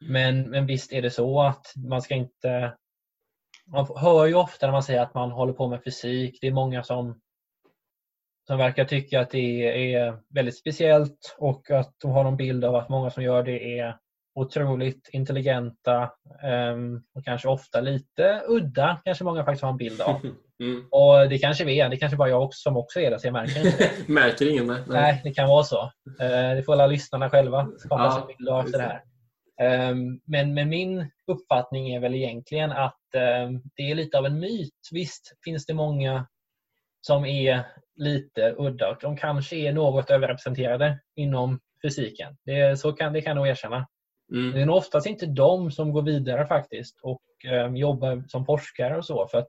men, 0.00 0.50
men 0.50 0.66
visst 0.66 0.92
är 0.92 1.02
det 1.02 1.10
så 1.10 1.42
att 1.42 1.72
man 1.76 2.02
ska 2.02 2.14
inte 2.14 2.76
man 3.66 3.86
hör 3.96 4.26
ju 4.26 4.34
ofta 4.34 4.66
när 4.66 4.72
man 4.72 4.82
säger 4.82 5.00
att 5.00 5.14
man 5.14 5.30
håller 5.30 5.52
på 5.52 5.68
med 5.68 5.84
fysik. 5.84 6.38
Det 6.40 6.46
är 6.46 6.52
många 6.52 6.82
som, 6.82 7.20
som 8.46 8.58
verkar 8.58 8.84
tycka 8.84 9.20
att 9.20 9.30
det 9.30 9.94
är 9.94 10.18
väldigt 10.34 10.58
speciellt 10.58 11.36
och 11.38 11.70
att 11.70 11.94
de 12.02 12.10
har 12.10 12.24
en 12.24 12.36
bild 12.36 12.64
av 12.64 12.74
att 12.74 12.88
många 12.88 13.10
som 13.10 13.22
gör 13.22 13.42
det 13.42 13.78
är 13.78 13.96
otroligt 14.34 15.08
intelligenta 15.12 16.10
ehm, 16.42 17.02
och 17.14 17.24
kanske 17.24 17.48
ofta 17.48 17.80
lite 17.80 18.42
udda. 18.48 19.00
Kanske 19.04 19.24
många 19.24 19.44
faktiskt 19.44 19.62
har 19.62 19.70
en 19.70 19.76
bild 19.76 20.00
av. 20.00 20.20
Mm. 20.60 20.88
Och 20.90 21.28
det 21.28 21.38
kanske 21.38 21.64
vi 21.64 21.80
är. 21.80 21.88
Det 21.88 21.96
kanske 21.96 22.16
bara 22.16 22.28
jag 22.28 22.42
också, 22.42 22.58
som 22.60 22.76
också 22.76 23.00
är 23.00 23.10
det, 23.10 23.18
så 23.20 23.26
jag 23.26 23.32
märker 23.32 23.66
inte 23.66 23.78
det. 23.78 24.08
Märker 24.12 24.50
ingen 24.50 24.66
det? 24.66 24.84
Nej, 24.86 25.20
det 25.24 25.34
kan 25.34 25.48
vara 25.48 25.64
så. 25.64 25.82
Eh, 26.20 26.56
Det 26.56 26.62
får 26.66 26.72
alla 26.72 26.86
lyssnarna 26.86 27.30
själva 27.30 27.68
skapa 27.78 28.04
Ja, 28.04 28.10
sig 28.12 28.20
en 28.20 28.26
bild 28.26 28.48
av 28.48 28.64
efter 28.64 28.78
det 28.78 28.84
här. 28.84 29.02
Ehm, 29.60 30.20
Men, 30.24 30.54
men 30.54 30.68
min 30.68 31.10
uppfattning 31.26 31.94
är 31.94 32.00
väl 32.00 32.14
egentligen 32.14 32.72
att 32.72 33.14
ehm, 33.14 33.62
det 33.76 33.90
är 33.90 33.94
lite 33.94 34.18
av 34.18 34.26
en 34.26 34.40
myt. 34.40 34.88
Visst 34.92 35.32
finns 35.44 35.66
det 35.66 35.74
många 35.74 36.26
som 37.00 37.24
är 37.24 37.66
lite 37.96 38.54
udda 38.58 38.90
och 38.90 38.96
de 39.00 39.16
kanske 39.16 39.56
är 39.56 39.72
något 39.72 40.10
överrepresenterade 40.10 40.98
inom 41.14 41.60
fysiken. 41.82 42.36
Det, 42.44 42.80
så 42.80 42.92
kan, 42.92 43.12
det 43.12 43.20
kan 43.20 43.30
jag 43.30 43.36
nog 43.36 43.48
erkänna. 43.48 43.88
Mm. 44.32 44.52
Det 44.52 44.62
är 44.62 44.66
nog 44.66 44.76
oftast 44.76 45.06
inte 45.06 45.26
de 45.26 45.70
som 45.70 45.92
går 45.92 46.02
vidare 46.02 46.46
faktiskt 46.46 46.98
och 47.02 47.22
ehm, 47.44 47.76
jobbar 47.76 48.24
som 48.28 48.46
forskare 48.46 48.96
och 48.96 49.04
så. 49.04 49.26
För 49.28 49.38
att 49.38 49.48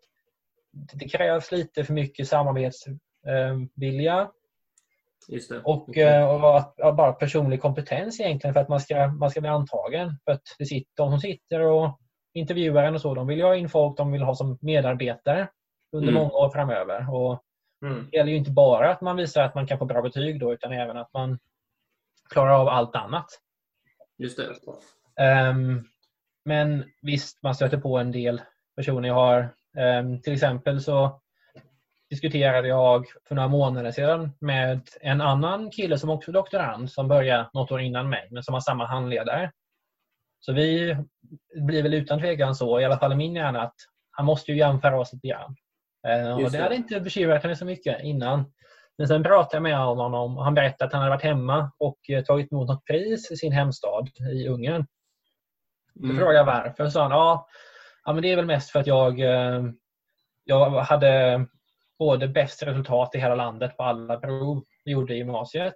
det 0.71 0.97
det 0.97 1.09
krävs 1.09 1.51
lite 1.51 1.83
för 1.83 1.93
mycket 1.93 2.27
samarbetsvilja 2.27 4.31
Just 5.27 5.49
det. 5.49 5.61
och, 5.63 5.97
eh, 5.97 6.29
och 6.29 6.57
att, 6.57 6.73
ja, 6.77 6.91
bara 6.91 7.13
personlig 7.13 7.61
kompetens 7.61 8.19
egentligen 8.19 8.53
för 8.53 8.61
att 8.61 8.69
man 8.69 8.79
ska, 8.79 9.07
man 9.07 9.29
ska 9.29 9.41
bli 9.41 9.49
antagen. 9.49 10.17
För 10.25 10.31
att 10.31 10.41
det 10.59 10.65
sitter, 10.65 10.91
de 10.95 11.11
som 11.11 11.19
sitter 11.19 11.59
och 11.61 11.99
intervjuar 12.33 12.83
en 12.83 12.95
och 12.95 13.01
så, 13.01 13.13
de 13.15 13.27
vill 13.27 13.37
ju 13.37 13.43
ha 13.43 13.55
in 13.55 13.69
folk 13.69 13.97
de 13.97 14.11
vill 14.11 14.21
ha 14.21 14.35
som 14.35 14.57
medarbetare 14.61 15.47
under 15.91 16.09
Mm. 16.09 16.21
många 16.23 16.33
år 16.33 16.49
framöver. 16.49 17.13
Och 17.15 17.43
Mm. 17.85 18.07
det 18.11 18.17
gäller 18.17 18.31
ju 18.31 18.37
inte 18.37 18.51
bara 18.51 18.91
att 18.91 19.01
man 19.01 19.15
visar 19.15 19.43
att 19.43 19.55
man 19.55 19.67
kan 19.67 19.77
få 19.77 19.85
bra 19.85 20.01
betyg 20.01 20.39
då, 20.39 20.53
utan 20.53 20.71
även 20.71 20.97
att 20.97 21.13
man 21.13 21.39
klarar 22.29 22.51
av 22.51 22.67
allt 22.67 22.95
annat. 22.95 23.25
Just 24.17 24.37
det. 24.37 25.23
Ehm, 25.23 25.83
men 26.45 26.83
visst, 27.01 27.43
man 27.43 27.55
stöter 27.55 27.77
på 27.77 27.97
en 27.97 28.11
del 28.11 28.41
personer. 28.75 29.07
Jag 29.07 29.15
har, 29.15 29.49
ehm, 29.77 30.21
till 30.21 30.33
exempel 30.33 30.81
så 30.81 31.21
diskuterade 32.09 32.67
jag 32.67 33.05
för 33.27 33.35
några 33.35 33.47
månader 33.47 33.91
sedan 33.91 34.31
med 34.39 34.81
en 35.01 35.21
annan 35.21 35.71
kille 35.71 35.97
som 35.97 36.09
också 36.09 36.31
är 36.31 36.33
doktorand 36.33 36.91
som 36.91 37.07
började 37.07 37.49
något 37.53 37.71
år 37.71 37.81
innan 37.81 38.09
mig 38.09 38.27
men 38.31 38.43
som 38.43 38.53
har 38.53 38.61
samma 38.61 38.85
handledare. 38.85 39.51
Så 40.39 40.53
vi 40.53 40.97
blir 41.55 41.83
väl 41.83 41.93
utan 41.93 42.19
tvekan 42.19 42.55
så, 42.55 42.79
i 42.79 42.85
alla 42.85 42.99
fall 42.99 43.13
i 43.13 43.15
min 43.15 43.35
hjärna, 43.35 43.61
att 43.61 43.75
han 44.11 44.25
måste 44.25 44.51
ju 44.51 44.57
jämföra 44.57 44.99
oss 44.99 45.13
lite 45.13 45.27
grann. 45.27 45.55
Eh, 46.07 46.33
och 46.35 46.41
Just 46.41 46.51
det 46.51 46.57
det. 46.57 46.63
hade 46.63 46.75
inte 46.75 46.99
bekymrat 46.99 47.43
mig 47.43 47.55
så 47.55 47.65
mycket 47.65 48.03
innan. 48.03 48.53
Men 48.97 49.07
sen 49.07 49.23
pratade 49.23 49.55
jag 49.55 49.63
med 49.63 49.77
honom 49.79 50.37
och 50.37 50.43
han 50.43 50.53
berättade 50.53 50.87
att 50.87 50.93
han 50.93 51.01
hade 51.01 51.15
varit 51.15 51.23
hemma 51.23 51.71
och 51.77 52.09
eh, 52.09 52.23
tagit 52.23 52.51
emot 52.51 52.67
något 52.67 52.85
pris 52.85 53.31
i 53.31 53.35
sin 53.37 53.51
hemstad 53.51 54.09
i 54.33 54.47
Ungern. 54.47 54.85
Då 55.93 56.03
Mm. 56.05 56.17
frågade 56.17 56.37
jag 56.37 56.45
varför. 56.45 56.85
Så 56.85 56.91
sa 56.91 57.01
han, 57.01 57.11
ja, 57.11 57.47
ja 58.05 58.13
men 58.13 58.21
det 58.21 58.31
är 58.31 58.35
väl 58.35 58.45
mest 58.45 58.69
för 58.71 58.79
att 58.79 58.87
jag, 58.87 59.19
eh, 59.19 59.63
jag 60.43 60.69
hade 60.69 61.45
både 61.99 62.27
bäst 62.27 62.63
resultat 62.63 63.15
i 63.15 63.19
hela 63.19 63.35
landet 63.35 63.77
på 63.77 63.83
alla 63.83 64.17
prov 64.19 64.63
vi 64.85 64.91
gjorde 64.91 65.13
i 65.13 65.17
gymnasiet 65.17 65.75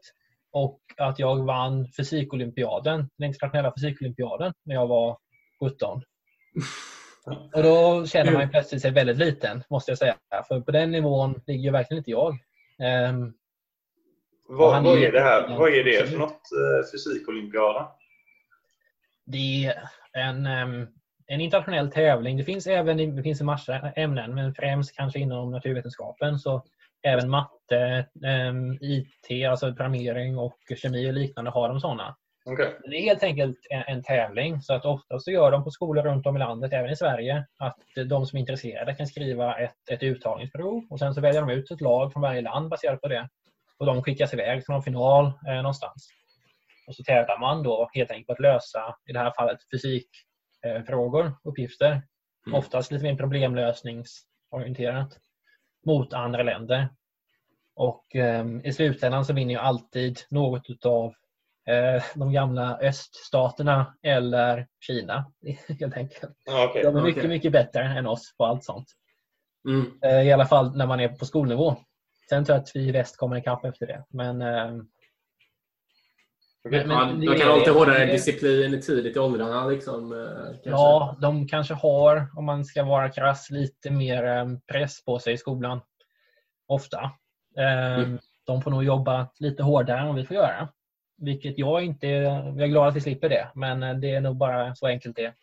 och 0.51 0.79
att 0.97 1.19
jag 1.19 1.45
vann 1.45 1.87
fysikolympiaden, 1.97 3.09
den 3.17 3.27
internationella 3.27 3.73
fysikolympiaden 3.77 4.53
när 4.65 4.75
jag 4.75 4.87
var 4.87 5.17
17. 5.63 6.01
Och 7.25 7.63
då 7.63 8.05
känner 8.05 8.31
man 8.31 8.41
ju 8.41 8.47
plötsligt 8.47 8.81
sig 8.81 8.91
väldigt 8.91 9.17
liten, 9.17 9.63
måste 9.69 9.91
jag 9.91 9.97
säga. 9.97 10.15
För 10.47 10.61
på 10.61 10.71
den 10.71 10.91
nivån 10.91 11.41
ligger 11.47 11.63
ju 11.63 11.71
verkligen 11.71 11.97
inte 11.97 12.11
jag. 12.11 12.37
Ehm, 12.79 13.33
Vad, 14.47 14.83
vad 14.83 14.97
är- 15.03 15.11
det 15.11 15.21
här? 15.21 15.57
Vad 15.57 15.73
är 15.73 15.83
det 15.83 16.09
för 16.09 16.17
något? 16.17 16.31
Eh, 16.31 16.91
Fysikolympiaden? 16.91 17.87
det 19.25 19.65
är 19.65 19.89
en, 20.13 20.45
ehm, 20.45 20.87
en 21.27 21.41
internationell 21.41 21.91
tävling. 21.91 22.37
Det 22.37 22.43
finns 22.43 22.67
även 22.67 23.15
det 23.15 23.23
finns 23.23 23.39
en 23.39 23.45
massa 23.45 23.75
ämnen, 23.91 24.35
men 24.35 24.53
främst 24.55 24.95
kanske 24.95 25.19
inom 25.19 25.51
naturvetenskapen. 25.51 26.39
Så 26.39 26.63
även 27.03 27.29
matte, 27.29 28.05
ehm, 28.25 28.77
IT, 28.81 29.45
alltså 29.49 29.67
programmering 29.67 30.37
och 30.37 30.57
kemi 30.77 31.09
och 31.09 31.13
liknande 31.13 31.51
har 31.51 31.69
de 31.69 31.79
sådana. 31.79 32.15
Okej. 32.51 32.79
Det 32.83 32.95
är 32.95 33.01
helt 33.01 33.23
enkelt 33.23 33.57
en, 33.69 33.83
en 33.87 34.03
tävling. 34.03 34.61
Så 34.61 34.73
att 34.73 34.85
ofta 34.85 35.19
så 35.19 35.31
gör 35.31 35.51
de 35.51 35.63
på 35.63 35.71
skolor 35.71 36.03
runt 36.03 36.25
om 36.25 36.35
i 36.35 36.39
landet, 36.39 36.73
även 36.73 36.91
i 36.91 36.95
Sverige, 36.95 37.45
att 37.57 37.77
de 38.09 38.25
som 38.25 38.37
är 38.37 38.39
intresserade 38.39 38.95
kan 38.95 39.07
skriva 39.07 39.59
ett, 39.59 39.89
ett 39.91 40.03
uttagningsprov 40.03 40.83
och 40.89 40.99
sen 40.99 41.13
så 41.13 41.21
väljer 41.21 41.41
de 41.41 41.49
ut 41.49 41.71
ett 41.71 41.81
lag 41.81 42.13
från 42.13 42.21
varje 42.21 42.41
land 42.41 42.69
baserat 42.69 43.01
på 43.01 43.07
det. 43.07 43.29
Och 43.77 43.85
de 43.85 44.03
skickas 44.03 44.33
iväg 44.33 44.65
till 44.65 44.73
någon 44.73 44.83
final 44.83 45.25
eh, 45.47 45.55
någonstans. 45.55 46.09
Och 46.87 46.95
så 46.95 47.03
tävlar 47.03 47.39
man 47.39 47.63
då 47.63 47.89
helt 47.93 48.11
enkelt 48.11 48.27
på 48.27 48.33
att 48.33 48.39
lösa, 48.39 48.95
i 49.09 49.13
det 49.13 49.19
här 49.19 49.31
fallet, 49.31 49.59
fysikfrågor, 49.71 51.25
eh, 51.25 51.33
uppgifter. 51.43 52.01
Mm. 52.47 52.59
Oftast 52.59 52.91
lite 52.91 53.03
mer 53.03 53.15
problemlösningsorienterat 53.15 55.19
mot 55.85 56.13
andra 56.13 56.43
länder. 56.43 56.89
Och 57.75 58.15
eh, 58.15 58.45
i 58.63 58.73
slutändan 58.73 59.25
så 59.25 59.33
vinner 59.33 59.53
ju 59.53 59.59
alltid 59.59 60.19
något 60.29 60.69
utav 60.69 61.13
de 62.15 62.31
gamla 62.33 62.77
öststaterna 62.77 63.93
eller 64.03 64.67
Kina 64.79 65.31
helt 65.79 65.97
enkelt. 65.97 66.37
Okej. 66.69 66.83
De 66.83 66.97
är 66.97 67.01
mycket, 67.01 67.17
Okej. 67.21 67.29
mycket 67.29 67.51
bättre 67.51 67.83
än 67.83 68.07
oss 68.07 68.35
på 68.37 68.45
allt 68.45 68.63
sånt. 68.63 68.87
Mm. 69.67 69.91
Eh, 70.01 70.21
I 70.27 70.31
alla 70.31 70.45
fall 70.45 70.77
när 70.77 70.87
man 70.87 70.99
är 70.99 71.07
på 71.09 71.25
skolnivå. 71.25 71.75
Sen 72.29 72.45
tror 72.45 72.55
jag 72.55 72.63
att 72.63 72.71
vi 72.75 72.79
i 72.87 72.91
väst 72.91 73.17
kommer 73.17 73.37
ikapp 73.37 73.65
efter 73.65 73.87
det. 73.87 74.05
Men, 74.09 74.41
eh, 74.41 74.71
Okej. 76.65 76.85
men- 76.87 77.19
det 77.19 77.25
de 77.33 77.39
kan 77.39 77.49
ha 77.49 77.57
lite 77.57 77.71
hårdare 77.71 78.05
det- 78.05 78.11
disciplin 78.11 78.81
tidigt 78.81 79.15
i 79.15 79.19
åldrarna. 79.19 79.65
Liksom, 79.67 80.11
eh, 80.13 80.55
ja, 80.63 81.17
de 81.21 81.47
kanske 81.47 81.73
har, 81.73 82.27
om 82.35 82.45
man 82.45 82.65
ska 82.65 82.83
vara 82.83 83.09
krass, 83.09 83.49
lite 83.49 83.91
mer 83.91 84.23
eh, 84.23 84.45
press 84.71 85.05
på 85.05 85.19
sig 85.19 85.33
i 85.33 85.37
skolan. 85.37 85.81
Ofta. 86.67 87.11
Eh, 87.57 87.99
Mm. 87.99 88.19
De 88.45 88.61
får 88.61 88.71
nog 88.71 88.83
jobba 88.83 89.27
lite 89.39 89.63
hårdare 89.63 89.99
än 89.99 90.15
vi 90.15 90.25
får 90.25 90.35
göra. 90.35 90.69
Vilket 91.21 91.57
jag 91.57 91.83
inte... 91.83 92.07
Jag 92.07 92.61
är 92.61 92.67
glad 92.67 92.87
att 92.87 92.95
vi 92.95 93.01
slipper 93.01 93.29
det. 93.29 93.51
Men 93.55 93.83
eh, 93.83 93.93
det 93.95 94.11
är 94.11 94.21
nog 94.21 94.35
bara 94.35 94.75
så 94.75 94.87
enkelt 94.87 95.15
det 95.15 95.25
är. 95.25 95.33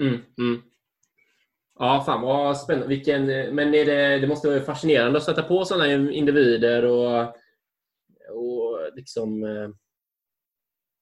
Mm, 0.00 0.20
mm. 0.38 0.62
Ja, 1.78 2.02
fan 2.06 2.22
vad 2.22 2.58
spännande. 2.58 2.88
Vilken, 2.88 3.26
men 3.26 3.74
är 3.74 3.84
det, 3.84 4.18
det 4.18 4.26
måste 4.26 4.48
vara 4.48 4.60
fascinerande 4.60 5.18
att 5.18 5.24
sätta 5.24 5.42
på 5.42 5.64
sådana 5.64 5.92
individer 5.92 6.84
och, 6.84 7.20
och 8.30 8.80
liksom... 8.94 9.44
eh, 9.44 9.68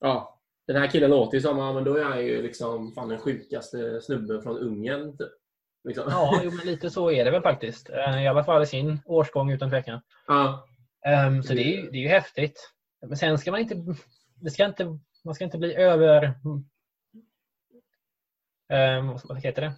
Ja, 0.05 0.41
den 0.67 0.77
här 0.77 0.87
killen 0.87 1.11
låter 1.11 1.37
ju 1.37 1.41
som, 1.41 1.59
ja, 1.59 1.73
men 1.73 1.85
då 1.85 1.97
är 1.97 2.05
han 2.05 2.25
ju 2.27 2.43
liksom 2.43 2.93
fan 2.93 3.09
den 3.09 3.19
sjukaste 3.19 4.01
snubben 4.01 4.43
från 4.43 4.59
Ungern. 4.59 5.19
Typ. 5.19 5.29
Liksom. 5.85 6.05
Ja, 6.09 6.41
jo, 6.45 6.51
men 6.51 6.67
lite 6.67 6.91
så 6.91 7.11
är 7.11 7.25
det 7.25 7.31
väl 7.31 7.43
faktiskt. 7.43 7.91
Eh, 7.91 8.25
I 8.25 8.29
alla 8.29 8.45
fall 8.45 8.63
i 8.63 8.67
sin 8.67 8.99
årsgång 9.07 9.51
utan 9.51 9.71
tvekan. 9.71 10.01
Ja. 10.27 10.69
Ehm, 11.07 11.43
så 11.43 11.55
det 11.55 11.63
är, 11.63 11.91
det 11.91 11.99
är 11.99 12.03
ju 12.03 12.09
häftigt. 12.09 12.73
Men 13.03 13.17
sen 13.17 13.39
ska 13.39 13.51
man 13.51 13.61
inte... 13.61 13.85
Det 14.35 14.51
ska 14.51 14.65
inte 14.65 14.99
man 15.25 15.35
ska 15.35 15.45
inte 15.45 15.59
bli 15.59 15.75
över... 15.75 16.35
Um, 18.73 19.19
vad 19.25 19.43
heter 19.43 19.63
det? 19.63 19.73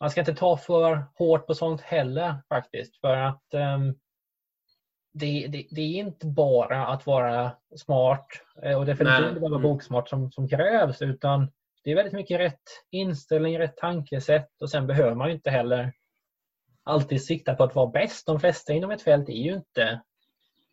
Man 0.00 0.10
ska 0.10 0.20
inte 0.20 0.34
ta 0.34 0.56
för 0.56 1.04
hårt 1.14 1.46
på 1.46 1.54
sånt 1.54 1.80
heller 1.80 2.42
faktiskt. 2.48 3.00
För 3.00 3.16
att 3.16 3.54
ehm, 3.54 3.94
det, 5.12 5.46
det, 5.46 5.66
det 5.70 5.80
är 5.80 5.98
inte 5.98 6.26
bara 6.26 6.86
att 6.86 7.06
vara 7.06 7.56
smart 7.76 8.26
eh, 8.62 8.78
och 8.78 8.86
definitivt 8.86 9.28
inte 9.28 9.40
bara 9.40 9.54
Mm. 9.54 9.62
boksmart 9.62 10.08
som, 10.08 10.32
som 10.32 10.48
krävs 10.48 11.02
utan 11.02 11.52
det 11.84 11.90
är 11.90 11.94
väldigt 11.94 12.14
mycket 12.14 12.40
rätt 12.40 12.62
inställning, 12.90 13.58
rätt 13.58 13.76
tankesätt 13.76 14.62
och 14.62 14.70
sen 14.70 14.86
behöver 14.86 15.14
man 15.14 15.30
inte 15.30 15.50
heller 15.50 15.92
alltid 16.82 17.24
sikta 17.24 17.54
på 17.54 17.64
att 17.64 17.74
vara 17.74 17.86
bäst. 17.86 18.26
De 18.26 18.40
flesta 18.40 18.72
inom 18.72 18.90
ett 18.90 19.02
fält 19.02 19.28
är 19.28 19.32
ju 19.32 19.54
inte 19.54 20.00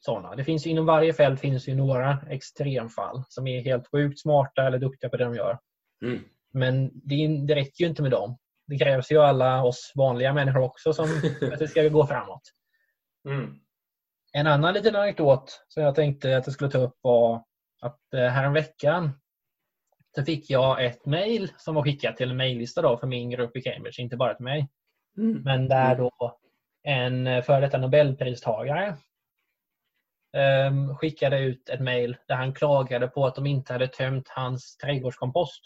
sådana. 0.06 0.36
Det 0.36 0.44
finns 0.44 0.68
inom 0.68 0.86
varje 0.86 1.14
fält 1.14 1.40
finns 1.40 1.68
ju 1.68 1.76
några 1.76 2.18
extremfall 2.30 3.24
som 3.30 3.48
är 3.48 3.62
helt 3.62 3.88
sjukt 3.88 4.20
smarta 4.20 4.68
eller 4.68 4.80
duktiga 4.80 5.10
på 5.10 5.18
det 5.18 5.24
de 5.24 5.36
gör. 5.36 5.60
Mm. 6.06 6.24
Men 6.54 6.92
det, 6.94 7.28
det 7.48 7.56
räcker 7.56 7.84
ju 7.84 7.90
inte 7.90 8.02
med 8.02 8.12
dem. 8.12 8.38
Det 8.68 8.78
krävs 8.78 9.12
ju 9.12 9.18
alla 9.18 9.64
oss 9.64 9.92
vanliga 9.96 10.34
människor 10.34 10.62
också 10.62 10.94
som 10.94 11.06
att 11.54 11.60
det 11.60 11.68
ska 11.68 11.88
gå 11.88 12.08
framåt. 12.08 12.42
Mm. 13.30 13.60
En 14.34 14.48
annan 14.48 14.74
liten 14.74 14.96
anekdot 14.96 15.66
som 15.68 15.84
jag 15.84 15.96
tänkte 15.96 16.38
att 16.38 16.48
jag 16.48 16.54
skulle 16.54 16.72
ta 16.72 16.78
upp 16.78 16.98
var 17.02 17.44
att 17.82 18.14
eh, 18.14 18.28
häromveckan 18.28 19.12
så 20.16 20.24
fick 20.24 20.50
jag 20.50 20.86
ett 20.86 21.06
mejl 21.06 21.52
som 21.58 21.76
var 21.76 21.84
skickat 21.84 22.18
till 22.18 22.32
en 22.32 22.38
mejllista 22.38 22.82
då 22.82 22.98
för 22.98 23.08
min 23.08 23.30
grupp 23.30 23.56
i 23.56 23.62
Cambridge, 23.62 24.02
inte 24.02 24.18
bara 24.18 24.34
till 24.34 24.44
mig. 24.44 24.70
Mm. 25.18 25.42
Men 25.42 25.68
där 25.68 25.96
då 25.96 26.38
en 26.84 27.28
eh, 27.28 27.44
före 27.44 27.62
detta 27.62 27.78
Nobelpristagare 27.78 28.98
ehm, 30.38 30.96
skickade 30.96 31.40
ut 31.40 31.70
ett 31.70 31.80
mejl 31.82 32.18
där 32.28 32.36
han 32.36 32.54
klagade 32.54 33.08
på 33.08 33.26
att 33.26 33.36
de 33.36 33.46
inte 33.46 33.74
hade 33.74 33.88
tömt 33.88 34.30
hans 34.30 34.78
trädgårdskompost. 34.78 35.62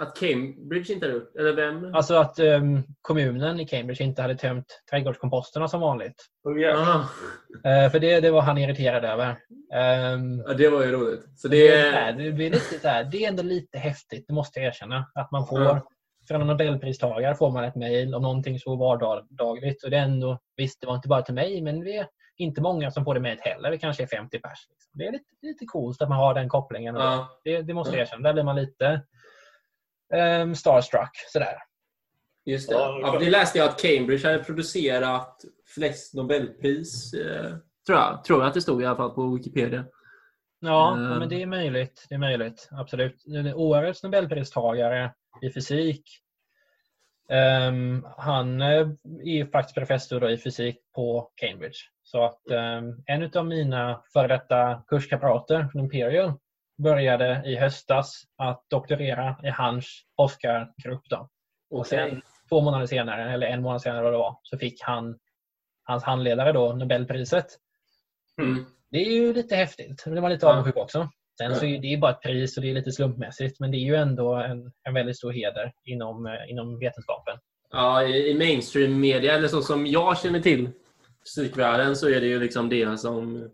Att 0.00 0.16
Cambridge 0.16 0.92
inte 0.92 1.06
har 1.06 1.12
gjort 1.12 1.36
Eller 1.36 1.52
vem? 1.52 1.94
Alltså 1.94 2.14
att 2.14 2.38
ehm, 2.38 2.82
kommunen 3.00 3.60
i 3.60 3.66
Cambridge 3.66 4.04
inte 4.04 4.22
hade 4.22 4.36
tömt 4.36 4.82
trädgårdskomposterna 4.90 5.68
som 5.68 5.80
vanligt. 5.80 6.26
Oh, 6.44 6.58
yeah. 6.60 6.96
Ah, 6.96 7.08
Eh, 7.64 7.90
för 7.90 7.98
det, 8.00 8.20
det 8.20 8.30
var 8.30 8.40
han 8.42 8.58
irriterad 8.58 9.04
över. 9.04 9.36
Ehm, 9.74 10.42
ja, 10.46 10.54
det 10.54 10.68
var 10.68 10.84
ju 10.84 10.92
roligt. 10.92 11.24
Så 11.36 11.48
det, 11.48 11.56
det, 11.70 11.88
är, 11.88 12.12
det, 12.12 12.32
blir 12.32 12.50
lite 12.50 12.78
så 12.78 12.88
här, 12.88 13.04
det 13.04 13.24
är 13.24 13.28
ändå 13.28 13.42
lite 13.42 13.78
häftigt, 13.78 14.24
det 14.28 14.34
måste 14.34 14.60
jag 14.60 14.66
erkänna. 14.68 15.10
Att 15.14 15.30
man 15.30 15.46
får, 15.46 15.60
Ja. 15.60 15.88
från 16.28 16.40
en 16.40 16.46
Nobelpristagare 16.46 17.34
får 17.34 17.50
man 17.50 17.64
ett 17.64 17.74
mejl 17.76 18.14
om 18.14 18.22
någonting 18.22 18.58
så 18.58 18.76
vardagligt. 18.76 19.84
Och 19.84 19.90
det 19.90 19.96
är 19.96 20.02
ändå, 20.02 20.38
visst, 20.56 20.80
det 20.80 20.86
var 20.86 20.94
inte 20.94 21.08
bara 21.08 21.22
till 21.22 21.34
mig, 21.34 21.62
men 21.62 21.80
det 21.80 22.06
inte 22.38 22.60
många 22.60 22.90
som 22.90 23.04
får 23.04 23.14
det 23.14 23.20
mejlet 23.20 23.44
heller. 23.44 23.70
Det 23.70 23.78
kanske 23.78 24.02
är 24.02 24.06
50 24.06 24.38
pers. 24.38 24.66
Liksom. 24.70 24.90
Det 24.94 25.06
är 25.06 25.12
lite, 25.12 25.24
lite 25.42 25.64
coolt 25.66 26.02
att 26.02 26.08
man 26.08 26.18
har 26.18 26.34
den 26.34 26.48
kopplingen. 26.48 26.94
ja. 26.94 27.40
Det, 27.44 27.62
det 27.62 27.74
måste 27.74 27.96
jag 27.96 28.02
erkänna. 28.02 28.22
Där 28.22 28.32
blir 28.32 28.44
man 28.44 28.56
lite 28.56 29.02
um, 30.42 30.54
starstruck. 30.54 31.10
Sådär. 31.32 31.56
Just 32.44 32.68
det. 32.68 32.74
Ja, 32.74 33.16
det 33.20 33.30
läste 33.30 33.58
jag 33.58 33.68
att 33.68 33.82
Cambridge 33.82 34.28
hade 34.28 34.44
producerat 34.44 35.40
flest 35.74 36.14
Nobelpris. 36.14 37.14
Eh, 37.14 37.56
tror, 37.86 37.98
jag. 37.98 38.24
tror 38.24 38.40
jag 38.40 38.48
att 38.48 38.54
det 38.54 38.60
stod 38.60 38.82
i 38.82 38.86
alla 38.86 38.96
fall 38.96 39.10
på 39.10 39.34
Wikipedia. 39.34 39.84
Ja, 40.60 41.00
ja, 41.00 41.18
men 41.18 41.28
det 41.28 41.42
är 41.42 41.46
möjligt. 41.46 42.06
Det 42.08 42.14
är 42.14 42.18
möjligt. 42.18 42.68
Absolut. 42.70 43.24
Årets 43.54 44.02
Nobelpristagare 44.02 45.14
i 45.42 45.50
fysik 45.50 46.02
ehm, 47.28 48.06
han 48.16 48.62
eh, 48.62 48.88
är 49.24 49.50
faktiskt 49.50 49.74
professor 49.74 50.30
i 50.30 50.38
fysik 50.38 50.76
på 50.94 51.30
Cambridge. 51.34 51.78
Så 52.02 52.24
att 52.24 52.50
ehm, 52.50 53.02
en 53.06 53.30
av 53.34 53.46
mina 53.46 54.02
före 54.12 54.28
detta 54.28 54.82
kurskamrater 54.86 55.68
från 55.72 55.82
Imperial 55.82 56.32
började 56.82 57.42
i 57.46 57.56
höstas 57.56 58.22
att 58.36 58.64
doktorera 58.70 59.36
i 59.42 59.48
hans 59.48 60.02
forskargrupp. 60.16 61.08
Då. 61.10 61.28
Och 61.70 61.86
sen 61.86 62.22
två 62.48 62.60
månader 62.60 62.86
senare, 62.86 63.32
eller 63.32 63.46
en 63.46 63.62
månad 63.62 63.82
senare 63.82 64.02
vad 64.02 64.12
det 64.12 64.18
var, 64.18 64.38
så 64.42 64.58
fick 64.58 64.82
han 64.82 65.18
hans 65.82 66.04
handledare 66.04 66.52
då 66.52 66.72
Nobelpriset. 66.72 67.46
Mm. 68.40 68.64
Det 68.90 68.98
är 68.98 69.12
ju 69.12 69.32
lite 69.32 69.56
häftigt. 69.56 70.04
Det 70.04 70.20
var 70.20 70.30
lite 70.30 70.46
avundsjuk 70.46 70.76
också. 70.76 71.08
Sen 71.38 71.54
så 71.56 71.64
är 71.64 71.78
det 71.78 71.86
ju 71.86 71.98
bara 71.98 72.10
ett 72.10 72.22
pris 72.22 72.56
och 72.56 72.62
det 72.62 72.70
är 72.70 72.74
lite 72.74 72.92
slumpmässigt. 72.92 73.60
Men 73.60 73.70
det 73.70 73.76
är 73.76 73.84
ju 73.84 73.94
ändå 73.94 74.34
en, 74.34 74.72
en 74.82 74.94
väldigt 74.94 75.16
stor 75.16 75.32
heder 75.32 75.72
inom, 75.84 76.26
eh, 76.26 76.50
inom 76.50 76.78
vetenskapen. 76.78 77.38
Ja, 77.70 78.02
i 78.02 78.30
i 78.30 78.34
mainstream 78.34 79.00
media, 79.00 79.34
eller 79.34 79.48
så 79.48 79.62
som 79.62 79.86
jag 79.86 80.18
känner 80.18 80.40
till 80.40 80.70
fysikvärlden, 81.36 81.96
så 81.96 82.08
är 82.08 82.20
det 82.20 82.26
ju 82.26 82.38
liksom 82.40 82.68
det 82.68 83.00
som 83.00 83.50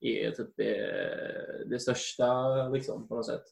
är 0.00 0.30
typ 0.30 0.48
det, 0.56 1.66
det 1.66 1.78
största 1.78 2.68
liksom, 2.68 3.08
på 3.08 3.14
något 3.14 3.26
sätt. 3.26 3.42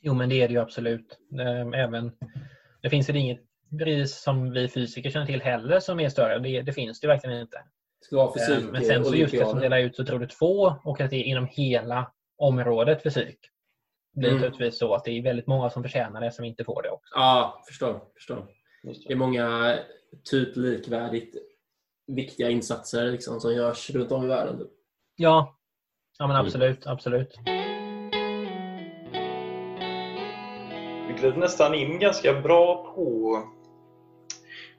Jo, 0.00 0.14
men 0.14 0.28
det 0.28 0.42
är 0.42 0.48
det 0.48 0.54
ju 0.54 0.60
absolut. 0.60 1.18
Eh, 1.40 1.80
Även, 1.80 2.12
det 2.82 2.90
finns 2.90 3.08
väl 3.08 3.16
inget 3.16 3.40
pris 3.78 4.22
som 4.22 4.50
vi 4.50 4.68
fysiker 4.68 5.10
känner 5.10 5.26
till 5.26 5.42
heller 5.42 5.80
som 5.80 6.00
är 6.00 6.08
större. 6.08 6.38
Det, 6.38 6.62
det 6.62 6.72
finns 6.72 7.00
det 7.00 7.06
verkligen 7.06 7.40
inte. 7.40 7.56
Det 7.56 8.06
ska 8.06 8.16
vara 8.16 8.34
fysik 8.34 8.64
Eh, 8.64 8.72
Men 8.72 8.84
sen 8.84 9.04
så 9.04 9.14
just 9.14 9.32
det 9.32 9.46
som 9.46 9.60
delar 9.60 9.78
ut 9.78 9.96
så 9.96 10.04
tror 10.04 10.18
du 10.18 10.26
två 10.26 10.74
och 10.84 11.00
att 11.00 11.10
det 11.10 11.16
är 11.16 11.24
inom 11.24 11.46
hela 11.46 12.12
området 12.44 13.02
fysik. 13.02 13.38
Det 14.12 14.20
blir 14.20 14.30
Mm. 14.30 14.42
naturligtvis 14.42 14.78
så 14.78 14.94
att 14.94 15.04
det 15.04 15.10
är 15.18 15.22
väldigt 15.22 15.46
många 15.46 15.70
som 15.70 15.82
förtjänar 15.82 16.20
det 16.20 16.32
som 16.32 16.44
inte 16.44 16.64
får 16.64 16.82
det 16.82 16.90
också. 16.90 17.14
Ja, 17.14 17.62
förstår. 17.68 18.00
förstår. 18.14 18.46
Det 19.06 19.12
är 19.12 19.16
många 19.16 19.78
typ 20.30 20.56
likvärdigt 20.56 21.34
viktiga 22.06 22.50
insatser 22.50 23.10
liksom, 23.10 23.40
som 23.40 23.54
görs 23.54 23.90
runt 23.90 24.12
om 24.12 24.24
i 24.24 24.28
världen. 24.28 24.60
Ja, 25.16 25.56
ja 26.18 26.26
men 26.26 26.36
Mm. 26.36 26.46
absolut. 26.46 26.86
absolut. 26.86 27.38
Vi 31.08 31.12
glider 31.20 31.36
nästan 31.36 31.74
in 31.74 31.98
ganska 31.98 32.40
bra 32.40 32.92
på, 32.94 33.38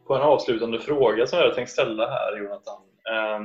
på 0.08 0.16
en 0.16 0.22
avslutande 0.22 0.80
fråga 0.80 1.28
som 1.28 1.38
jag 1.38 1.44
hade 1.44 1.56
tänkt 1.56 1.70
ställa 1.72 2.08
här, 2.10 2.38
Jonathan. 2.38 2.82
Eh, 3.10 3.40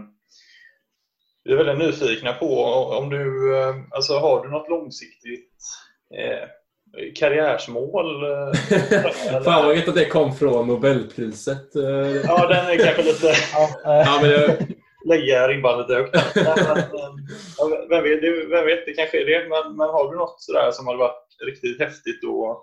vi 1.44 1.52
är 1.52 1.56
väldigt 1.64 1.78
nyfikna 1.78 2.32
på 2.32 2.64
om 2.98 3.10
du, 3.10 3.56
eh, 3.58 3.74
alltså 3.90 4.18
har 4.18 4.42
du 4.42 4.50
något 4.50 4.68
långsiktigt 4.68 5.50
eh, 6.14 6.48
karriärsmål? 7.14 8.22
eh, 8.22 9.42
Fan 9.44 9.64
vad 9.66 9.76
gött 9.76 9.88
att 9.88 9.94
det 9.94 10.04
kom 10.04 10.32
från 10.32 10.66
Nobelpriset. 10.68 11.76
eh. 11.76 11.82
Ja, 12.24 12.46
den 12.48 12.66
är 12.66 12.84
kanske 12.84 13.02
lite... 13.02 13.26
Ja, 13.84 14.18
men 14.22 14.30
det, 14.30 14.66
lägga 15.06 15.48
ribban 15.48 15.78
lite 15.80 15.94
högt. 15.94 16.14
Men, 17.60 17.88
vem, 17.88 18.02
vet, 18.04 18.22
vem 18.50 18.66
vet, 18.66 18.86
det 18.86 18.92
kanske 18.92 19.22
är 19.22 19.26
det. 19.26 19.48
Men, 19.48 19.76
men 19.76 19.88
har 19.88 20.12
du 20.12 20.18
något 20.18 20.42
sådär 20.42 20.70
som 20.70 20.86
hade 20.86 20.98
varit 20.98 21.26
riktigt 21.46 21.80
häftigt 21.80 22.20
att, 22.24 22.56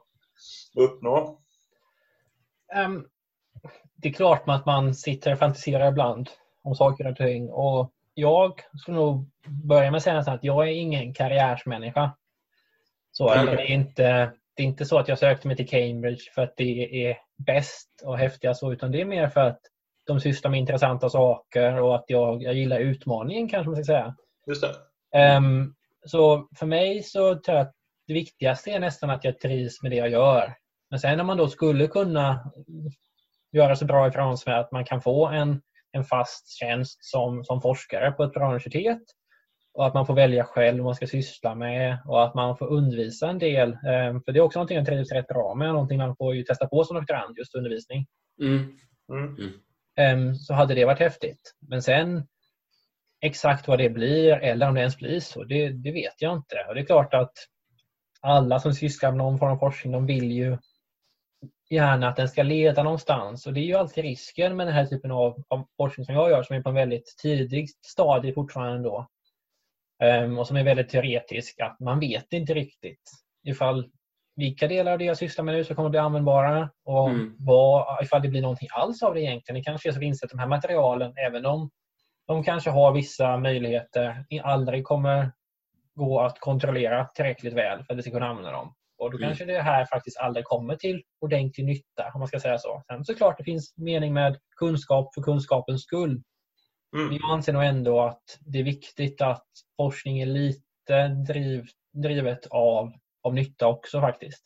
att 0.78 0.90
uppnå? 0.90 1.40
Ehm, 2.76 3.04
det 3.96 4.10
är 4.10 4.14
klart 4.14 4.44
att 4.46 4.66
man 4.66 4.96
sitter 4.96 5.32
och 5.32 5.40
fantiserar 5.40 5.88
ibland 5.90 6.30
om 6.64 6.76
saker 6.76 7.08
och 7.08 7.16
ting. 7.16 7.50
Och 7.50 7.92
jag 8.20 8.62
skulle 8.78 8.98
nog 8.98 9.30
börja 9.68 9.92
med 9.92 9.98
att 9.98 10.04
säga 10.04 10.20
att 10.20 10.44
jag 10.44 10.68
är 10.68 10.72
ingen 10.72 11.14
karriärsmänniska. 11.14 12.18
Så, 13.12 13.34
Mm. 13.34 13.46
det, 13.46 13.62
är 13.62 13.72
inte, 13.72 14.32
det 14.56 14.64
är 14.64 14.68
inte 14.68 14.86
så 14.86 15.00
att 15.00 15.08
jag 15.08 15.20
sökte 15.20 15.48
mig 15.48 15.58
till 15.58 15.70
Cambridge 15.70 16.32
för 16.36 16.42
att 16.42 16.54
det 16.58 17.06
är 17.08 17.18
bäst 17.38 17.90
och 18.04 18.18
häftigast, 18.18 18.60
så, 18.60 18.74
utan 18.74 18.92
det 18.92 19.02
är 19.02 19.06
mer 19.06 19.28
för 19.28 19.42
att 19.42 19.60
de 20.08 20.20
sysslar 20.20 20.52
med 20.52 20.60
intressanta 20.60 21.10
saker 21.10 21.82
och 21.82 21.96
att 21.96 22.06
jag, 22.08 22.44
jag 22.44 22.54
gillar 22.54 22.80
utmaningen 22.80 23.50
kanske 23.50 23.70
man 23.70 23.76
ska 23.76 23.84
säga. 23.94 24.16
Just 24.48 24.62
det. 24.62 24.74
Ehm, 25.20 25.76
så 26.06 26.48
för 26.60 26.66
mig 26.66 27.04
så 27.04 27.36
tror 27.36 27.58
jag 27.58 27.68
att 27.68 27.74
det 28.08 28.14
viktigaste 28.14 28.72
är 28.72 28.80
nästan 28.80 29.10
att 29.10 29.24
jag 29.24 29.40
trivs 29.40 29.82
med 29.82 29.92
det 29.92 29.98
jag 29.98 30.10
gör. 30.10 30.54
Men 30.90 31.00
sen 31.00 31.20
om 31.20 31.28
man 31.28 31.38
då 31.38 31.48
skulle 31.48 31.88
kunna 31.88 32.52
göra 33.52 33.76
så 33.76 33.86
bra 33.86 34.08
ifrån 34.08 34.38
sig 34.38 34.54
att 34.54 34.72
man 34.72 34.86
kan 34.86 35.02
få 35.02 35.28
en, 35.28 35.62
en 35.92 36.04
fast 36.04 36.50
tjänst 36.60 37.06
som, 37.06 37.44
som 37.44 37.62
forskare 37.62 38.12
på 38.12 38.24
ett 38.24 38.34
bra 38.34 38.46
universitet 38.46 39.02
och 39.74 39.88
att 39.88 39.94
man 39.94 40.06
får 40.06 40.14
välja 40.14 40.44
själv 40.44 40.78
vad 40.78 40.86
man 40.86 40.96
ska 40.96 41.08
syssla 41.08 41.56
med 41.56 41.98
och 42.06 42.24
att 42.24 42.36
man 42.36 42.58
får 42.58 42.68
undervisa 42.68 43.30
en 43.30 43.40
del. 43.40 43.70
Ehm, 43.74 44.22
För 44.22 44.32
det 44.32 44.40
är 44.40 44.42
också 44.42 44.60
någonting 44.60 44.78
jag 44.78 44.86
trivs 44.86 45.12
rätt 45.12 45.28
bra 45.28 45.56
med, 45.56 45.68
någonting 45.68 45.98
man 45.98 46.16
får 46.16 46.36
ju 46.36 46.44
testa 46.44 46.68
på 46.68 46.84
som 46.84 46.96
doktorand, 46.96 47.38
just 47.38 47.56
undervisning. 47.56 48.06
mm. 49.10 49.36
Mm. 49.38 49.54
Ehm, 49.98 50.36
så 50.36 50.54
hade 50.54 50.76
det 50.76 50.86
varit 50.86 51.00
häftigt. 51.00 51.56
Men 51.62 51.82
sen 51.82 52.28
exakt 53.22 53.68
vad 53.68 53.80
det 53.80 53.90
blir 53.90 54.32
eller 54.34 54.68
om 54.68 54.74
det 54.74 54.80
ens 54.80 54.98
blir 54.98 55.20
så, 55.20 55.44
det, 55.44 55.70
det 55.70 55.92
vet 55.92 56.22
jag 56.22 56.34
inte. 56.38 56.66
Och 56.68 56.76
det 56.76 56.82
är 56.82 56.86
klart 56.86 57.14
att 57.14 57.34
alla 58.22 58.60
som 58.60 58.74
sysslar 58.74 59.12
med 59.12 59.18
någon 59.18 59.40
form 59.40 59.52
av 59.52 59.58
forskning, 59.58 59.94
de 59.94 60.06
vill 60.06 60.32
ju 60.32 60.58
gärna 61.70 62.08
att 62.08 62.16
den 62.16 62.28
ska 62.30 62.44
leda 62.44 62.84
någonstans. 62.84 63.48
Och 63.48 63.54
det 63.54 63.60
är 63.60 63.66
ju 63.66 63.76
alltid 63.76 64.04
risken 64.04 64.56
med 64.56 64.68
den 64.68 64.74
här 64.74 64.86
typen 64.86 65.12
av, 65.12 65.44
av 65.48 65.68
forskning 65.78 66.06
som 66.06 66.16
jag 66.16 66.30
gör 66.30 66.44
som 66.44 66.56
är 66.56 66.62
på 66.62 66.70
en 66.70 66.76
väldigt 66.76 67.16
tidig 67.22 67.70
stadie 67.86 68.34
fortfarande 68.34 68.84
då. 68.90 69.08
Ehm, 70.04 70.40
och 70.40 70.48
som 70.48 70.58
är 70.58 70.64
väldigt 70.64 70.90
teoretisk, 70.90 71.60
att 71.60 71.80
man 71.80 72.00
vet 72.00 72.34
inte 72.34 72.54
riktigt 72.54 73.12
ifall 73.44 73.90
vilka 74.36 74.68
delar 74.68 74.92
av 74.92 74.98
det 74.98 75.06
jag 75.06 75.18
sysslar 75.18 75.46
med 75.46 75.56
nu 75.56 75.64
som 75.64 75.76
kommer 75.76 75.88
att 75.88 75.92
bli 75.92 76.00
användbara 76.00 76.70
och 76.86 77.10
Mm. 77.10 77.36
vad, 77.40 78.04
ifall 78.04 78.22
det 78.22 78.30
blir 78.30 78.42
någonting 78.42 78.68
alls 78.72 79.04
av 79.04 79.14
det 79.14 79.22
egentligen. 79.22 79.60
Det 79.60 79.64
kanske 79.64 79.90
är 79.90 79.94
så 79.94 80.00
vinst 80.00 80.24
att 80.24 80.30
de 80.30 80.40
här 80.40 80.48
materialen, 80.48 81.14
även 81.28 81.46
om 81.46 81.70
de 82.28 82.44
kanske 82.44 82.70
har 82.70 82.92
vissa 82.92 83.38
möjligheter, 83.38 84.26
aldrig 84.44 84.84
kommer 84.84 85.32
gå 85.96 86.20
att 86.20 86.40
kontrollera 86.40 87.06
tillräckligt 87.06 87.54
väl 87.54 87.84
för 87.84 87.94
att 87.94 87.98
vi 87.98 88.02
ska 88.02 88.12
kunna 88.12 88.28
använda 88.28 88.52
dem. 88.52 88.74
Och 88.98 89.12
då 89.12 89.18
Mm. 89.18 89.30
kanske 89.30 89.46
det 89.46 89.62
här 89.62 89.86
faktiskt 89.86 90.18
aldrig 90.18 90.46
kommer 90.46 90.76
till 90.76 91.04
ordentlig 91.22 91.66
nytta, 91.66 92.12
om 92.14 92.20
man 92.20 92.28
ska 92.28 92.40
säga 92.40 92.58
så. 92.58 92.84
Sen 92.88 93.06
såklart 93.06 93.38
det 93.38 93.44
finns 93.44 93.74
mening 93.78 94.14
med 94.14 94.38
kunskap 94.56 95.14
för 95.14 95.22
kunskapens 95.22 95.82
skull. 95.84 96.22
Men 96.92 97.02
Mm. 97.02 97.16
jag 97.22 97.32
anser 97.32 97.54
nog 97.54 97.64
ändå 97.64 98.02
att 98.02 98.40
det 98.40 98.60
är 98.60 98.64
viktigt 98.64 99.22
att 99.22 99.46
forskning 99.78 100.20
är 100.20 100.26
lite 100.26 101.08
driv, 101.28 101.66
drivet 101.94 102.48
av, 102.50 102.92
av 103.24 103.34
nytta 103.34 103.68
också 103.68 104.02
faktiskt. 104.02 104.44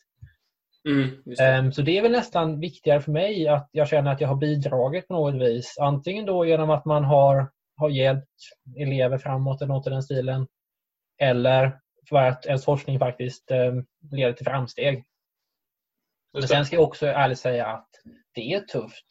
Mm. 0.88 1.22
Det. 1.24 1.44
Ehm, 1.44 1.72
Så 1.72 1.82
det 1.82 1.98
är 1.98 2.02
väl 2.02 2.12
nästan 2.12 2.60
viktigare 2.60 3.00
för 3.00 3.12
mig 3.12 3.48
att 3.48 3.68
jag 3.72 3.88
känner 3.88 4.12
att 4.12 4.20
jag 4.20 4.28
har 4.28 4.36
bidragit 4.36 5.08
på 5.08 5.14
något 5.14 5.42
vis. 5.42 5.78
Antingen 5.80 6.26
då 6.26 6.46
genom 6.46 6.70
att 6.70 6.84
man 6.84 7.04
har, 7.04 7.50
har 7.76 7.90
hjälpt 7.90 8.28
elever 8.78 9.18
framåt 9.18 9.62
eller 9.62 9.74
något 9.74 9.86
i 9.86 9.90
den 9.90 10.02
stilen. 10.02 10.46
Eller 11.20 11.78
för 12.08 12.16
att 12.16 12.46
ens 12.46 12.64
forskning 12.64 12.98
faktiskt 12.98 13.50
ehm, 13.50 13.86
leder 14.10 14.32
till 14.32 14.46
framsteg. 14.46 15.04
Men 16.32 16.48
sen 16.48 16.66
ska 16.66 16.76
jag 16.76 16.84
också 16.84 17.06
ärligt 17.06 17.38
säga 17.38 17.66
att 17.66 17.88
det 18.34 18.52
är 18.52 18.60
tufft 18.60 19.06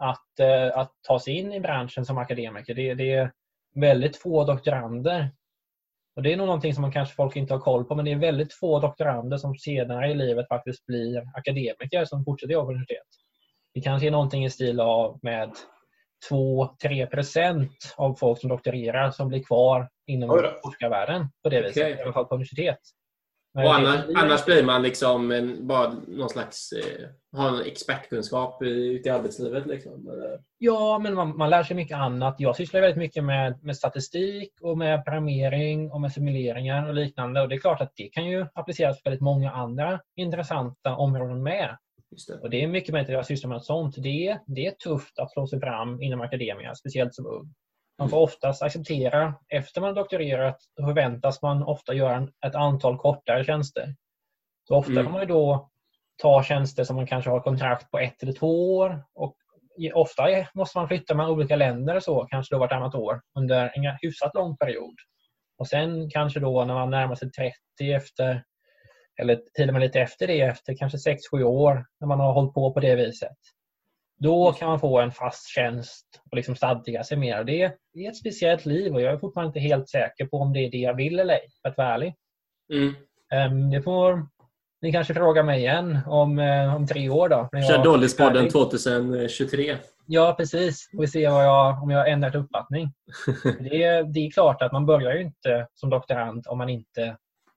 att, 0.00 0.40
eh, 0.40 0.78
att 0.78 0.92
ta 1.02 1.18
sig 1.18 1.34
in 1.34 1.52
i 1.52 1.60
branschen 1.60 2.04
som 2.04 2.18
akademiker. 2.18 2.74
Det, 2.74 2.94
det 2.94 3.12
är 3.12 3.32
väldigt 3.74 4.16
få 4.16 4.44
doktorander. 4.44 5.30
Och 6.16 6.22
Det 6.22 6.32
är 6.32 6.36
nog 6.36 6.46
någonting 6.46 6.74
som 6.74 6.82
man 6.82 6.92
kanske 6.92 7.14
folk 7.14 7.36
inte 7.36 7.54
har 7.54 7.60
koll 7.60 7.84
på, 7.84 7.94
men 7.94 8.04
det 8.04 8.12
är 8.12 8.16
väldigt 8.16 8.54
få 8.54 8.80
doktorander 8.80 9.36
som 9.36 9.56
senare 9.56 10.10
i 10.10 10.14
livet 10.14 10.48
faktiskt 10.48 10.86
blir 10.86 11.22
akademiker 11.34 12.04
som 12.04 12.24
fortsätter 12.24 12.52
jobba 12.52 12.64
på 12.64 12.70
universitet. 12.70 13.06
Det 13.74 13.80
kanske 13.80 14.06
är 14.06 14.10
någonting 14.10 14.44
i 14.44 14.50
stil 14.50 14.80
av 14.80 15.18
med 15.22 15.52
2-3 16.30 17.06
procent 17.06 17.94
av 17.96 18.14
folk 18.14 18.40
som 18.40 18.48
doktorerar 18.50 19.10
som 19.10 19.28
blir 19.28 19.42
kvar 19.42 19.88
inom 20.06 20.28
forskarvärlden 20.64 21.28
på 21.42 21.48
det 21.48 21.60
viset, 21.62 21.82
Okej. 21.82 21.96
i 21.98 22.02
alla 22.02 22.12
fall 22.12 22.24
på 22.26 22.34
universitet. 22.34 22.78
Men 23.54 23.66
Och 23.66 23.70
det- 23.72 23.76
annars, 23.88 24.04
annars 24.16 24.44
blir 24.44 24.64
man 24.64 24.82
liksom 24.82 25.30
en, 25.30 25.66
bara 25.66 25.92
någon 26.08 26.28
slags 26.28 26.72
eh, 26.72 27.08
har 27.38 27.48
en 27.48 27.66
expertkunskap 27.66 28.62
ute 28.62 29.08
i 29.08 29.12
arbetslivet. 29.12 29.66
Liksom. 29.66 30.08
eller? 30.10 30.40
Ja, 30.58 30.98
men 31.02 31.14
man, 31.14 31.36
man 31.36 31.50
lär 31.50 31.62
sig 31.62 31.76
mycket 31.76 31.96
annat. 31.96 32.34
Jag 32.38 32.56
sysslar 32.56 32.80
väldigt 32.80 32.98
mycket 32.98 33.24
med, 33.24 33.64
med 33.64 33.76
statistik 33.76 34.52
och 34.62 34.78
med 34.78 35.04
programmering 35.04 35.90
och 35.92 36.00
med 36.00 36.12
simuleringar 36.12 36.88
och 36.88 36.94
liknande. 36.94 37.40
Och 37.42 37.48
Det 37.48 37.54
är 37.54 37.58
klart 37.58 37.80
att 37.80 37.92
det 37.96 38.08
kan 38.08 38.26
ju 38.26 38.46
appliceras 38.54 39.02
på 39.02 39.10
väldigt 39.10 39.22
många 39.24 39.50
andra 39.52 40.00
intressanta 40.16 40.96
områden 40.96 41.42
med. 41.42 41.76
Det. 42.28 42.34
Och 42.42 42.50
Det 42.50 42.62
är 42.62 42.66
mycket 42.68 42.92
möjligt 42.92 43.08
att 43.08 43.14
jag 43.14 43.26
sysslar 43.26 43.50
med 43.50 43.62
sånt. 43.62 43.94
Det, 43.98 44.38
det 44.46 44.66
är 44.66 44.70
tufft 44.70 45.18
att 45.18 45.32
slå 45.32 45.46
sig 45.46 45.60
fram 45.60 46.02
inom 46.02 46.20
akademia, 46.20 46.74
speciellt 46.74 47.14
som 47.14 47.26
ung. 47.26 47.54
Man 47.98 48.08
får 48.08 48.20
oftast 48.20 48.62
acceptera, 48.62 49.34
efter 49.48 49.80
man 49.80 49.94
doktorerat, 49.94 50.56
förväntas 50.80 51.42
man 51.42 51.62
ofta 51.62 51.94
göra 51.94 52.28
ett 52.46 52.54
antal 52.54 52.98
kortare 52.98 53.44
tjänster. 53.44 53.94
Så 54.68 54.76
ofta 54.76 54.92
Mm. 54.92 55.04
får 55.04 55.12
man 55.12 55.26
då 55.26 55.70
ta 56.22 56.42
tjänster 56.42 56.84
som 56.84 56.96
man 56.96 57.06
kanske 57.06 57.30
har 57.30 57.40
kontrakt 57.40 57.90
på 57.90 57.98
ett 57.98 58.22
eller 58.22 58.32
två 58.32 58.76
år. 58.76 59.04
Och 59.14 59.36
ofta 59.94 60.22
måste 60.54 60.78
man 60.78 60.88
flytta 60.88 61.14
mellan 61.14 61.32
olika 61.32 61.56
länder 61.56 61.96
och 61.96 62.02
så, 62.02 62.24
kanske 62.24 62.54
då 62.54 62.58
vartannat 62.58 62.94
år, 62.94 63.20
under 63.38 63.72
en 63.74 63.96
hyfsat 64.02 64.34
lång 64.34 64.56
period. 64.56 64.94
Och 65.58 65.68
sen 65.68 66.10
kanske 66.10 66.40
då 66.40 66.64
när 66.64 66.74
man 66.74 66.90
närmar 66.90 67.14
sig 67.14 67.30
30 67.30 67.92
efter, 67.92 68.44
eller 69.18 69.40
till 69.54 69.68
och 69.68 69.74
med 69.74 69.82
lite 69.82 70.00
efter 70.00 70.26
det, 70.26 70.40
efter 70.40 70.76
kanske 70.76 70.98
6-7 71.32 71.42
år, 71.42 71.86
när 72.00 72.08
man 72.08 72.20
har 72.20 72.32
hållit 72.32 72.54
på 72.54 72.72
på 72.72 72.80
det 72.80 72.94
viset. 72.94 73.36
Då 74.18 74.52
kan 74.52 74.68
man 74.68 74.80
få 74.80 75.00
en 75.00 75.12
fast 75.12 75.48
tjänst 75.48 76.06
och 76.30 76.36
liksom 76.36 76.56
stadga 76.56 77.04
sig 77.04 77.16
mer. 77.16 77.38
Och 77.38 77.46
Det, 77.46 77.72
det 77.94 78.06
är 78.06 78.10
ett 78.10 78.16
speciellt 78.16 78.66
liv 78.66 78.94
och 78.94 79.00
jag 79.00 79.12
är 79.12 79.18
fortfarande 79.18 79.48
inte 79.48 79.60
helt 79.60 79.88
säker 79.88 80.26
på 80.26 80.36
om 80.36 80.52
det 80.52 80.60
är 80.60 80.70
det 80.70 80.78
jag 80.78 80.94
vill 80.94 81.18
eller 81.20 81.34
ej, 81.34 81.48
för 81.62 81.68
att 81.68 81.76
vara 81.76 81.94
ärlig. 81.94 82.14
Mm. 82.72 82.94
Ehm, 83.32 83.70
Det 83.70 83.82
får 83.82 84.26
ni 84.82 84.92
kanske 84.92 85.14
fråga 85.14 85.42
mig 85.42 85.60
igen 85.60 85.98
om, 86.06 86.38
eh, 86.38 86.76
om 86.76 86.86
tre 86.86 87.08
år. 87.08 87.28
Då, 87.28 87.48
Kör 87.68 87.84
Dollyspodden 87.84 88.34
färdig. 88.34 88.52
2023. 88.52 89.76
Ja, 90.06 90.34
precis. 90.38 90.90
Får 90.90 91.00
vi 91.00 91.06
se 91.06 91.28
vad 91.28 91.44
jag, 91.44 91.82
om 91.82 91.90
jag 91.90 91.98
har 91.98 92.06
ändrat 92.06 92.34
uppfattning. 92.34 92.92
det, 93.60 93.82
är, 93.82 94.04
det 94.04 94.20
är 94.20 94.30
klart 94.30 94.62
att 94.62 94.72
man 94.72 94.86
börjar 94.86 95.12
ju 95.12 95.22
inte 95.22 95.66
som 95.74 95.90
doktorand 95.90 96.44
om 96.48 96.58
man 96.58 96.68
inte 96.68 97.16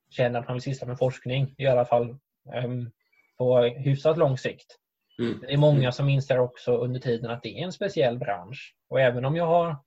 känner 0.09 0.39
att 0.39 0.47
man 0.47 0.55
vill 0.55 0.61
syssla 0.61 0.87
med 0.87 0.97
forskning. 0.97 1.55
I 1.57 1.67
alla 1.67 1.85
fall 1.85 2.17
um, 2.65 2.91
på 3.37 3.61
hyfsat 3.61 4.17
lång 4.17 4.37
sikt. 4.37 4.75
Mm. 5.19 5.39
Det 5.41 5.53
är 5.53 5.57
många 5.57 5.91
som 5.91 6.09
inser 6.09 6.39
också 6.39 6.77
under 6.77 6.99
tiden 6.99 7.31
att 7.31 7.43
det 7.43 7.59
är 7.59 7.63
en 7.63 7.71
speciell 7.71 8.19
bransch. 8.19 8.75
Och 8.89 9.01
även 9.01 9.25
om 9.25 9.35
jag 9.35 9.45
har 9.45 9.77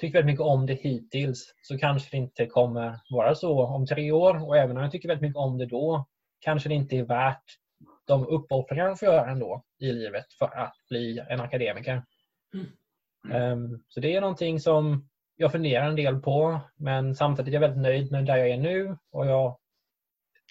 tyckt 0.00 0.14
väldigt 0.14 0.26
mycket 0.26 0.46
om 0.46 0.66
det 0.66 0.74
hittills 0.74 1.54
så 1.62 1.78
kanske 1.78 2.08
det 2.10 2.16
inte 2.16 2.46
kommer 2.46 3.00
vara 3.10 3.34
så 3.34 3.64
om 3.66 3.86
tre 3.86 4.12
år. 4.12 4.46
Och 4.46 4.56
även 4.56 4.76
om 4.76 4.82
jag 4.82 4.92
tycker 4.92 5.08
väldigt 5.08 5.28
mycket 5.28 5.36
om 5.36 5.58
det 5.58 5.66
då 5.66 6.06
kanske 6.40 6.68
det 6.68 6.74
inte 6.74 6.96
är 6.96 7.04
värt 7.04 7.44
de 8.06 8.26
uppoffringar 8.26 8.86
man 8.86 8.96
får 8.96 9.08
göra 9.08 9.30
ändå 9.30 9.64
i 9.78 9.92
livet 9.92 10.32
för 10.38 10.58
att 10.58 10.74
bli 10.88 11.24
en 11.28 11.40
akademiker. 11.40 12.02
Ehm, 13.32 13.82
Så 13.88 14.00
det 14.00 14.16
är 14.16 14.20
någonting 14.20 14.60
som 14.60 15.08
jag 15.36 15.52
funderar 15.52 15.88
en 15.88 15.96
del 15.96 16.20
på 16.20 16.60
men 16.76 17.14
samtidigt 17.14 17.48
är 17.48 17.52
jag 17.52 17.60
väldigt 17.60 17.82
nöjd 17.82 18.12
med 18.12 18.26
där 18.26 18.36
jag 18.36 18.48
är 18.48 18.56
nu 18.56 18.96
och 19.12 19.26
jag 19.26 19.57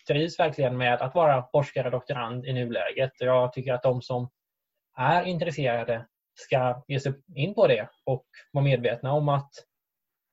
trivs 0.07 0.39
verkligen 0.39 0.77
med 0.77 1.01
att 1.01 1.15
vara 1.15 1.47
forskare 1.51 1.85
och 1.85 1.91
doktorand 1.91 2.45
i 2.45 2.53
nuläget. 2.53 3.11
Och 3.21 3.27
Jag 3.27 3.53
tycker 3.53 3.73
att 3.73 3.83
de 3.83 4.01
som 4.01 4.29
är 4.97 5.23
intresserade 5.23 6.05
ska 6.35 6.83
ge 6.87 6.99
sig 6.99 7.13
in 7.35 7.53
på 7.53 7.67
det 7.67 7.89
och 8.05 8.25
vara 8.51 8.63
medvetna 8.63 9.11
om 9.13 9.29
att 9.29 9.51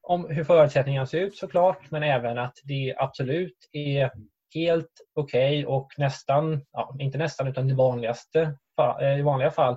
om 0.02 0.30
hur 0.30 0.44
förutsättningarna 0.44 1.06
ser 1.06 1.18
ut 1.18 1.36
såklart 1.36 1.90
men 1.90 2.02
även 2.02 2.38
att 2.38 2.54
det 2.64 2.94
absolut 2.98 3.68
är 3.72 4.10
helt 4.54 4.90
okej 5.14 5.66
och 5.66 5.92
nästan, 5.96 6.66
ja, 6.72 6.96
inte 6.98 7.18
nästan 7.18 7.48
utan 7.48 7.68
det 7.68 7.74
vanligaste, 7.74 8.58
eh, 9.00 9.18
i 9.18 9.22
vanliga 9.22 9.50
fall 9.50 9.76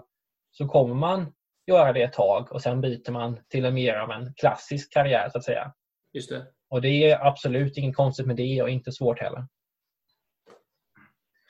så 0.51 0.67
kommer 0.67 0.95
man 0.95 1.33
göra 1.67 1.93
det 1.93 2.01
ett 2.01 2.13
tag 2.13 2.51
och 2.51 2.61
sen 2.61 2.81
byter 2.81 3.11
man 3.11 3.39
till 3.49 3.65
en 3.65 3.73
mer 3.73 3.95
av 3.95 4.11
en 4.11 4.33
klassisk 4.33 4.93
karriär 4.93 5.29
så 5.29 5.37
att 5.37 5.43
säga. 5.43 5.73
Just 6.13 6.29
det. 6.29 6.47
Och 6.69 6.81
det 6.81 7.11
är 7.11 7.25
absolut 7.25 7.77
inget 7.77 7.95
konstigt 7.95 8.27
med 8.27 8.35
det 8.35 8.61
och 8.61 8.69
inte 8.69 8.91
svårt 8.91 9.19
heller. 9.19 9.47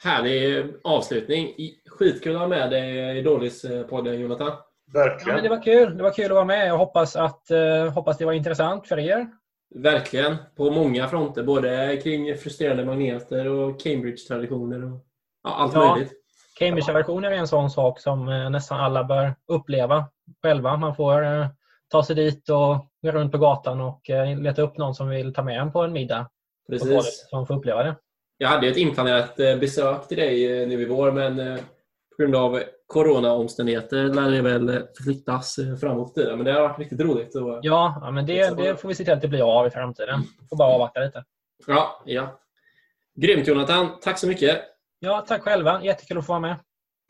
Härlig 0.04 0.66
avslutning. 0.84 1.54
Skitkul 1.90 2.36
att 2.36 2.42
ha 2.42 2.48
med 2.48 2.70
dig 2.72 3.18
i 3.18 3.22
Dålis-podden, 3.22 4.14
Jonathan. 4.20 4.48
Ja, 4.48 4.64
Verkligen. 4.94 5.36
men 5.36 5.44
det 5.44 5.50
var 5.50 5.64
kul. 5.64 5.98
Det 5.98 6.04
var 6.04 6.12
kul 6.12 6.26
att 6.26 6.32
vara 6.32 6.46
med. 6.46 6.68
Jag 6.68 6.78
hoppas 6.78 7.16
att 7.16 7.52
eh, 7.52 7.94
hoppas 7.94 8.18
det 8.18 8.26
var 8.26 8.34
intressant 8.34 8.88
för 8.88 9.00
er. 9.00 9.28
Verkligen. 9.76 10.36
På 10.56 10.72
många 10.72 11.08
fronter. 11.08 11.44
Både 11.44 11.98
kring 12.04 12.36
frustrerande 12.38 12.86
magneter 12.86 13.48
och 13.48 13.80
Cambridge-traditioner. 13.82 14.86
Och, 14.94 15.00
ja, 15.44 15.50
allt 15.56 15.74
Ja. 15.74 15.94
möjligt. 15.94 16.14
Cambridge-versioner 16.60 17.32
är 17.32 17.36
en 17.36 17.48
sån 17.48 17.70
sak 17.70 18.00
som 18.00 18.28
eh, 18.28 18.50
nästan 18.50 18.80
alla 18.80 19.04
bör 19.04 19.36
uppleva 19.48 20.06
själva. 20.44 20.78
Man 20.78 20.96
får 20.96 21.24
eh, 21.26 21.48
ta 21.92 22.04
sig 22.04 22.16
dit 22.16 22.50
och 22.50 22.86
gå 23.02 23.12
runt 23.12 23.32
på 23.32 23.38
gatan 23.38 23.82
och 23.82 24.10
eh, 24.10 24.40
leta 24.40 24.62
upp 24.62 24.78
någon 24.78 24.96
som 24.96 25.10
vill 25.10 25.34
ta 25.34 25.44
med 25.44 25.60
en 25.62 25.72
på 25.72 25.82
en 25.84 25.94
middag. 25.94 26.30
Precis. 26.70 27.28
Som 27.30 27.48
får 27.48 27.56
uppleva 27.58 27.84
det. 27.84 27.96
Jag 28.38 28.48
hade 28.48 28.66
ju 28.66 28.72
ett 28.72 28.78
inplanerat 28.78 29.40
eh, 29.40 29.58
besök 29.58 30.08
till 30.08 30.18
dig 30.18 30.62
eh, 30.62 30.68
nu 30.68 30.82
i 30.82 30.86
vår, 30.86 31.12
men 31.12 31.40
eh, 31.40 31.56
på 31.58 32.22
grund 32.22 32.36
av 32.36 32.60
coronaomständigheter 32.88 34.04
lär 34.04 34.32
det 34.32 34.42
väl 34.42 34.88
flyttas 35.04 35.56
framåt 35.82 36.12
i 36.12 36.14
tiden. 36.14 36.38
Men 36.38 36.46
det 36.46 36.52
har 36.52 36.62
varit 36.62 36.80
riktigt 36.80 37.00
roligt. 37.00 37.36
Och, 37.36 37.60
Ja, 37.62 38.00
ja 38.02 38.12
men 38.12 38.26
det, 38.26 38.58
det 38.58 38.78
får 38.82 38.90
vi 38.90 38.96
se 38.96 39.04
till 39.04 39.14
att 39.14 39.22
det 39.22 39.28
blir 39.28 39.60
av 39.60 39.68
i 39.68 39.70
framtiden. 39.70 40.24
Får 40.50 40.58
bara 40.58 40.74
avvakta 40.74 41.00
lite. 41.00 41.24
ja, 41.68 42.02
ja. 42.06 42.40
Grymt 43.16 43.48
Jonathan. 43.48 43.88
Tack 44.02 44.20
så 44.20 44.28
mycket. 44.28 44.62
Ja, 45.00 45.26
tack 45.28 45.42
själva. 45.42 45.84
Jättekul 45.84 46.18
att 46.18 46.26
få 46.26 46.32
vara 46.32 46.40
med. 46.40 46.56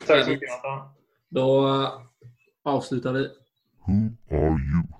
Tack 0.06 0.24
så 0.24 0.30
mycket 0.30 0.48
Jonathan. 0.48 0.88
Då 1.28 1.68
avslutar 2.64 3.12
vi. 3.12 3.28
Who 3.86 4.36
are 4.36 4.48
you? 4.48 4.97